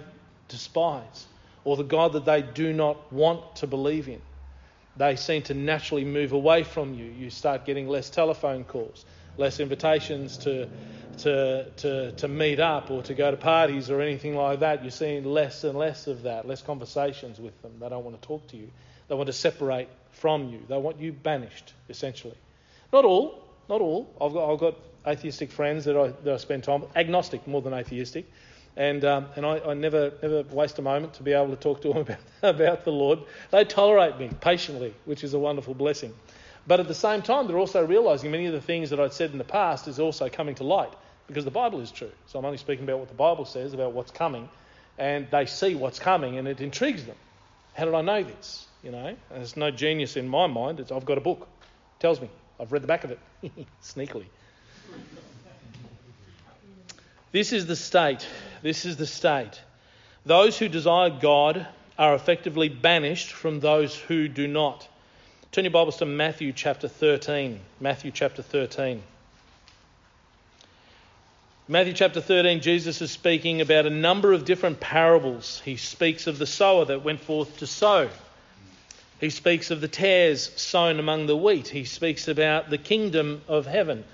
despise 0.49 1.27
or 1.64 1.77
the 1.77 1.85
God 1.85 2.12
that 2.12 2.25
they 2.25 2.43
do 2.43 2.73
not 2.73 3.12
want 3.12 3.57
to 3.57 3.67
believe 3.67 4.09
in. 4.09 4.21
They 4.97 5.17
seem 5.17 5.43
to 5.43 5.55
naturally 5.55 6.05
move 6.05 6.33
away 6.33 6.64
from 6.64 6.95
you. 6.95 7.05
You 7.05 7.31
start 7.31 7.64
getting 7.64 7.89
less 7.89 8.11
telephone 8.11 8.64
calls, 8.64 9.05
less 9.37 9.61
invitations 9.61 10.39
to 10.39 10.69
to, 11.19 11.71
to, 11.79 12.12
to 12.12 12.29
meet 12.29 12.61
up 12.61 12.91
or 12.91 13.03
to 13.05 13.14
go 13.14 13.31
to 13.31 13.37
parties 13.37 13.91
or 13.91 14.01
anything 14.01 14.37
like 14.37 14.61
that. 14.61 14.83
You're 14.83 14.91
seeing 14.91 15.25
less 15.25 15.64
and 15.64 15.79
less 15.79 16.07
of 16.07 16.23
that, 16.23 16.47
less 16.47 16.62
conversations 16.62 17.39
with 17.39 17.61
them. 17.62 17.73
They 17.81 17.89
don't 17.89 18.05
want 18.05 18.21
to 18.21 18.27
talk 18.27 18.47
to 18.49 18.57
you. 18.57 18.71
They 19.09 19.14
want 19.14 19.29
to 19.29 19.33
separate 19.33 19.89
from 20.11 20.51
you. 20.51 20.61
They 20.69 20.77
want 20.77 21.01
you 21.01 21.12
banished, 21.12 21.73
essentially. 21.89 22.37
Not 22.93 23.05
all, 23.05 23.43
not 23.69 23.81
all. 23.81 24.14
I've 24.21 24.33
got, 24.33 24.53
I've 24.53 24.59
got 24.59 24.75
atheistic 25.07 25.50
friends 25.52 25.84
that 25.84 25.96
I, 25.96 26.09
that 26.24 26.34
I 26.34 26.36
spend 26.36 26.64
time 26.64 26.82
with, 26.82 26.96
agnostic 26.96 27.46
more 27.46 27.62
than 27.62 27.72
atheistic. 27.72 28.26
And, 28.76 29.04
um, 29.04 29.26
and 29.36 29.46
I, 29.46 29.59
I, 29.61 29.74
never, 29.74 30.12
never 30.22 30.42
waste 30.42 30.78
a 30.78 30.82
moment 30.82 31.14
to 31.14 31.22
be 31.22 31.32
able 31.32 31.48
to 31.48 31.57
talk 31.57 31.80
to 31.82 31.92
them 31.92 31.96
about, 32.02 32.18
about 32.42 32.84
the 32.84 32.92
Lord. 32.92 33.20
They 33.50 33.64
tolerate 33.64 34.18
me 34.18 34.30
patiently, 34.40 34.94
which 35.07 35.24
is 35.24 35.32
a 35.32 35.38
wonderful 35.38 35.74
blessing. 35.74 36.12
But 36.66 36.80
at 36.80 36.88
the 36.88 36.94
same 36.94 37.22
time, 37.22 37.46
they're 37.46 37.59
also 37.59 37.86
realizing 37.86 38.30
many 38.30 38.46
of 38.46 38.52
the 38.52 38.61
things 38.61 38.90
that 38.90 39.00
I'd 39.00 39.12
said 39.12 39.30
in 39.30 39.38
the 39.38 39.44
past 39.44 39.88
is 39.88 39.98
also 39.98 40.28
coming 40.28 40.57
to 40.57 40.64
light 40.64 40.92
because 41.26 41.44
the 41.44 41.50
Bible 41.50 41.80
is 41.80 41.90
true. 41.90 42.11
So 42.26 42.38
I'm 42.38 42.44
only 42.44 42.59
speaking 42.59 42.84
about 42.84 42.98
what 42.98 43.09
the 43.09 43.14
Bible 43.14 43.44
says 43.44 43.72
about 43.72 43.92
what's 43.92 44.11
coming, 44.11 44.48
and 44.98 45.26
they 45.30 45.46
see 45.46 45.74
what's 45.74 45.98
coming, 45.98 46.38
and 46.38 46.48
it 46.48 46.61
intrigues 46.61 47.04
them. 47.04 47.16
How 47.74 47.84
did 47.84 47.94
I 47.94 48.02
know 48.02 48.22
this? 48.22 48.66
You 48.82 48.90
know, 48.90 49.16
there's 49.30 49.57
no 49.57 49.70
genius 49.70 50.16
in 50.16 50.28
my 50.28 50.46
mind. 50.46 50.80
It's, 50.80 50.92
I've 50.92 51.04
got 51.04 51.18
a 51.18 51.20
book. 51.20 51.48
It 51.61 52.00
tells 52.00 52.20
me. 52.20 52.30
I've 52.59 52.72
read 52.72 52.82
the 52.82 52.86
back 52.86 53.04
of 53.04 53.11
it 53.11 53.18
sneakily. 53.82 54.26
This 57.32 57.53
is 57.53 57.66
the 57.66 57.76
state. 57.76 58.26
This 58.62 58.84
is 58.84 58.97
the 58.97 59.07
state. 59.07 59.61
Those 60.24 60.59
who 60.59 60.68
desire 60.68 61.11
God 61.11 61.66
are 61.99 62.14
effectively 62.14 62.68
banished 62.68 63.30
from 63.32 63.61
those 63.61 63.95
who 63.95 64.28
do 64.28 64.47
not. 64.49 64.89
Turn 65.53 65.64
your 65.64 65.70
Bibles 65.70 65.99
to 65.99 66.07
Matthew 66.07 66.53
chapter 66.53 66.89
13. 66.89 67.61
Matthew 67.80 68.11
chapter 68.11 68.43
13. 68.43 69.03
Matthew 71.68 71.95
chapter 71.95 72.20
13, 72.20 72.61
Jesus 72.61 73.03
is 73.03 73.11
speaking 73.11 73.61
about 73.61 73.87
a 73.87 73.91
number 73.91 74.32
of 74.32 74.45
different 74.45 74.78
parables. 74.78 75.61
He 75.64 75.76
speaks 75.76 76.26
of 76.26 76.39
the 76.39 76.47
sower 76.47 76.84
that 76.84 77.03
went 77.03 77.20
forth 77.20 77.59
to 77.59 77.66
sow. 77.66 78.09
He 79.20 79.30
speaks 79.30 79.70
of 79.70 79.80
the 79.80 79.89
tares 79.89 80.53
sown 80.57 81.01
among 81.01 81.26
the 81.26 81.37
wheat. 81.37 81.68
He 81.68 81.84
speaks 81.84 82.28
about 82.28 82.70
the 82.70 82.78
kingdom 82.78 83.43
of 83.49 83.66
heaven. 83.66 84.05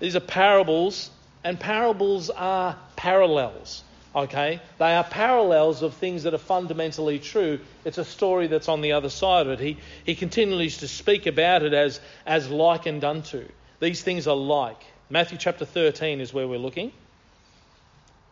These 0.00 0.16
are 0.16 0.20
parables, 0.20 1.10
and 1.44 1.58
parables 1.58 2.30
are 2.30 2.76
parallels. 2.96 3.82
Okay? 4.14 4.60
They 4.78 4.94
are 4.94 5.04
parallels 5.04 5.82
of 5.82 5.94
things 5.94 6.22
that 6.22 6.34
are 6.34 6.38
fundamentally 6.38 7.18
true. 7.18 7.60
It's 7.84 7.98
a 7.98 8.04
story 8.04 8.46
that's 8.46 8.68
on 8.68 8.80
the 8.80 8.92
other 8.92 9.10
side 9.10 9.46
of 9.46 9.52
it. 9.52 9.60
He, 9.60 9.78
he 10.04 10.14
continues 10.14 10.78
to 10.78 10.88
speak 10.88 11.26
about 11.26 11.62
it 11.62 11.74
as, 11.74 12.00
as 12.26 12.48
like 12.48 12.86
and 12.86 13.02
unto. 13.04 13.46
These 13.80 14.02
things 14.02 14.26
are 14.26 14.36
like. 14.36 14.82
Matthew 15.10 15.38
chapter 15.38 15.64
13 15.64 16.20
is 16.20 16.32
where 16.32 16.48
we're 16.48 16.58
looking. 16.58 16.92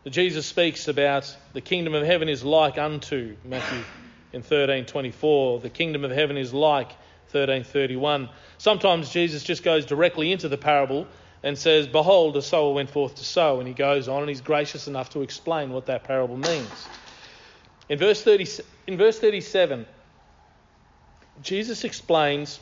Jesus 0.09 0.45
speaks 0.45 0.87
about 0.87 1.35
the 1.53 1.61
kingdom 1.61 1.93
of 1.93 2.05
heaven 2.05 2.29
is 2.29 2.43
like 2.43 2.77
unto 2.77 3.35
Matthew 3.43 3.83
in 4.31 4.41
13:24. 4.41 5.61
The 5.61 5.69
kingdom 5.69 6.05
of 6.05 6.11
heaven 6.11 6.37
is 6.37 6.53
like 6.53 6.91
13:31. 7.33 8.29
Sometimes 8.57 9.09
Jesus 9.09 9.43
just 9.43 9.63
goes 9.63 9.85
directly 9.85 10.31
into 10.31 10.47
the 10.47 10.57
parable 10.57 11.07
and 11.43 11.57
says, 11.57 11.87
"Behold, 11.87 12.35
a 12.37 12.41
sower 12.41 12.73
went 12.73 12.89
forth 12.89 13.15
to 13.15 13.23
sow," 13.23 13.59
and 13.59 13.67
he 13.67 13.73
goes 13.73 14.07
on 14.07 14.21
and 14.21 14.29
he's 14.29 14.41
gracious 14.41 14.87
enough 14.87 15.09
to 15.11 15.21
explain 15.21 15.71
what 15.71 15.85
that 15.85 16.03
parable 16.03 16.37
means. 16.37 16.87
In 17.89 17.97
verse 17.97 18.21
30, 18.21 18.63
in 18.87 18.97
verse 18.97 19.19
37, 19.19 19.85
Jesus 21.41 21.83
explains 21.83 22.59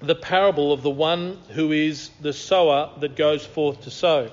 the 0.00 0.14
parable 0.14 0.72
of 0.72 0.82
the 0.82 0.90
one 0.90 1.38
who 1.50 1.72
is 1.72 2.10
the 2.20 2.32
sower 2.32 2.90
that 3.00 3.16
goes 3.16 3.44
forth 3.44 3.82
to 3.82 3.90
sow. 3.90 4.30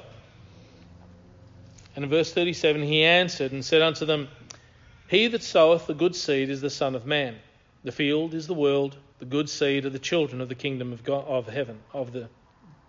And 1.96 2.04
in 2.04 2.10
verse 2.10 2.34
37, 2.34 2.82
he 2.84 3.04
answered 3.04 3.52
and 3.52 3.64
said 3.64 3.82
unto 3.82 4.06
them, 4.06 4.28
He 5.08 5.28
that 5.28 5.44
soweth 5.44 5.88
the 5.88 5.94
good 5.94 6.16
seed 6.16 6.50
is 6.50 6.60
the 6.62 6.70
Son 6.70 6.96
of 6.96 7.06
Man. 7.06 7.40
The 7.84 7.92
field 7.92 8.34
is 8.34 8.48
the 8.48 8.54
world, 8.54 8.98
the 9.20 9.26
good 9.26 9.50
seed 9.50 9.86
are 9.86 9.90
the 9.90 10.00
children 10.00 10.42
of 10.42 10.50
the 10.50 10.56
kingdom 10.56 10.92
of, 10.92 11.04
God, 11.04 11.26
of 11.28 11.48
heaven, 11.48 11.82
of 11.94 12.12
the 12.12 12.30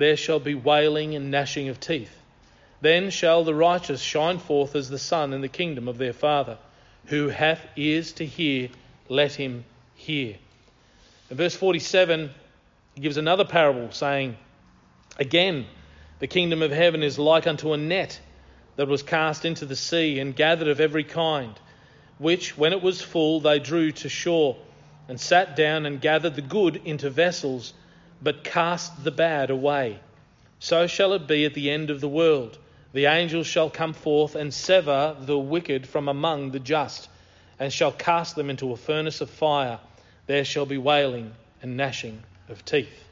There 0.00 0.16
shall 0.16 0.40
be 0.40 0.54
wailing 0.54 1.14
and 1.14 1.30
gnashing 1.30 1.68
of 1.68 1.78
teeth. 1.78 2.22
Then 2.80 3.10
shall 3.10 3.44
the 3.44 3.54
righteous 3.54 4.00
shine 4.00 4.38
forth 4.38 4.74
as 4.74 4.88
the 4.88 4.98
sun 4.98 5.34
in 5.34 5.42
the 5.42 5.48
kingdom 5.48 5.88
of 5.88 5.98
their 5.98 6.14
Father. 6.14 6.56
Who 7.08 7.28
hath 7.28 7.60
ears 7.76 8.12
to 8.12 8.24
hear, 8.24 8.70
let 9.10 9.34
him 9.34 9.66
hear. 9.94 10.36
In 11.30 11.36
verse 11.36 11.54
47, 11.54 12.30
he 12.94 13.02
gives 13.02 13.18
another 13.18 13.44
parable, 13.44 13.92
saying, 13.92 14.38
Again, 15.18 15.66
the 16.18 16.26
kingdom 16.26 16.62
of 16.62 16.70
heaven 16.70 17.02
is 17.02 17.18
like 17.18 17.46
unto 17.46 17.74
a 17.74 17.76
net 17.76 18.18
that 18.76 18.88
was 18.88 19.02
cast 19.02 19.44
into 19.44 19.66
the 19.66 19.76
sea 19.76 20.18
and 20.18 20.34
gathered 20.34 20.68
of 20.68 20.80
every 20.80 21.04
kind, 21.04 21.60
which, 22.16 22.56
when 22.56 22.72
it 22.72 22.80
was 22.80 23.02
full, 23.02 23.40
they 23.40 23.58
drew 23.58 23.92
to 23.92 24.08
shore, 24.08 24.56
and 25.08 25.20
sat 25.20 25.56
down 25.56 25.84
and 25.84 26.00
gathered 26.00 26.36
the 26.36 26.40
good 26.40 26.80
into 26.86 27.10
vessels, 27.10 27.74
but 28.22 28.44
cast 28.44 29.04
the 29.04 29.10
bad 29.10 29.50
away. 29.50 29.98
So 30.58 30.86
shall 30.86 31.14
it 31.14 31.26
be 31.26 31.44
at 31.44 31.54
the 31.54 31.70
end 31.70 31.90
of 31.90 32.00
the 32.00 32.08
world. 32.08 32.58
The 32.92 33.06
angels 33.06 33.46
shall 33.46 33.70
come 33.70 33.92
forth 33.92 34.34
and 34.34 34.52
sever 34.52 35.16
the 35.18 35.38
wicked 35.38 35.86
from 35.86 36.08
among 36.08 36.50
the 36.50 36.58
just, 36.58 37.08
and 37.58 37.72
shall 37.72 37.92
cast 37.92 38.36
them 38.36 38.50
into 38.50 38.72
a 38.72 38.76
furnace 38.76 39.20
of 39.20 39.30
fire. 39.30 39.78
There 40.26 40.44
shall 40.44 40.66
be 40.66 40.78
wailing 40.78 41.32
and 41.62 41.76
gnashing 41.76 42.22
of 42.48 42.64
teeth. 42.64 43.04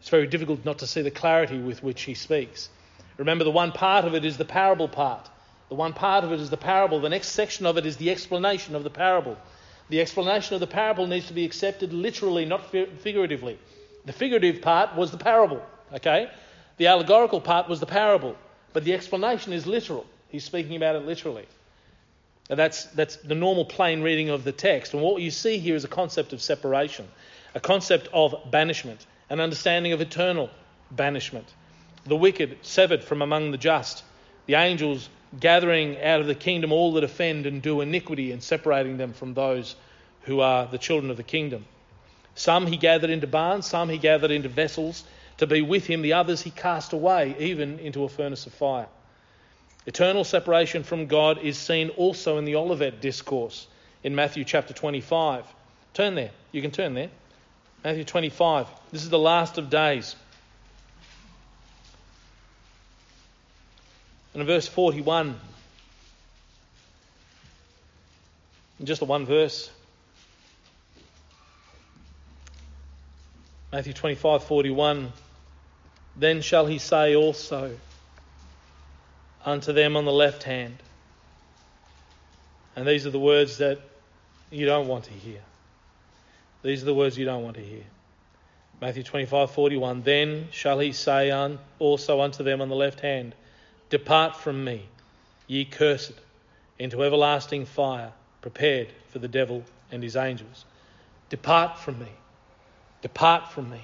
It's 0.00 0.10
very 0.10 0.26
difficult 0.26 0.64
not 0.64 0.78
to 0.78 0.86
see 0.86 1.02
the 1.02 1.10
clarity 1.10 1.58
with 1.58 1.82
which 1.82 2.02
he 2.02 2.14
speaks. 2.14 2.68
Remember, 3.16 3.44
the 3.44 3.50
one 3.50 3.72
part 3.72 4.04
of 4.04 4.14
it 4.14 4.24
is 4.24 4.36
the 4.36 4.44
parable 4.44 4.88
part. 4.88 5.30
The 5.70 5.76
one 5.76 5.94
part 5.94 6.24
of 6.24 6.32
it 6.32 6.40
is 6.40 6.50
the 6.50 6.56
parable. 6.56 7.00
The 7.00 7.08
next 7.08 7.28
section 7.28 7.64
of 7.64 7.78
it 7.78 7.86
is 7.86 7.96
the 7.96 8.10
explanation 8.10 8.74
of 8.74 8.84
the 8.84 8.90
parable. 8.90 9.38
The 9.88 10.00
explanation 10.00 10.54
of 10.54 10.60
the 10.60 10.66
parable 10.66 11.06
needs 11.06 11.28
to 11.28 11.32
be 11.32 11.44
accepted 11.44 11.92
literally, 11.92 12.44
not 12.44 12.70
figuratively. 12.70 13.58
The 14.04 14.12
figurative 14.12 14.62
part 14.62 14.94
was 14.96 15.10
the 15.10 15.16
parable, 15.16 15.64
okay? 15.92 16.30
The 16.76 16.88
allegorical 16.88 17.40
part 17.40 17.68
was 17.68 17.80
the 17.80 17.86
parable. 17.86 18.36
But 18.72 18.84
the 18.84 18.92
explanation 18.92 19.52
is 19.52 19.66
literal. 19.66 20.04
He's 20.28 20.44
speaking 20.44 20.76
about 20.76 20.96
it 20.96 21.06
literally. 21.06 21.46
And 22.50 22.58
that's, 22.58 22.84
that's 22.86 23.16
the 23.16 23.34
normal 23.34 23.64
plain 23.64 24.02
reading 24.02 24.28
of 24.28 24.44
the 24.44 24.52
text. 24.52 24.92
And 24.92 25.02
what 25.02 25.22
you 25.22 25.30
see 25.30 25.58
here 25.58 25.76
is 25.76 25.84
a 25.84 25.88
concept 25.88 26.32
of 26.32 26.42
separation, 26.42 27.08
a 27.54 27.60
concept 27.60 28.08
of 28.12 28.50
banishment, 28.50 29.06
an 29.30 29.40
understanding 29.40 29.92
of 29.92 30.00
eternal 30.00 30.50
banishment. 30.90 31.46
The 32.04 32.16
wicked 32.16 32.58
severed 32.62 33.02
from 33.02 33.22
among 33.22 33.52
the 33.52 33.56
just, 33.56 34.02
the 34.46 34.54
angels 34.54 35.08
gathering 35.40 36.00
out 36.02 36.20
of 36.20 36.26
the 36.26 36.34
kingdom 36.34 36.70
all 36.70 36.92
that 36.94 37.04
offend 37.04 37.46
and 37.46 37.62
do 37.62 37.80
iniquity 37.80 38.32
and 38.32 38.42
separating 38.42 38.98
them 38.98 39.12
from 39.12 39.34
those 39.34 39.74
who 40.22 40.40
are 40.40 40.66
the 40.66 40.78
children 40.78 41.10
of 41.10 41.16
the 41.16 41.22
kingdom. 41.22 41.64
Some 42.34 42.66
he 42.66 42.76
gathered 42.76 43.10
into 43.10 43.26
barns, 43.26 43.66
some 43.66 43.88
he 43.88 43.98
gathered 43.98 44.30
into 44.30 44.48
vessels, 44.48 45.04
to 45.38 45.46
be 45.46 45.62
with 45.62 45.86
him. 45.86 46.02
The 46.02 46.14
others 46.14 46.42
he 46.42 46.50
cast 46.50 46.92
away, 46.92 47.36
even 47.38 47.78
into 47.78 48.04
a 48.04 48.08
furnace 48.08 48.46
of 48.46 48.54
fire. 48.54 48.88
Eternal 49.86 50.24
separation 50.24 50.82
from 50.82 51.06
God 51.06 51.38
is 51.38 51.58
seen 51.58 51.90
also 51.90 52.38
in 52.38 52.44
the 52.44 52.56
Olivet 52.56 53.00
discourse 53.00 53.66
in 54.02 54.14
Matthew 54.14 54.44
chapter 54.44 54.72
25. 54.72 55.44
Turn 55.92 56.14
there. 56.14 56.30
You 56.52 56.62
can 56.62 56.70
turn 56.70 56.94
there. 56.94 57.10
Matthew 57.84 58.04
25. 58.04 58.66
This 58.90 59.02
is 59.02 59.10
the 59.10 59.18
last 59.18 59.58
of 59.58 59.70
days. 59.70 60.16
And 64.32 64.40
in 64.40 64.46
verse 64.46 64.66
41, 64.66 65.38
in 68.80 68.86
just 68.86 68.98
the 68.98 69.04
one 69.04 69.26
verse, 69.26 69.70
Matthew 73.74 73.92
25, 73.92 74.44
41. 74.44 75.12
Then 76.14 76.42
shall 76.42 76.64
he 76.64 76.78
say 76.78 77.16
also 77.16 77.76
unto 79.44 79.72
them 79.72 79.96
on 79.96 80.04
the 80.04 80.12
left 80.12 80.44
hand. 80.44 80.76
And 82.76 82.86
these 82.86 83.04
are 83.04 83.10
the 83.10 83.18
words 83.18 83.58
that 83.58 83.80
you 84.52 84.64
don't 84.64 84.86
want 84.86 85.06
to 85.06 85.12
hear. 85.12 85.40
These 86.62 86.82
are 86.82 86.84
the 86.84 86.94
words 86.94 87.18
you 87.18 87.24
don't 87.24 87.42
want 87.42 87.56
to 87.56 87.64
hear. 87.64 87.82
Matthew 88.80 89.02
25, 89.02 89.50
41. 89.50 90.02
Then 90.02 90.46
shall 90.52 90.78
he 90.78 90.92
say 90.92 91.32
also 91.80 92.20
unto 92.20 92.44
them 92.44 92.60
on 92.60 92.68
the 92.68 92.76
left 92.76 93.00
hand, 93.00 93.34
Depart 93.90 94.36
from 94.36 94.62
me, 94.62 94.84
ye 95.48 95.64
cursed, 95.64 96.12
into 96.78 97.02
everlasting 97.02 97.66
fire, 97.66 98.12
prepared 98.40 98.86
for 99.08 99.18
the 99.18 99.26
devil 99.26 99.64
and 99.90 100.00
his 100.00 100.14
angels. 100.14 100.64
Depart 101.28 101.76
from 101.76 101.98
me. 101.98 102.12
Depart 103.04 103.52
from 103.52 103.68
me. 103.68 103.82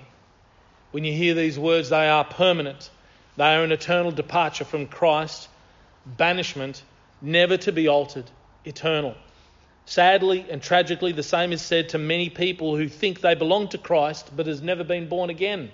When 0.92 1.04
you 1.04 1.12
hear 1.12 1.34
these 1.34 1.58
words, 1.58 1.90
they 1.90 2.08
are 2.08 2.24
permanent. 2.24 2.88
They 3.36 3.54
are 3.54 3.62
an 3.62 3.70
eternal 3.70 4.12
departure 4.12 4.64
from 4.64 4.86
Christ, 4.86 5.46
banishment, 6.06 6.82
never 7.20 7.58
to 7.58 7.70
be 7.70 7.86
altered, 7.86 8.24
eternal. 8.64 9.14
Sadly 9.84 10.46
and 10.48 10.62
tragically, 10.62 11.12
the 11.12 11.22
same 11.22 11.52
is 11.52 11.60
said 11.60 11.90
to 11.90 11.98
many 11.98 12.30
people 12.30 12.78
who 12.78 12.88
think 12.88 13.20
they 13.20 13.34
belong 13.34 13.68
to 13.68 13.78
Christ 13.78 14.30
but 14.34 14.46
has 14.46 14.62
never 14.62 14.84
been 14.84 15.06
born 15.06 15.28
again. 15.28 15.70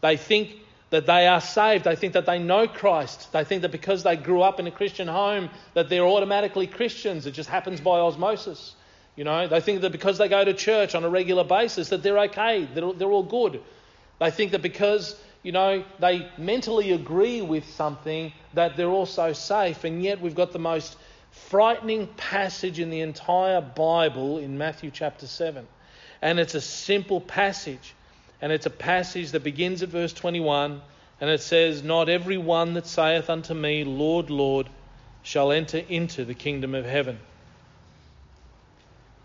They 0.00 0.16
think 0.16 0.56
that 0.88 1.04
they 1.04 1.26
are 1.26 1.42
saved. 1.42 1.84
They 1.84 1.96
think 1.96 2.14
that 2.14 2.24
they 2.24 2.38
know 2.38 2.66
Christ. 2.66 3.30
They 3.30 3.44
think 3.44 3.60
that 3.60 3.72
because 3.72 4.04
they 4.04 4.16
grew 4.16 4.40
up 4.40 4.58
in 4.58 4.66
a 4.66 4.70
Christian 4.70 5.06
home 5.06 5.50
that 5.74 5.90
they're 5.90 6.06
automatically 6.06 6.66
Christians. 6.66 7.26
It 7.26 7.32
just 7.32 7.50
happens 7.50 7.78
by 7.82 7.98
osmosis. 7.98 8.74
You 9.20 9.24
know, 9.24 9.46
they 9.48 9.60
think 9.60 9.82
that 9.82 9.92
because 9.92 10.16
they 10.16 10.28
go 10.28 10.42
to 10.42 10.54
church 10.54 10.94
on 10.94 11.04
a 11.04 11.10
regular 11.10 11.44
basis 11.44 11.90
that 11.90 12.02
they're 12.02 12.20
okay. 12.20 12.66
They're, 12.72 12.94
they're 12.94 13.10
all 13.10 13.22
good. 13.22 13.60
They 14.18 14.30
think 14.30 14.52
that 14.52 14.62
because, 14.62 15.14
you 15.42 15.52
know, 15.52 15.84
they 15.98 16.26
mentally 16.38 16.92
agree 16.92 17.42
with 17.42 17.68
something 17.68 18.32
that 18.54 18.78
they're 18.78 18.88
also 18.88 19.34
safe. 19.34 19.84
And 19.84 20.02
yet 20.02 20.22
we've 20.22 20.34
got 20.34 20.52
the 20.52 20.58
most 20.58 20.96
frightening 21.32 22.06
passage 22.16 22.80
in 22.80 22.88
the 22.88 23.02
entire 23.02 23.60
Bible 23.60 24.38
in 24.38 24.56
Matthew 24.56 24.90
chapter 24.90 25.26
7. 25.26 25.68
And 26.22 26.40
it's 26.40 26.54
a 26.54 26.60
simple 26.62 27.20
passage. 27.20 27.94
And 28.40 28.50
it's 28.50 28.64
a 28.64 28.70
passage 28.70 29.32
that 29.32 29.44
begins 29.44 29.82
at 29.82 29.90
verse 29.90 30.14
21 30.14 30.80
and 31.20 31.28
it 31.28 31.42
says, 31.42 31.82
Not 31.82 32.08
every 32.08 32.38
one 32.38 32.72
that 32.72 32.86
saith 32.86 33.28
unto 33.28 33.52
me, 33.52 33.84
Lord, 33.84 34.30
Lord, 34.30 34.70
shall 35.22 35.52
enter 35.52 35.76
into 35.76 36.24
the 36.24 36.32
kingdom 36.32 36.74
of 36.74 36.86
heaven, 36.86 37.18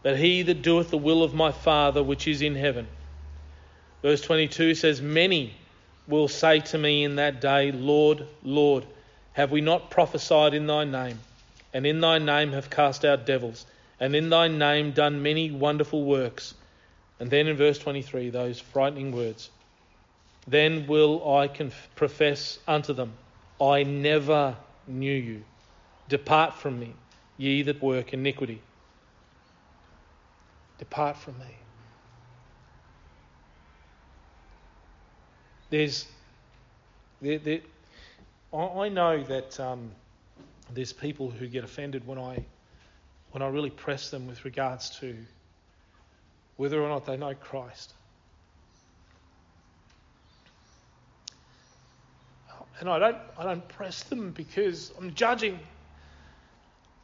but 0.06 0.20
he 0.20 0.44
that 0.44 0.62
doeth 0.62 0.92
the 0.92 1.00
will 1.00 1.24
of 1.24 1.34
my 1.34 1.52
Father 1.52 2.04
which 2.04 2.28
is 2.28 2.44
in 2.44 2.54
heaven. 2.54 2.88
Verse 4.04 4.22
22 4.22 4.76
says, 4.76 5.02
Many 5.02 5.56
will 6.08 6.28
say 6.28 6.60
to 6.60 6.78
me 6.78 7.04
in 7.04 7.16
that 7.16 7.42
day, 7.42 7.72
Lord, 7.72 8.28
Lord, 8.44 8.86
have 9.34 9.50
we 9.50 9.62
not 9.62 9.90
prophesied 9.90 10.54
in 10.54 10.68
thy 10.68 10.84
name, 10.84 11.18
and 11.74 11.88
in 11.88 12.02
thy 12.02 12.20
name 12.20 12.52
have 12.52 12.70
cast 12.70 13.04
out 13.04 13.26
devils, 13.26 13.66
and 14.00 14.16
in 14.16 14.30
thy 14.30 14.48
name 14.48 14.92
done 14.92 15.24
many 15.24 15.50
wonderful 15.50 16.04
works? 16.04 16.54
And 17.20 17.32
then 17.32 17.48
in 17.48 17.58
verse 17.58 17.80
23, 17.80 18.30
those 18.30 18.60
frightening 18.60 19.12
words 19.12 19.50
Then 20.48 20.86
will 20.86 21.36
I 21.36 21.48
conf- 21.48 21.90
profess 21.96 22.60
unto 22.68 22.94
them, 22.94 23.14
I 23.60 23.82
never 23.82 24.56
knew 24.86 25.16
you. 25.16 25.44
Depart 26.10 26.54
from 26.54 26.80
me, 26.80 26.94
ye 27.40 27.64
that 27.64 27.82
work 27.82 28.14
iniquity. 28.14 28.62
Depart 30.78 31.18
from 31.18 31.38
me. 31.40 31.56
There's, 35.70 36.06
there, 37.22 37.40
there, 37.40 37.60
I 38.54 38.90
know 38.90 39.24
that 39.24 39.60
um, 39.60 39.92
there's 40.74 40.94
people 40.94 41.30
who 41.30 41.48
get 41.48 41.64
offended 41.64 42.06
when 42.06 42.18
I, 42.18 42.46
when 43.32 43.42
I 43.42 43.48
really 43.48 43.70
press 43.70 44.10
them 44.10 44.28
with 44.28 44.46
regards 44.46 44.92
to 45.00 45.16
whether 46.58 46.82
or 46.82 46.88
not 46.88 47.06
they 47.06 47.18
know 47.18 47.34
Christ. 47.34 47.94
And 52.80 52.90
I 52.90 53.00
don't, 53.00 53.18
I 53.38 53.44
don't 53.44 53.68
press 53.70 54.04
them 54.04 54.32
because 54.32 54.92
I'm 54.98 55.14
judging. 55.14 55.60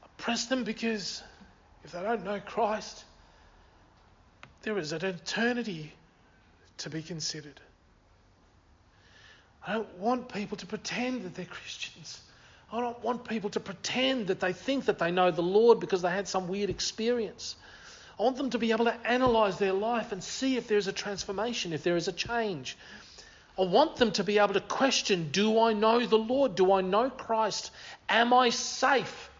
I 0.03 0.07
press 0.17 0.45
them 0.45 0.63
because 0.63 1.23
if 1.83 1.93
they 1.93 2.01
don't 2.01 2.23
know 2.25 2.39
Christ, 2.39 3.05
there 4.63 4.77
is 4.77 4.91
an 4.91 5.05
eternity 5.05 5.91
to 6.79 6.89
be 6.89 7.01
considered. 7.01 7.59
I 9.65 9.73
don't 9.73 9.97
want 9.97 10.33
people 10.33 10.57
to 10.57 10.65
pretend 10.65 11.23
that 11.23 11.35
they're 11.35 11.45
Christians. 11.45 12.21
I 12.71 12.79
don't 12.79 13.01
want 13.03 13.27
people 13.27 13.49
to 13.51 13.59
pretend 13.59 14.27
that 14.27 14.39
they 14.39 14.53
think 14.53 14.85
that 14.85 14.97
they 14.97 15.11
know 15.11 15.29
the 15.31 15.41
Lord 15.41 15.79
because 15.79 16.01
they 16.01 16.09
had 16.09 16.27
some 16.27 16.47
weird 16.47 16.69
experience. 16.69 17.55
I 18.19 18.23
want 18.23 18.37
them 18.37 18.51
to 18.51 18.59
be 18.59 18.71
able 18.71 18.85
to 18.85 18.95
analyze 19.07 19.57
their 19.57 19.73
life 19.73 20.11
and 20.11 20.23
see 20.23 20.55
if 20.55 20.67
there's 20.67 20.87
a 20.87 20.93
transformation, 20.93 21.73
if 21.73 21.83
there 21.83 21.97
is 21.97 22.07
a 22.07 22.11
change. 22.11 22.77
I 23.57 23.63
want 23.63 23.95
them 23.97 24.11
to 24.13 24.23
be 24.23 24.37
able 24.37 24.53
to 24.53 24.61
question 24.61 25.29
Do 25.31 25.59
I 25.59 25.73
know 25.73 26.05
the 26.05 26.17
Lord? 26.17 26.55
Do 26.55 26.71
I 26.71 26.81
know 26.81 27.09
Christ? 27.09 27.71
Am 28.07 28.31
I 28.31 28.49
safe? 28.49 29.30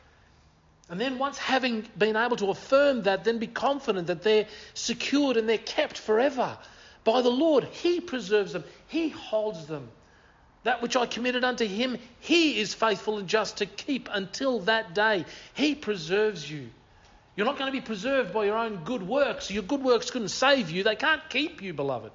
And 0.92 1.00
then, 1.00 1.18
once 1.18 1.38
having 1.38 1.88
been 1.98 2.18
able 2.18 2.36
to 2.36 2.50
affirm 2.50 3.04
that, 3.04 3.24
then 3.24 3.40
be 3.40 3.48
confident 3.48 4.08
that 4.08 4.24
they're 4.24 4.48
secured 4.74 5.38
and 5.38 5.48
they're 5.48 5.58
kept 5.58 5.98
forever 5.98 6.58
by 7.06 7.22
the 7.22 7.32
Lord. 7.32 7.64
He 7.64 8.02
preserves 8.02 8.52
them, 8.52 8.66
He 8.88 9.08
holds 9.08 9.68
them. 9.68 9.88
That 10.64 10.82
which 10.82 10.98
I 10.98 11.06
committed 11.06 11.44
unto 11.44 11.66
him, 11.66 11.98
he 12.20 12.60
is 12.60 12.76
faithful 12.76 13.18
and 13.18 13.28
just 13.28 13.58
to 13.58 13.66
keep 13.66 14.10
until 14.12 14.60
that 14.62 14.94
day. 14.94 15.26
He 15.56 15.74
preserves 15.74 16.50
you 16.50 16.70
You're 17.36 17.48
not 17.48 17.58
going 17.58 17.72
to 17.72 17.80
be 17.80 17.84
preserved 17.84 18.34
by 18.34 18.46
your 18.46 18.58
own 18.58 18.84
good 18.84 19.02
works. 19.02 19.50
Your 19.50 19.64
good 19.64 19.82
works 19.82 20.12
couldn't 20.12 20.28
save 20.28 20.70
you, 20.70 20.84
they 20.84 20.98
can't 20.98 21.28
keep 21.30 21.62
you, 21.62 21.74
beloved. 21.74 22.12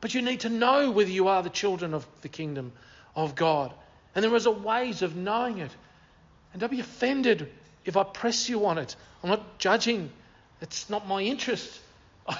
But 0.00 0.14
you 0.14 0.22
need 0.22 0.40
to 0.40 0.48
know 0.48 0.92
whether 0.92 1.10
you 1.10 1.26
are 1.28 1.42
the 1.42 1.50
children 1.50 1.92
of 1.92 2.06
the 2.22 2.28
kingdom 2.28 2.72
of 3.16 3.34
God. 3.34 3.74
And 4.14 4.24
there 4.24 4.34
is 4.36 4.46
a 4.46 4.52
ways 4.52 5.02
of 5.02 5.16
knowing 5.16 5.58
it. 5.58 5.72
And 6.52 6.60
don't 6.60 6.70
be 6.70 6.80
offended 6.80 7.50
if 7.88 7.96
I 7.96 8.04
press 8.04 8.48
you 8.48 8.66
on 8.66 8.78
it. 8.78 8.94
I'm 9.22 9.30
not 9.30 9.58
judging. 9.58 10.10
It's 10.60 10.90
not 10.90 11.08
my 11.08 11.22
interest. 11.22 11.80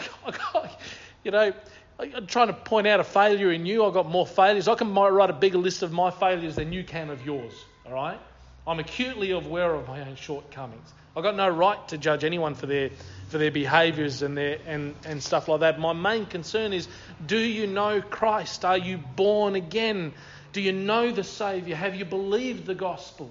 you 1.25 1.31
know, 1.31 1.53
I'm 1.99 2.27
trying 2.27 2.49
to 2.49 2.53
point 2.53 2.87
out 2.87 3.01
a 3.01 3.05
failure 3.05 3.51
in 3.51 3.65
you. 3.65 3.85
I've 3.85 3.95
got 3.95 4.09
more 4.09 4.27
failures. 4.27 4.69
I 4.69 4.75
can 4.75 4.95
write 4.95 5.31
a 5.31 5.33
bigger 5.33 5.59
list 5.59 5.83
of 5.83 5.91
my 5.91 6.11
failures 6.11 6.57
than 6.57 6.73
you 6.73 6.85
can 6.85 7.09
of 7.09 7.25
yours. 7.25 7.55
All 7.87 7.95
right? 7.95 8.21
I'm 8.67 8.79
acutely 8.79 9.31
aware 9.31 9.75
of 9.75 9.89
my 9.89 10.03
own 10.07 10.17
shortcomings. 10.17 10.93
I've 11.17 11.23
got 11.23 11.35
no 11.35 11.49
right 11.49 11.89
to 11.89 11.99
judge 11.99 12.23
anyone 12.23 12.55
for 12.55 12.67
their 12.67 12.91
for 13.29 13.39
their 13.39 13.51
behaviours 13.51 14.23
and 14.23 14.37
their 14.37 14.59
and, 14.67 14.95
and 15.07 15.23
stuff 15.23 15.49
like 15.49 15.61
that. 15.61 15.81
My 15.81 15.95
main 15.95 16.27
concern 16.27 16.75
is 16.75 16.87
do 17.25 17.39
you 17.39 17.67
know 17.67 18.03
Christ? 18.03 18.67
Are 18.67 18.77
you 18.77 18.99
born 18.99 19.55
again? 19.55 20.13
Do 20.53 20.61
you 20.61 20.73
know 20.73 21.11
the 21.11 21.25
Saviour? 21.25 21.77
Have 21.77 21.95
you 21.95 22.05
believed 22.05 22.67
the 22.67 22.75
gospel? 22.75 23.31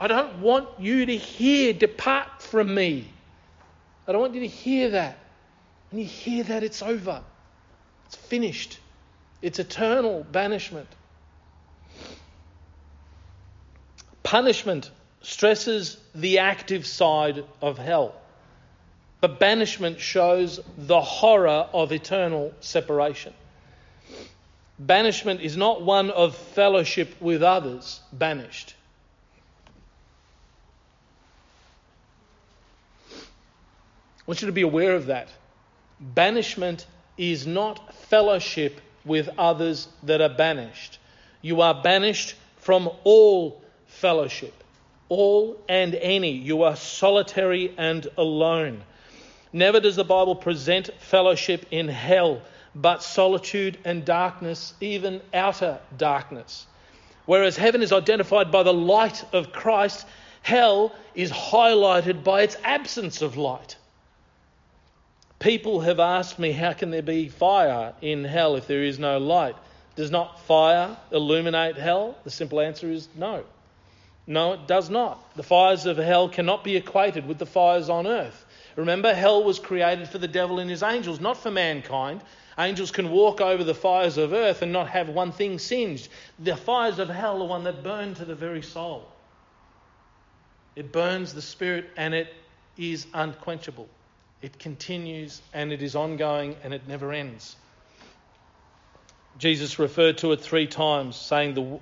I 0.00 0.06
don't 0.06 0.40
want 0.40 0.68
you 0.78 1.06
to 1.06 1.16
hear, 1.16 1.72
depart 1.72 2.42
from 2.42 2.74
me. 2.74 3.08
I 4.06 4.12
don't 4.12 4.20
want 4.20 4.34
you 4.34 4.40
to 4.40 4.46
hear 4.46 4.90
that. 4.90 5.18
When 5.90 6.00
you 6.00 6.06
hear 6.06 6.44
that, 6.44 6.62
it's 6.62 6.82
over. 6.82 7.22
It's 8.06 8.16
finished. 8.16 8.78
It's 9.42 9.58
eternal 9.58 10.24
banishment. 10.30 10.88
Punishment 14.22 14.90
stresses 15.22 15.96
the 16.14 16.38
active 16.38 16.86
side 16.86 17.44
of 17.60 17.78
hell. 17.78 18.14
But 19.20 19.40
banishment 19.40 20.00
shows 20.00 20.60
the 20.76 21.00
horror 21.00 21.68
of 21.72 21.92
eternal 21.92 22.52
separation. 22.60 23.34
Banishment 24.78 25.40
is 25.40 25.56
not 25.56 25.82
one 25.82 26.10
of 26.10 26.36
fellowship 26.36 27.20
with 27.20 27.42
others, 27.42 28.00
banished. 28.12 28.74
Want 34.28 34.42
you 34.42 34.46
to 34.46 34.52
be 34.52 34.60
aware 34.60 34.94
of 34.94 35.06
that. 35.06 35.30
Banishment 35.98 36.86
is 37.16 37.46
not 37.46 37.94
fellowship 37.94 38.78
with 39.06 39.30
others 39.38 39.88
that 40.02 40.20
are 40.20 40.28
banished. 40.28 40.98
You 41.40 41.62
are 41.62 41.82
banished 41.82 42.34
from 42.58 42.90
all 43.04 43.62
fellowship, 43.86 44.52
all 45.08 45.58
and 45.66 45.94
any. 45.94 46.32
You 46.32 46.64
are 46.64 46.76
solitary 46.76 47.72
and 47.78 48.06
alone. 48.18 48.82
Never 49.54 49.80
does 49.80 49.96
the 49.96 50.04
Bible 50.04 50.36
present 50.36 50.90
fellowship 50.98 51.64
in 51.70 51.88
hell, 51.88 52.42
but 52.74 53.02
solitude 53.02 53.78
and 53.86 54.04
darkness, 54.04 54.74
even 54.82 55.22
outer 55.32 55.78
darkness. 55.96 56.66
Whereas 57.24 57.56
heaven 57.56 57.82
is 57.82 57.94
identified 57.94 58.52
by 58.52 58.62
the 58.62 58.74
light 58.74 59.24
of 59.32 59.52
Christ, 59.52 60.06
hell 60.42 60.94
is 61.14 61.32
highlighted 61.32 62.22
by 62.22 62.42
its 62.42 62.58
absence 62.62 63.22
of 63.22 63.38
light. 63.38 63.76
People 65.38 65.80
have 65.80 66.00
asked 66.00 66.38
me, 66.38 66.52
how 66.52 66.72
can 66.72 66.90
there 66.90 67.02
be 67.02 67.28
fire 67.28 67.94
in 68.02 68.24
hell 68.24 68.56
if 68.56 68.66
there 68.66 68.82
is 68.82 68.98
no 68.98 69.18
light? 69.18 69.54
Does 69.94 70.10
not 70.10 70.40
fire 70.46 70.96
illuminate 71.12 71.76
hell? 71.76 72.16
The 72.24 72.30
simple 72.30 72.60
answer 72.60 72.90
is 72.90 73.08
no. 73.16 73.44
No, 74.26 74.52
it 74.52 74.66
does 74.66 74.90
not. 74.90 75.36
The 75.36 75.42
fires 75.42 75.86
of 75.86 75.96
hell 75.96 76.28
cannot 76.28 76.64
be 76.64 76.76
equated 76.76 77.26
with 77.26 77.38
the 77.38 77.46
fires 77.46 77.88
on 77.88 78.06
earth. 78.06 78.44
Remember, 78.76 79.14
hell 79.14 79.42
was 79.42 79.58
created 79.58 80.08
for 80.08 80.18
the 80.18 80.28
devil 80.28 80.58
and 80.58 80.68
his 80.68 80.82
angels, 80.82 81.18
not 81.18 81.36
for 81.36 81.50
mankind. 81.50 82.20
Angels 82.58 82.90
can 82.90 83.10
walk 83.10 83.40
over 83.40 83.64
the 83.64 83.74
fires 83.74 84.18
of 84.18 84.32
earth 84.32 84.62
and 84.62 84.72
not 84.72 84.88
have 84.88 85.08
one 85.08 85.32
thing 85.32 85.58
singed. 85.58 86.08
The 86.38 86.56
fires 86.56 86.98
of 86.98 87.08
hell 87.08 87.40
are 87.42 87.48
one 87.48 87.64
that 87.64 87.82
burn 87.82 88.14
to 88.14 88.24
the 88.24 88.34
very 88.34 88.62
soul. 88.62 89.08
It 90.76 90.92
burns 90.92 91.32
the 91.32 91.42
spirit 91.42 91.90
and 91.96 92.12
it 92.12 92.32
is 92.76 93.06
unquenchable. 93.14 93.88
It 94.40 94.58
continues 94.58 95.42
and 95.52 95.72
it 95.72 95.82
is 95.82 95.96
ongoing 95.96 96.56
and 96.62 96.72
it 96.72 96.86
never 96.86 97.12
ends. 97.12 97.56
Jesus 99.38 99.78
referred 99.78 100.18
to 100.18 100.32
it 100.32 100.40
three 100.40 100.66
times, 100.66 101.16
saying 101.16 101.54
the, 101.54 101.80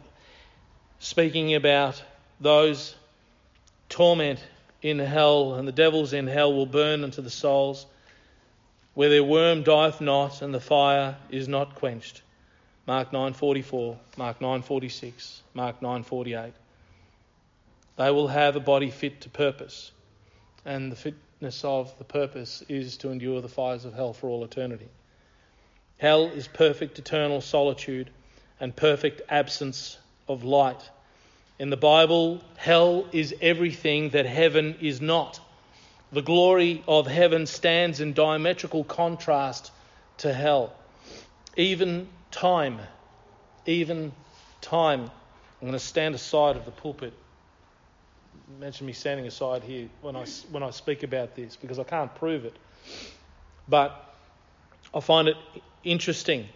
speaking 0.98 1.54
about 1.54 2.02
those 2.40 2.94
torment 3.88 4.44
in 4.82 4.98
hell, 4.98 5.54
and 5.54 5.66
the 5.66 5.72
devils 5.72 6.12
in 6.12 6.26
hell 6.26 6.52
will 6.52 6.66
burn 6.66 7.02
unto 7.02 7.22
the 7.22 7.30
souls, 7.30 7.86
where 8.94 9.08
their 9.08 9.24
worm 9.24 9.62
dieth 9.62 10.00
not, 10.00 10.42
and 10.42 10.52
the 10.52 10.60
fire 10.60 11.16
is 11.30 11.48
not 11.48 11.74
quenched. 11.74 12.22
Mark 12.86 13.10
9:44, 13.10 13.96
Mark 14.16 14.38
9:46, 14.40 15.40
Mark 15.54 15.80
9:48. 15.80 16.52
They 17.96 18.10
will 18.10 18.28
have 18.28 18.54
a 18.54 18.60
body 18.60 18.90
fit 18.90 19.22
to 19.22 19.30
purpose, 19.30 19.90
and 20.64 20.92
the 20.92 20.96
fitness 21.36 21.64
of 21.64 21.92
the 21.98 22.04
purpose 22.04 22.62
is 22.66 22.96
to 22.96 23.10
endure 23.10 23.42
the 23.42 23.48
fires 23.48 23.84
of 23.84 23.92
hell 23.92 24.14
for 24.14 24.26
all 24.30 24.42
eternity. 24.42 24.88
Hell 25.98 26.28
is 26.28 26.48
perfect 26.48 26.98
eternal 26.98 27.42
solitude 27.42 28.08
and 28.58 28.74
perfect 28.74 29.20
absence 29.28 29.98
of 30.28 30.44
light. 30.44 30.88
In 31.58 31.68
the 31.68 31.76
Bible, 31.76 32.42
hell 32.56 33.06
is 33.12 33.34
everything 33.42 34.08
that 34.10 34.24
heaven 34.24 34.76
is 34.80 35.02
not. 35.02 35.38
The 36.10 36.22
glory 36.22 36.82
of 36.88 37.06
heaven 37.06 37.44
stands 37.44 38.00
in 38.00 38.14
diametrical 38.14 38.84
contrast 38.84 39.70
to 40.18 40.32
hell. 40.32 40.72
Even 41.54 42.08
time, 42.30 42.78
even 43.66 44.12
time. 44.62 45.02
I'm 45.02 45.68
going 45.68 45.72
to 45.72 45.78
stand 45.78 46.14
aside 46.14 46.56
of 46.56 46.64
the 46.64 46.70
pulpit. 46.70 47.12
Imagine 48.48 48.86
me 48.86 48.92
standing 48.92 49.26
aside 49.26 49.64
here 49.64 49.88
when 50.02 50.14
I, 50.14 50.24
when 50.50 50.62
I 50.62 50.70
speak 50.70 51.02
about 51.02 51.34
this 51.34 51.56
because 51.56 51.80
I 51.80 51.84
can't 51.84 52.14
prove 52.14 52.44
it. 52.44 52.56
But 53.68 54.14
I 54.94 55.00
find 55.00 55.26
it 55.26 55.36
interesting 55.82 56.46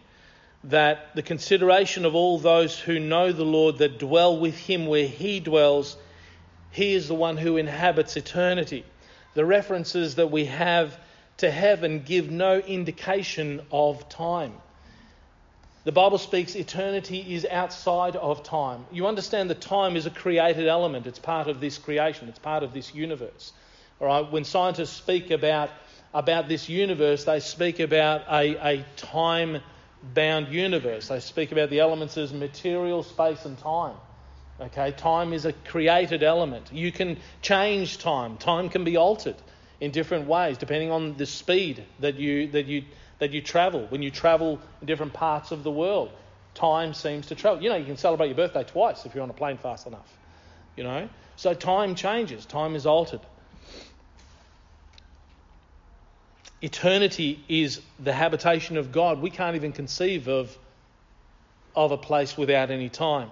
that 0.64 1.14
the 1.16 1.22
consideration 1.22 2.04
of 2.04 2.14
all 2.14 2.38
those 2.38 2.78
who 2.78 3.00
know 3.00 3.32
the 3.32 3.44
Lord, 3.44 3.78
that 3.78 3.98
dwell 3.98 4.38
with 4.38 4.56
Him 4.56 4.86
where 4.86 5.06
He 5.06 5.40
dwells, 5.40 5.96
He 6.70 6.94
is 6.94 7.08
the 7.08 7.14
one 7.14 7.36
who 7.36 7.56
inhabits 7.56 8.16
eternity. 8.16 8.84
The 9.34 9.44
references 9.44 10.14
that 10.14 10.30
we 10.30 10.44
have 10.44 10.96
to 11.38 11.50
heaven 11.50 12.02
give 12.02 12.30
no 12.30 12.58
indication 12.58 13.62
of 13.72 14.08
time. 14.08 14.52
The 15.84 15.92
Bible 15.92 16.18
speaks 16.18 16.56
eternity 16.56 17.34
is 17.34 17.46
outside 17.50 18.14
of 18.16 18.42
time. 18.42 18.84
You 18.92 19.06
understand 19.06 19.48
that 19.48 19.62
time 19.62 19.96
is 19.96 20.04
a 20.04 20.10
created 20.10 20.66
element, 20.66 21.06
it's 21.06 21.18
part 21.18 21.48
of 21.48 21.60
this 21.60 21.78
creation, 21.78 22.28
it's 22.28 22.38
part 22.38 22.62
of 22.62 22.74
this 22.74 22.94
universe. 22.94 23.52
All 24.00 24.06
right? 24.06 24.30
When 24.30 24.44
scientists 24.44 24.90
speak 24.90 25.30
about, 25.30 25.70
about 26.12 26.48
this 26.48 26.68
universe, 26.68 27.24
they 27.24 27.40
speak 27.40 27.80
about 27.80 28.22
a, 28.28 28.56
a 28.78 28.84
time 28.96 29.62
bound 30.14 30.48
universe. 30.48 31.08
They 31.08 31.20
speak 31.20 31.52
about 31.52 31.70
the 31.70 31.80
elements 31.80 32.16
as 32.16 32.32
material, 32.32 33.02
space, 33.02 33.44
and 33.44 33.58
time. 33.58 33.96
Okay, 34.60 34.92
time 34.92 35.32
is 35.32 35.46
a 35.46 35.52
created 35.52 36.22
element. 36.22 36.70
You 36.72 36.92
can 36.92 37.16
change 37.40 37.98
time. 37.98 38.36
Time 38.36 38.68
can 38.68 38.84
be 38.84 38.96
altered 38.98 39.36
in 39.80 39.90
different 39.90 40.28
ways 40.28 40.58
depending 40.58 40.90
on 40.90 41.16
the 41.16 41.24
speed 41.24 41.82
that 42.00 42.16
you 42.16 42.48
that 42.48 42.66
you 42.66 42.84
that 43.20 43.32
you 43.32 43.40
travel. 43.40 43.86
When 43.88 44.02
you 44.02 44.10
travel 44.10 44.58
in 44.80 44.86
different 44.86 45.12
parts 45.12 45.52
of 45.52 45.62
the 45.62 45.70
world, 45.70 46.10
time 46.54 46.92
seems 46.92 47.26
to 47.26 47.34
travel. 47.34 47.62
You 47.62 47.70
know, 47.70 47.76
you 47.76 47.86
can 47.86 47.96
celebrate 47.96 48.26
your 48.26 48.36
birthday 48.36 48.64
twice 48.64 49.06
if 49.06 49.14
you're 49.14 49.22
on 49.22 49.30
a 49.30 49.34
plane 49.34 49.56
fast 49.56 49.86
enough. 49.86 50.12
You 50.76 50.84
know, 50.84 51.08
so 51.36 51.54
time 51.54 51.94
changes. 51.94 52.44
Time 52.44 52.74
is 52.74 52.86
altered. 52.86 53.20
eternity 56.62 57.42
is 57.48 57.80
the 57.98 58.12
habitation 58.12 58.76
of 58.76 58.92
God. 58.92 59.20
We 59.20 59.30
can't 59.30 59.56
even 59.56 59.72
conceive 59.72 60.28
of, 60.28 60.56
of 61.74 61.92
a 61.92 61.96
place 61.96 62.36
without 62.36 62.70
any 62.70 62.88
time. 62.88 63.30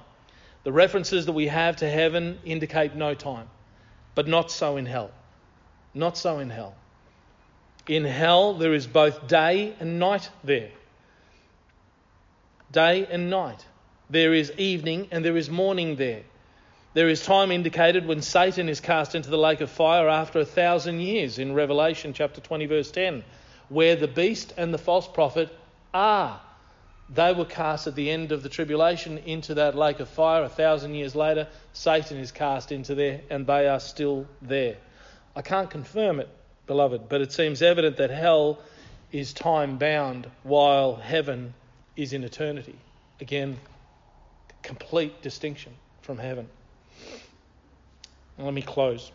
The 0.64 0.72
references 0.72 1.26
that 1.26 1.32
we 1.32 1.46
have 1.48 1.76
to 1.76 1.88
heaven 1.88 2.38
indicate 2.44 2.94
no 2.94 3.14
time, 3.14 3.48
but 4.14 4.26
not 4.26 4.50
so 4.50 4.76
in 4.76 4.86
hell. 4.86 5.10
Not 5.94 6.16
so 6.16 6.38
in 6.38 6.50
hell. 6.50 6.74
In 7.88 8.04
hell, 8.04 8.52
there 8.54 8.74
is 8.74 8.86
both 8.86 9.26
day 9.26 9.74
and 9.80 9.98
night 9.98 10.28
there. 10.44 10.70
Day 12.70 13.06
and 13.10 13.30
night. 13.30 13.64
There 14.10 14.34
is 14.34 14.52
evening 14.58 15.08
and 15.10 15.24
there 15.24 15.36
is 15.36 15.48
morning 15.48 15.96
there. 15.96 16.22
There 16.92 17.08
is 17.08 17.24
time 17.24 17.50
indicated 17.50 18.06
when 18.06 18.20
Satan 18.22 18.68
is 18.68 18.80
cast 18.80 19.14
into 19.14 19.30
the 19.30 19.38
lake 19.38 19.60
of 19.60 19.70
fire 19.70 20.08
after 20.08 20.40
a 20.40 20.44
thousand 20.44 21.00
years 21.00 21.38
in 21.38 21.54
Revelation 21.54 22.12
chapter 22.12 22.40
20, 22.40 22.66
verse 22.66 22.90
10, 22.90 23.24
where 23.68 23.96
the 23.96 24.08
beast 24.08 24.52
and 24.56 24.72
the 24.72 24.78
false 24.78 25.08
prophet 25.08 25.48
are. 25.94 26.40
They 27.10 27.32
were 27.32 27.46
cast 27.46 27.86
at 27.86 27.94
the 27.94 28.10
end 28.10 28.32
of 28.32 28.42
the 28.42 28.48
tribulation 28.50 29.18
into 29.18 29.54
that 29.54 29.74
lake 29.74 30.00
of 30.00 30.08
fire. 30.08 30.44
A 30.44 30.48
thousand 30.48 30.94
years 30.94 31.14
later, 31.14 31.48
Satan 31.72 32.18
is 32.18 32.32
cast 32.32 32.70
into 32.70 32.94
there, 32.94 33.22
and 33.30 33.46
they 33.46 33.66
are 33.66 33.80
still 33.80 34.26
there. 34.42 34.76
I 35.34 35.40
can't 35.40 35.70
confirm 35.70 36.20
it, 36.20 36.28
beloved, 36.68 37.08
but 37.08 37.20
it 37.20 37.32
seems 37.32 37.60
evident 37.62 37.96
that 37.96 38.10
hell 38.10 38.60
is 39.10 39.32
time 39.32 39.78
bound 39.78 40.30
while 40.44 40.94
heaven 40.94 41.54
is 41.96 42.12
in 42.12 42.22
eternity. 42.22 42.76
Again, 43.20 43.58
complete 44.62 45.20
distinction 45.22 45.72
from 46.02 46.18
heaven. 46.18 46.48
Let 48.38 48.54
me 48.54 48.62
close. 48.62 49.10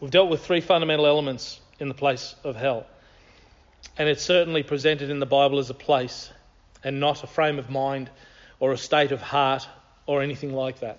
We've 0.00 0.10
dealt 0.10 0.30
with 0.30 0.44
three 0.44 0.60
fundamental 0.60 1.06
elements 1.06 1.60
in 1.78 1.86
the 1.86 1.94
place 1.94 2.34
of 2.42 2.56
hell. 2.56 2.86
And 3.96 4.08
it's 4.08 4.22
certainly 4.22 4.64
presented 4.64 5.10
in 5.10 5.20
the 5.20 5.26
Bible 5.26 5.60
as 5.60 5.70
a 5.70 5.74
place 5.74 6.30
and 6.82 6.98
not 6.98 7.22
a 7.22 7.28
frame 7.28 7.58
of 7.58 7.70
mind 7.70 8.10
or 8.58 8.72
a 8.72 8.78
state 8.78 9.12
of 9.12 9.20
heart 9.20 9.68
or 10.06 10.22
anything 10.22 10.52
like 10.52 10.80
that. 10.80 10.98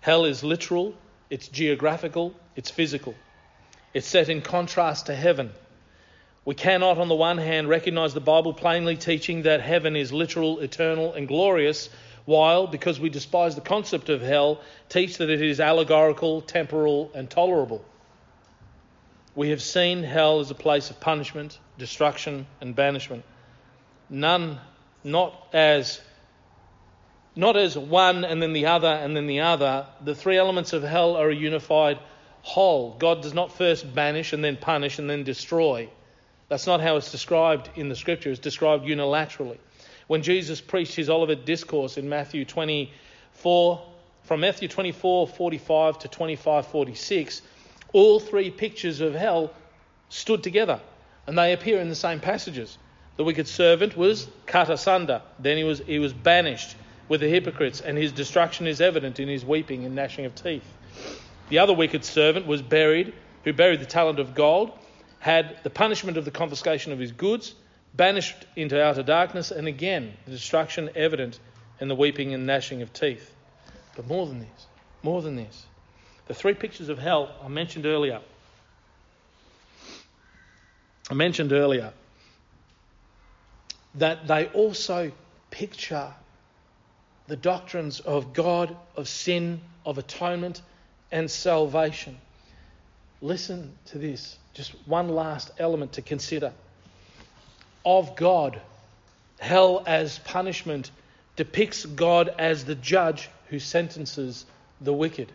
Hell 0.00 0.24
is 0.24 0.44
literal, 0.44 0.94
it's 1.30 1.48
geographical, 1.48 2.34
it's 2.56 2.70
physical. 2.70 3.14
It's 3.92 4.06
set 4.06 4.28
in 4.28 4.42
contrast 4.42 5.06
to 5.06 5.14
heaven. 5.14 5.50
We 6.44 6.54
cannot, 6.54 6.98
on 6.98 7.08
the 7.08 7.14
one 7.14 7.38
hand, 7.38 7.68
recognize 7.68 8.14
the 8.14 8.20
Bible 8.20 8.54
plainly 8.54 8.96
teaching 8.96 9.42
that 9.42 9.60
heaven 9.60 9.96
is 9.96 10.12
literal, 10.12 10.60
eternal, 10.60 11.12
and 11.12 11.28
glorious, 11.28 11.90
while, 12.24 12.66
because 12.66 13.00
we 13.00 13.10
despise 13.10 13.54
the 13.54 13.60
concept 13.60 14.08
of 14.08 14.22
hell, 14.22 14.60
teach 14.88 15.18
that 15.18 15.28
it 15.28 15.42
is 15.42 15.60
allegorical, 15.60 16.40
temporal, 16.40 17.10
and 17.14 17.28
tolerable. 17.28 17.84
We 19.34 19.50
have 19.50 19.62
seen 19.62 20.02
hell 20.02 20.40
as 20.40 20.50
a 20.50 20.54
place 20.54 20.90
of 20.90 21.00
punishment, 21.00 21.58
destruction, 21.78 22.46
and 22.60 22.74
banishment. 22.74 23.24
None, 24.08 24.60
not 25.04 25.34
as 25.52 26.00
not 27.36 27.56
as 27.56 27.78
one 27.78 28.24
and 28.24 28.42
then 28.42 28.52
the 28.52 28.66
other 28.66 28.88
and 28.88 29.16
then 29.16 29.26
the 29.26 29.40
other. 29.40 29.86
The 30.04 30.16
three 30.16 30.36
elements 30.36 30.72
of 30.72 30.82
hell 30.82 31.16
are 31.16 31.30
a 31.30 31.34
unified 31.34 31.98
whole. 32.42 32.96
God 32.98 33.22
does 33.22 33.34
not 33.34 33.56
first 33.56 33.94
banish 33.94 34.32
and 34.32 34.42
then 34.42 34.56
punish 34.56 34.98
and 34.98 35.08
then 35.08 35.24
destroy. 35.24 35.88
That's 36.48 36.66
not 36.66 36.80
how 36.80 36.96
it's 36.96 37.12
described 37.12 37.70
in 37.76 37.88
the 37.88 37.96
scripture. 37.96 38.30
It's 38.30 38.40
described 38.40 38.84
unilaterally. 38.84 39.58
When 40.06 40.22
Jesus 40.22 40.60
preached 40.60 40.96
his 40.96 41.08
Olivet 41.08 41.44
Discourse 41.46 41.96
in 41.96 42.08
Matthew 42.08 42.44
24, 42.44 43.82
from 44.24 44.40
Matthew 44.40 44.68
24, 44.68 45.28
45 45.28 45.98
to 46.00 46.08
25, 46.08 46.66
46, 46.66 47.42
all 47.92 48.20
three 48.20 48.50
pictures 48.50 49.00
of 49.00 49.14
hell 49.14 49.52
stood 50.08 50.42
together 50.42 50.80
and 51.26 51.38
they 51.38 51.52
appear 51.52 51.80
in 51.80 51.88
the 51.88 51.94
same 51.94 52.20
passages. 52.20 52.76
The 53.16 53.24
wicked 53.24 53.46
servant 53.46 53.96
was 53.96 54.26
cut 54.46 54.70
asunder, 54.70 55.22
then 55.38 55.56
he 55.56 55.64
was, 55.64 55.78
he 55.80 55.98
was 55.98 56.12
banished 56.12 56.74
with 57.08 57.20
the 57.20 57.28
hypocrites, 57.28 57.80
and 57.80 57.98
his 57.98 58.12
destruction 58.12 58.66
is 58.66 58.80
evident 58.80 59.20
in 59.20 59.28
his 59.28 59.44
weeping 59.44 59.84
and 59.84 59.94
gnashing 59.94 60.24
of 60.24 60.34
teeth. 60.34 60.64
The 61.50 61.58
other 61.58 61.74
wicked 61.74 62.04
servant 62.04 62.46
was 62.46 62.62
buried, 62.62 63.12
who 63.44 63.52
buried 63.52 63.80
the 63.80 63.86
talent 63.86 64.20
of 64.20 64.34
gold, 64.34 64.72
had 65.18 65.58
the 65.64 65.70
punishment 65.70 66.16
of 66.16 66.24
the 66.24 66.30
confiscation 66.30 66.92
of 66.92 66.98
his 66.98 67.12
goods, 67.12 67.54
banished 67.94 68.46
into 68.54 68.82
outer 68.82 69.02
darkness, 69.02 69.50
and 69.50 69.66
again 69.66 70.14
the 70.24 70.30
destruction 70.30 70.90
evident 70.94 71.40
in 71.80 71.88
the 71.88 71.94
weeping 71.96 72.34
and 72.34 72.46
gnashing 72.46 72.82
of 72.82 72.92
teeth. 72.92 73.34
But 73.96 74.06
more 74.06 74.26
than 74.26 74.38
this, 74.38 74.66
more 75.02 75.22
than 75.22 75.34
this, 75.34 75.66
the 76.28 76.34
three 76.34 76.54
pictures 76.54 76.88
of 76.88 76.98
hell 76.98 77.34
I 77.44 77.48
mentioned 77.48 77.84
earlier. 77.84 78.20
I 81.10 81.14
mentioned 81.14 81.52
earlier 81.52 81.92
that 83.96 84.28
they 84.28 84.46
also 84.46 85.10
picture 85.50 86.14
the 87.26 87.34
doctrines 87.34 87.98
of 87.98 88.32
God, 88.32 88.76
of 88.94 89.08
sin, 89.08 89.60
of 89.84 89.98
atonement, 89.98 90.62
and 91.12 91.30
salvation. 91.30 92.18
Listen 93.20 93.72
to 93.86 93.98
this, 93.98 94.38
just 94.54 94.74
one 94.86 95.08
last 95.08 95.50
element 95.58 95.94
to 95.94 96.02
consider. 96.02 96.52
Of 97.84 98.16
God, 98.16 98.60
hell 99.38 99.82
as 99.86 100.18
punishment 100.20 100.90
depicts 101.36 101.84
God 101.86 102.28
as 102.38 102.64
the 102.64 102.74
judge 102.74 103.28
who 103.48 103.58
sentences 103.58 104.44
the 104.80 104.92
wicked. 104.92 105.32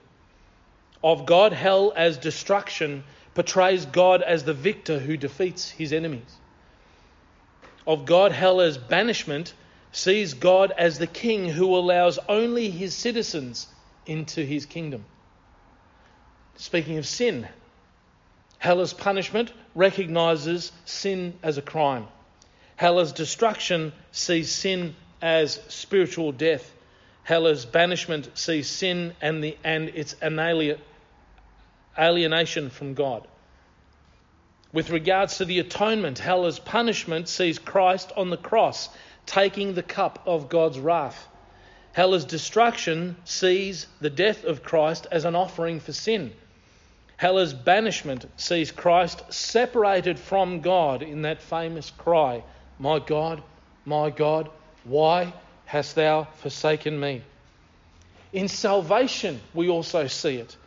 Of 1.03 1.25
God, 1.25 1.53
hell 1.53 1.93
as 1.95 2.17
destruction 2.17 3.03
portrays 3.35 3.85
God 3.85 4.21
as 4.21 4.43
the 4.43 4.53
victor 4.53 4.97
who 4.97 5.17
defeats 5.17 5.69
his 5.69 5.93
enemies. 5.93 6.37
Of 7.85 8.05
God, 8.05 8.31
hell 8.31 8.61
as 8.61 8.77
banishment 8.77 9.53
sees 9.91 10.33
God 10.33 10.71
as 10.77 10.97
the 10.97 11.07
king 11.07 11.47
who 11.47 11.75
allows 11.75 12.17
only 12.27 12.69
his 12.69 12.95
citizens 12.95 13.67
into 14.05 14.43
his 14.43 14.65
kingdom. 14.65 15.05
Speaking 16.57 16.97
of 16.97 17.05
sin, 17.05 17.47
hell's 18.57 18.93
punishment 18.93 19.51
recognizes 19.75 20.71
sin 20.85 21.33
as 21.43 21.57
a 21.57 21.61
crime. 21.61 22.07
Hell's 22.77 23.11
destruction 23.11 23.93
sees 24.11 24.51
sin 24.51 24.95
as 25.21 25.59
spiritual 25.67 26.31
death. 26.31 26.71
Hell's 27.23 27.65
banishment 27.65 28.29
sees 28.37 28.69
sin 28.69 29.13
and, 29.21 29.43
the, 29.43 29.57
and 29.63 29.89
its 29.89 30.15
alienation 31.97 32.69
from 32.69 32.93
God. 32.93 33.27
With 34.71 34.89
regards 34.89 35.37
to 35.37 35.45
the 35.45 35.59
atonement, 35.59 36.19
hell's 36.19 36.59
punishment 36.59 37.29
sees 37.29 37.59
Christ 37.59 38.11
on 38.15 38.29
the 38.29 38.37
cross 38.37 38.89
taking 39.25 39.73
the 39.73 39.83
cup 39.83 40.21
of 40.25 40.49
God's 40.49 40.79
wrath. 40.79 41.27
Hell's 41.93 42.25
destruction 42.25 43.15
sees 43.23 43.87
the 44.01 44.09
death 44.09 44.43
of 44.43 44.63
Christ 44.63 45.07
as 45.11 45.23
an 45.23 45.35
offering 45.35 45.79
for 45.79 45.93
sin. 45.93 46.33
Hell's 47.17 47.53
banishment 47.53 48.25
sees 48.35 48.71
Christ 48.71 49.23
separated 49.31 50.19
from 50.19 50.59
God 50.59 51.01
in 51.01 51.21
that 51.21 51.41
famous 51.41 51.89
cry, 51.91 52.43
My 52.77 52.99
God, 52.99 53.41
my 53.85 54.09
God, 54.09 54.49
why 54.83 55.33
hast 55.65 55.95
thou 55.95 56.25
forsaken 56.25 56.99
me? 56.99 57.21
In 58.33 58.49
salvation, 58.49 59.39
we 59.53 59.69
also 59.69 60.07
see 60.07 60.35
it. 60.35 60.57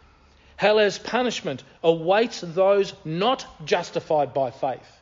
Hell's 0.57 0.99
punishment 0.99 1.63
awaits 1.83 2.41
those 2.41 2.95
not 3.05 3.47
justified 3.65 4.33
by 4.33 4.51
faith. 4.51 5.01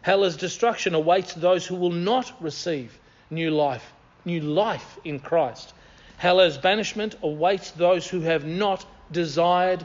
Hell's 0.00 0.36
destruction 0.36 0.94
awaits 0.94 1.34
those 1.34 1.66
who 1.66 1.74
will 1.74 1.90
not 1.90 2.32
receive 2.40 2.96
new 3.30 3.50
life, 3.50 3.92
new 4.24 4.40
life 4.40 4.98
in 5.04 5.18
Christ. 5.18 5.74
Hell's 6.18 6.56
banishment 6.56 7.16
awaits 7.22 7.72
those 7.72 8.08
who 8.08 8.20
have 8.20 8.44
not 8.46 8.86
desired 9.10 9.84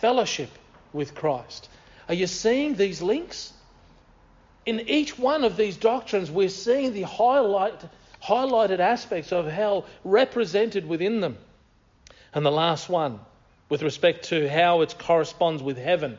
fellowship 0.00 0.50
with 0.92 1.14
Christ. 1.14 1.68
Are 2.08 2.14
you 2.14 2.26
seeing 2.26 2.74
these 2.74 3.02
links? 3.02 3.52
In 4.66 4.80
each 4.80 5.18
one 5.18 5.44
of 5.44 5.56
these 5.56 5.76
doctrines, 5.76 6.30
we're 6.30 6.48
seeing 6.48 6.92
the 6.92 7.02
highlight, 7.02 7.80
highlighted 8.22 8.78
aspects 8.80 9.32
of 9.32 9.46
hell 9.46 9.86
represented 10.04 10.88
within 10.88 11.20
them. 11.20 11.38
And 12.34 12.44
the 12.44 12.50
last 12.50 12.88
one, 12.88 13.20
with 13.68 13.82
respect 13.82 14.26
to 14.26 14.48
how 14.48 14.80
it 14.80 14.96
corresponds 14.98 15.62
with 15.62 15.78
heaven. 15.78 16.18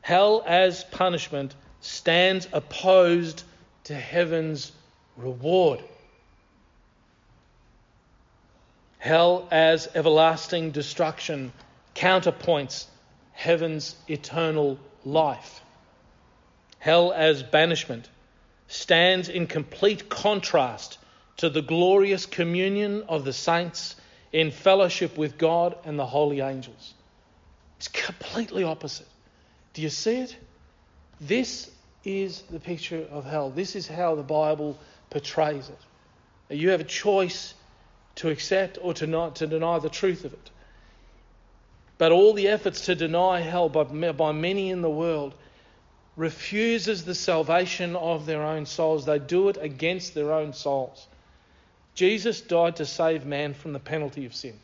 Hell 0.00 0.42
as 0.46 0.84
punishment 0.84 1.54
stands 1.80 2.48
opposed 2.52 3.42
to 3.84 3.94
heaven's 3.94 4.72
reward. 5.16 5.80
Hell 8.98 9.48
as 9.50 9.88
everlasting 9.94 10.72
destruction 10.72 11.52
counterpoints 11.98 12.86
heaven's 13.32 13.96
eternal 14.08 14.78
life. 15.04 15.62
Hell 16.78 17.12
as 17.12 17.42
banishment 17.42 18.08
stands 18.68 19.28
in 19.28 19.48
complete 19.48 20.08
contrast 20.08 20.98
to 21.38 21.50
the 21.50 21.62
glorious 21.62 22.24
communion 22.24 23.02
of 23.08 23.24
the 23.24 23.32
saints 23.32 23.96
in 24.32 24.52
fellowship 24.52 25.18
with 25.18 25.38
God 25.38 25.76
and 25.84 25.98
the 25.98 26.06
holy 26.06 26.40
angels. 26.40 26.94
It's 27.78 27.88
completely 27.88 28.62
opposite. 28.62 29.08
Do 29.74 29.82
you 29.82 29.88
see 29.88 30.18
it? 30.18 30.36
This 31.20 31.68
is 32.04 32.42
the 32.42 32.60
picture 32.60 33.06
of 33.10 33.24
hell. 33.24 33.50
This 33.50 33.74
is 33.74 33.88
how 33.88 34.14
the 34.14 34.22
Bible 34.22 34.78
portrays 35.10 35.68
it. 35.68 36.56
You 36.56 36.70
have 36.70 36.80
a 36.80 36.84
choice 36.84 37.54
to 38.16 38.30
accept 38.30 38.78
or 38.80 38.94
to 38.94 39.06
not 39.08 39.36
to 39.36 39.48
deny 39.48 39.80
the 39.80 39.88
truth 39.88 40.24
of 40.24 40.32
it. 40.32 40.50
But 41.98 42.12
all 42.12 42.32
the 42.32 42.48
efforts 42.48 42.86
to 42.86 42.94
deny 42.94 43.40
hell 43.40 43.68
by, 43.68 43.84
by 44.12 44.32
many 44.32 44.70
in 44.70 44.82
the 44.82 44.90
world 44.90 45.34
refuses 46.16 47.04
the 47.04 47.14
salvation 47.14 47.96
of 47.96 48.26
their 48.26 48.42
own 48.42 48.66
souls. 48.66 49.04
They 49.04 49.18
do 49.18 49.48
it 49.48 49.56
against 49.60 50.14
their 50.14 50.32
own 50.32 50.52
souls. 50.52 51.06
Jesus 51.94 52.40
died 52.40 52.76
to 52.76 52.86
save 52.86 53.26
man 53.26 53.54
from 53.54 53.72
the 53.72 53.80
penalty 53.80 54.26
of 54.26 54.34
sin. 54.34 54.54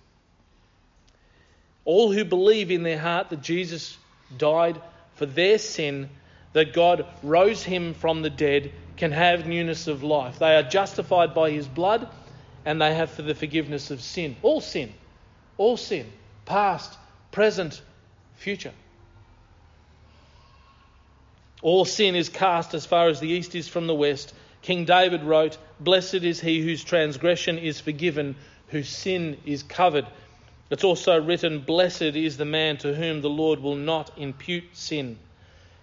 All 1.85 2.13
who 2.13 2.25
believe 2.25 2.71
in 2.71 2.83
their 2.83 2.99
heart 2.99 3.31
that 3.31 3.43
Jesus 3.43 3.99
died 4.39 4.81
for 5.17 5.27
their 5.27 5.59
sin 5.59 6.09
that 6.53 6.73
God 6.73 7.07
rose 7.23 7.63
him 7.63 7.95
from 7.95 8.23
the 8.23 8.31
dead 8.31 8.73
can 8.97 9.11
have 9.11 9.47
newness 9.47 9.89
of 9.89 10.03
life. 10.03 10.39
They 10.39 10.55
are 10.55 10.63
justified 10.63 11.35
by 11.35 11.51
his 11.51 11.67
blood 11.67 12.09
and 12.65 12.81
they 12.81 12.95
have 12.95 13.11
for 13.11 13.23
the 13.23 13.35
forgiveness 13.35 13.91
of 13.91 14.01
sin. 14.01 14.37
All 14.43 14.61
sin. 14.61 14.93
All 15.59 15.77
sin. 15.77 16.11
Past, 16.47 16.97
present, 17.35 17.83
future. 18.37 18.73
All 21.63 21.85
sin 21.85 22.15
is 22.15 22.29
cast 22.29 22.75
as 22.75 22.87
far 22.87 23.09
as 23.09 23.19
the 23.19 23.29
east 23.29 23.57
is 23.57 23.67
from 23.67 23.89
the 23.89 23.95
west. 23.95 24.33
King 24.63 24.85
David 24.85 25.25
wrote, 25.25 25.59
Blessed 25.81 26.23
is 26.23 26.41
he 26.41 26.63
whose 26.63 26.85
transgression 26.85 27.59
is 27.59 27.81
forgiven, 27.81 28.37
whose 28.69 28.89
sin 28.89 29.37
is 29.45 29.65
covered. 29.65 30.07
It's 30.71 30.85
also 30.85 31.21
written, 31.21 31.59
Blessed 31.59 32.03
is 32.03 32.37
the 32.37 32.45
man 32.45 32.77
to 32.79 32.95
whom 32.95 33.21
the 33.21 33.29
Lord 33.29 33.59
will 33.59 33.75
not 33.75 34.13
impute 34.17 34.65
sin. 34.73 35.19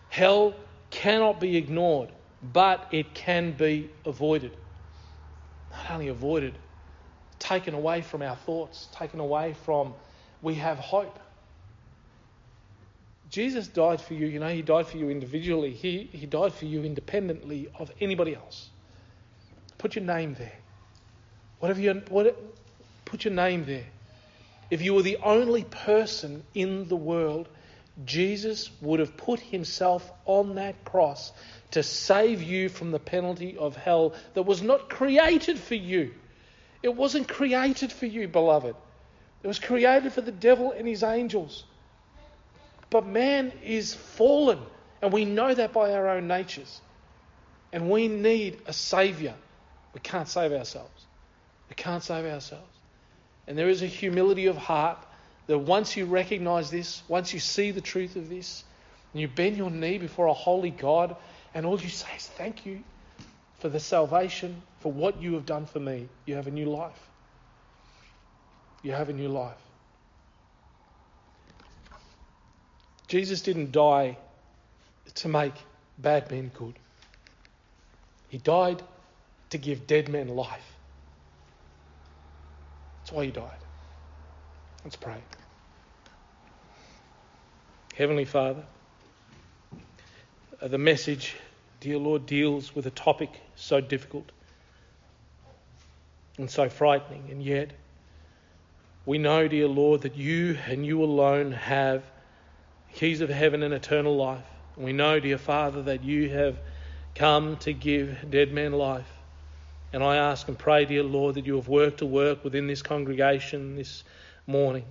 Hell 0.08 0.56
cannot 0.89 1.41
be 1.41 1.58
ignored, 1.58 2.14
but 2.41 2.88
it 2.91 3.14
can 3.14 3.52
be 3.52 3.89
avoided. 4.06 4.56
Not 5.72 5.91
only 5.91 6.08
avoided, 6.08 6.54
taken 7.39 7.74
away 7.74 8.04
from 8.04 8.22
our 8.22 8.38
thoughts, 8.38 8.88
taken 8.93 9.20
away 9.20 9.54
from, 9.66 9.93
we 10.41 10.56
have 10.56 10.78
hope. 10.78 11.20
Jesus 13.32 13.67
died 13.67 14.01
for 14.01 14.13
you, 14.13 14.27
you 14.27 14.39
know, 14.39 14.49
He 14.49 14.61
died 14.61 14.88
for 14.88 14.97
you 14.97 15.09
individually. 15.09 15.71
He, 15.71 16.09
he 16.11 16.25
died 16.25 16.53
for 16.53 16.65
you 16.65 16.84
independently 16.84 17.69
of 17.79 17.89
anybody 18.01 18.36
else. 18.36 18.69
Put 19.77 19.95
your 19.95 20.03
name 20.03 20.36
there. 20.36 20.57
Whatever 21.59 21.79
you, 21.79 22.01
what, 22.09 22.36
put 23.05 23.23
your 23.23 23.34
name 23.34 23.65
there. 23.65 23.86
If 24.69 24.82
you 24.82 24.93
were 24.93 25.01
the 25.01 25.17
only 25.17 25.63
person 25.63 26.43
in 26.53 26.88
the 26.89 26.95
world, 26.95 27.47
Jesus 28.05 28.69
would 28.82 28.99
have 28.99 29.15
put 29.15 29.39
Himself 29.39 30.11
on 30.25 30.55
that 30.55 30.84
cross 30.84 31.32
to 31.71 31.84
save 31.84 32.43
you 32.43 32.67
from 32.67 32.91
the 32.91 32.99
penalty 32.99 33.57
of 33.57 33.77
hell 33.77 34.13
that 34.34 34.43
was 34.43 34.61
not 34.61 34.89
created 34.89 35.57
for 35.57 35.75
you. 35.75 36.13
It 36.84 36.95
wasn't 36.95 37.27
created 37.27 37.91
for 37.91 38.07
you, 38.07 38.27
beloved. 38.27 38.75
It 39.43 39.47
was 39.47 39.59
created 39.59 40.11
for 40.13 40.21
the 40.21 40.32
devil 40.32 40.71
and 40.71 40.88
his 40.88 41.03
angels. 41.03 41.63
But 42.92 43.08
man 43.08 43.54
is 43.64 43.96
fallen, 43.96 44.60
and 45.02 45.12
we 45.12 45.26
know 45.26 45.54
that 45.54 45.74
by 45.74 45.94
our 45.94 46.10
own 46.10 46.28
natures. 46.28 46.82
And 47.74 47.89
we 47.89 48.10
need 48.10 48.60
a 48.68 48.74
Saviour. 48.74 49.34
We 49.94 50.02
can't 50.02 50.28
save 50.28 50.52
ourselves. 50.52 51.06
We 51.70 51.76
can't 51.76 52.04
save 52.04 52.26
ourselves. 52.26 52.68
And 53.48 53.58
there 53.58 53.70
is 53.70 53.82
a 53.82 53.88
humility 53.88 54.48
of 54.48 54.58
heart 54.58 54.98
that 55.48 55.58
once 55.58 55.96
you 55.96 56.06
recognize 56.06 56.70
this, 56.70 57.02
once 57.08 57.34
you 57.34 57.39
see 57.39 57.72
the 57.72 57.82
truth 57.82 58.18
of 58.18 58.30
this, 58.30 58.64
and 59.14 59.22
you 59.22 59.28
bend 59.30 59.58
your 59.58 59.72
knee 59.72 59.98
before 59.98 60.28
a 60.28 60.34
holy 60.34 60.70
God, 60.70 61.16
and 61.54 61.66
all 61.66 61.80
you 61.80 61.89
say 61.89 62.10
is, 62.16 62.28
Thank 62.28 62.66
you 62.66 62.84
for 63.60 63.70
the 63.70 63.80
salvation, 63.80 64.62
for 64.80 64.92
what 64.92 65.22
you 65.22 65.36
have 65.36 65.46
done 65.46 65.66
for 65.66 65.80
me, 65.80 66.10
you 66.26 66.36
have 66.36 66.48
a 66.48 66.52
new 66.52 66.66
life. 66.66 67.10
You 68.84 68.92
have 68.92 69.08
a 69.10 69.14
new 69.14 69.30
life. 69.30 69.70
Jesus 73.12 73.41
didn't 73.41 73.74
die 73.74 74.18
to 75.16 75.28
make 75.28 75.51
bad 75.97 76.32
men 76.32 76.49
good. 76.57 76.80
He 78.30 78.38
died 78.38 78.82
to 79.49 79.57
give 79.57 79.86
dead 79.86 80.07
men 80.07 80.30
life. 80.30 80.78
That's 82.99 83.12
why 83.12 83.26
he 83.26 83.32
died. 83.32 83.57
Let's 84.86 84.95
pray. 84.95 85.18
Heavenly 87.97 88.24
Father, 88.24 88.64
uh, 90.62 90.70
the 90.70 90.78
message, 90.78 91.36
dear 91.82 91.97
Lord, 91.97 92.26
deals 92.26 92.74
with 92.74 92.86
a 92.86 92.91
topic 92.91 93.41
so 93.57 93.82
difficult 93.82 94.32
and 96.38 96.49
so 96.49 96.70
frightening, 96.70 97.28
and 97.30 97.43
yet 97.43 97.72
we 99.05 99.18
know, 99.18 99.49
dear 99.49 99.68
Lord, 99.68 100.03
that 100.03 100.16
you 100.16 100.57
and 100.66 100.86
you 100.86 101.03
alone 101.03 101.51
have 101.51 102.05
keys 102.94 103.22
of 103.22 103.30
heaven 103.30 103.64
and 103.64 103.74
eternal 103.74 104.16
life. 104.16 104.44
We 104.78 104.94
know, 104.94 105.20
dear 105.20 105.38
Father, 105.38 105.84
that 105.84 106.04
you 106.04 106.30
have 106.30 106.58
come 107.16 107.58
to 107.58 107.74
give 107.74 108.30
dead 108.30 108.54
men 108.54 108.74
life. 108.74 109.10
And 109.94 110.04
I 110.04 110.18
ask 110.18 110.48
and 110.48 110.58
pray, 110.58 110.86
dear 110.86 111.04
Lord, 111.04 111.36
that 111.36 111.46
you 111.46 111.56
have 111.56 111.68
worked 111.68 112.02
a 112.02 112.06
work 112.06 112.44
within 112.44 112.68
this 112.68 112.82
congregation 112.82 113.76
this 113.76 114.04
morning. 114.48 114.86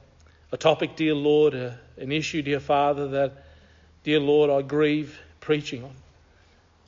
A 0.52 0.56
topic, 0.56 0.96
dear 0.96 1.14
Lord, 1.14 1.54
uh, 1.54 1.70
an 1.96 2.12
issue, 2.12 2.42
dear 2.42 2.60
Father, 2.60 3.08
that, 3.08 3.44
dear 4.04 4.20
Lord, 4.20 4.50
I 4.50 4.66
grieve 4.66 5.18
preaching 5.40 5.84
on. 5.84 5.94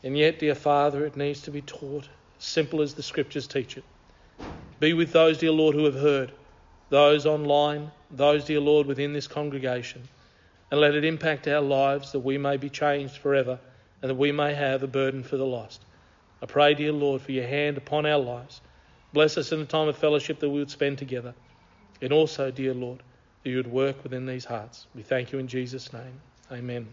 And 0.02 0.18
yet, 0.18 0.38
dear 0.38 0.54
Father, 0.54 1.06
it 1.06 1.16
needs 1.16 1.42
to 1.42 1.50
be 1.50 1.62
taught, 1.62 2.08
simple 2.38 2.82
as 2.82 2.94
the 2.94 3.02
scriptures 3.02 3.46
teach 3.46 3.76
it. 3.78 3.84
Be 4.80 4.92
with 4.92 5.12
those, 5.12 5.38
dear 5.38 5.52
Lord, 5.52 5.74
who 5.74 5.84
have 5.84 5.94
heard, 5.94 6.32
those 6.90 7.24
online, 7.24 7.90
those, 8.10 8.44
dear 8.44 8.60
Lord, 8.60 8.86
within 8.86 9.12
this 9.12 9.26
congregation 9.26 10.06
and 10.72 10.80
let 10.80 10.94
it 10.94 11.04
impact 11.04 11.46
our 11.46 11.60
lives 11.60 12.12
that 12.12 12.20
we 12.20 12.38
may 12.38 12.56
be 12.56 12.70
changed 12.70 13.18
forever 13.18 13.58
and 14.00 14.10
that 14.10 14.14
we 14.14 14.32
may 14.32 14.54
have 14.54 14.82
a 14.82 14.86
burden 14.86 15.22
for 15.22 15.36
the 15.36 15.44
lost. 15.44 15.84
I 16.40 16.46
pray, 16.46 16.72
dear 16.72 16.92
Lord, 16.92 17.20
for 17.20 17.30
your 17.30 17.46
hand 17.46 17.76
upon 17.76 18.06
our 18.06 18.18
lives. 18.18 18.62
Bless 19.12 19.36
us 19.36 19.52
in 19.52 19.60
the 19.60 19.66
time 19.66 19.88
of 19.88 19.98
fellowship 19.98 20.40
that 20.40 20.48
we 20.48 20.58
would 20.60 20.70
spend 20.70 20.96
together. 20.96 21.34
And 22.00 22.10
also, 22.10 22.50
dear 22.50 22.72
Lord, 22.72 23.02
that 23.44 23.50
you 23.50 23.56
would 23.56 23.70
work 23.70 24.02
within 24.02 24.24
these 24.24 24.46
hearts. 24.46 24.86
We 24.94 25.02
thank 25.02 25.30
you 25.30 25.38
in 25.38 25.46
Jesus' 25.46 25.92
name. 25.92 26.20
Amen. 26.50 26.88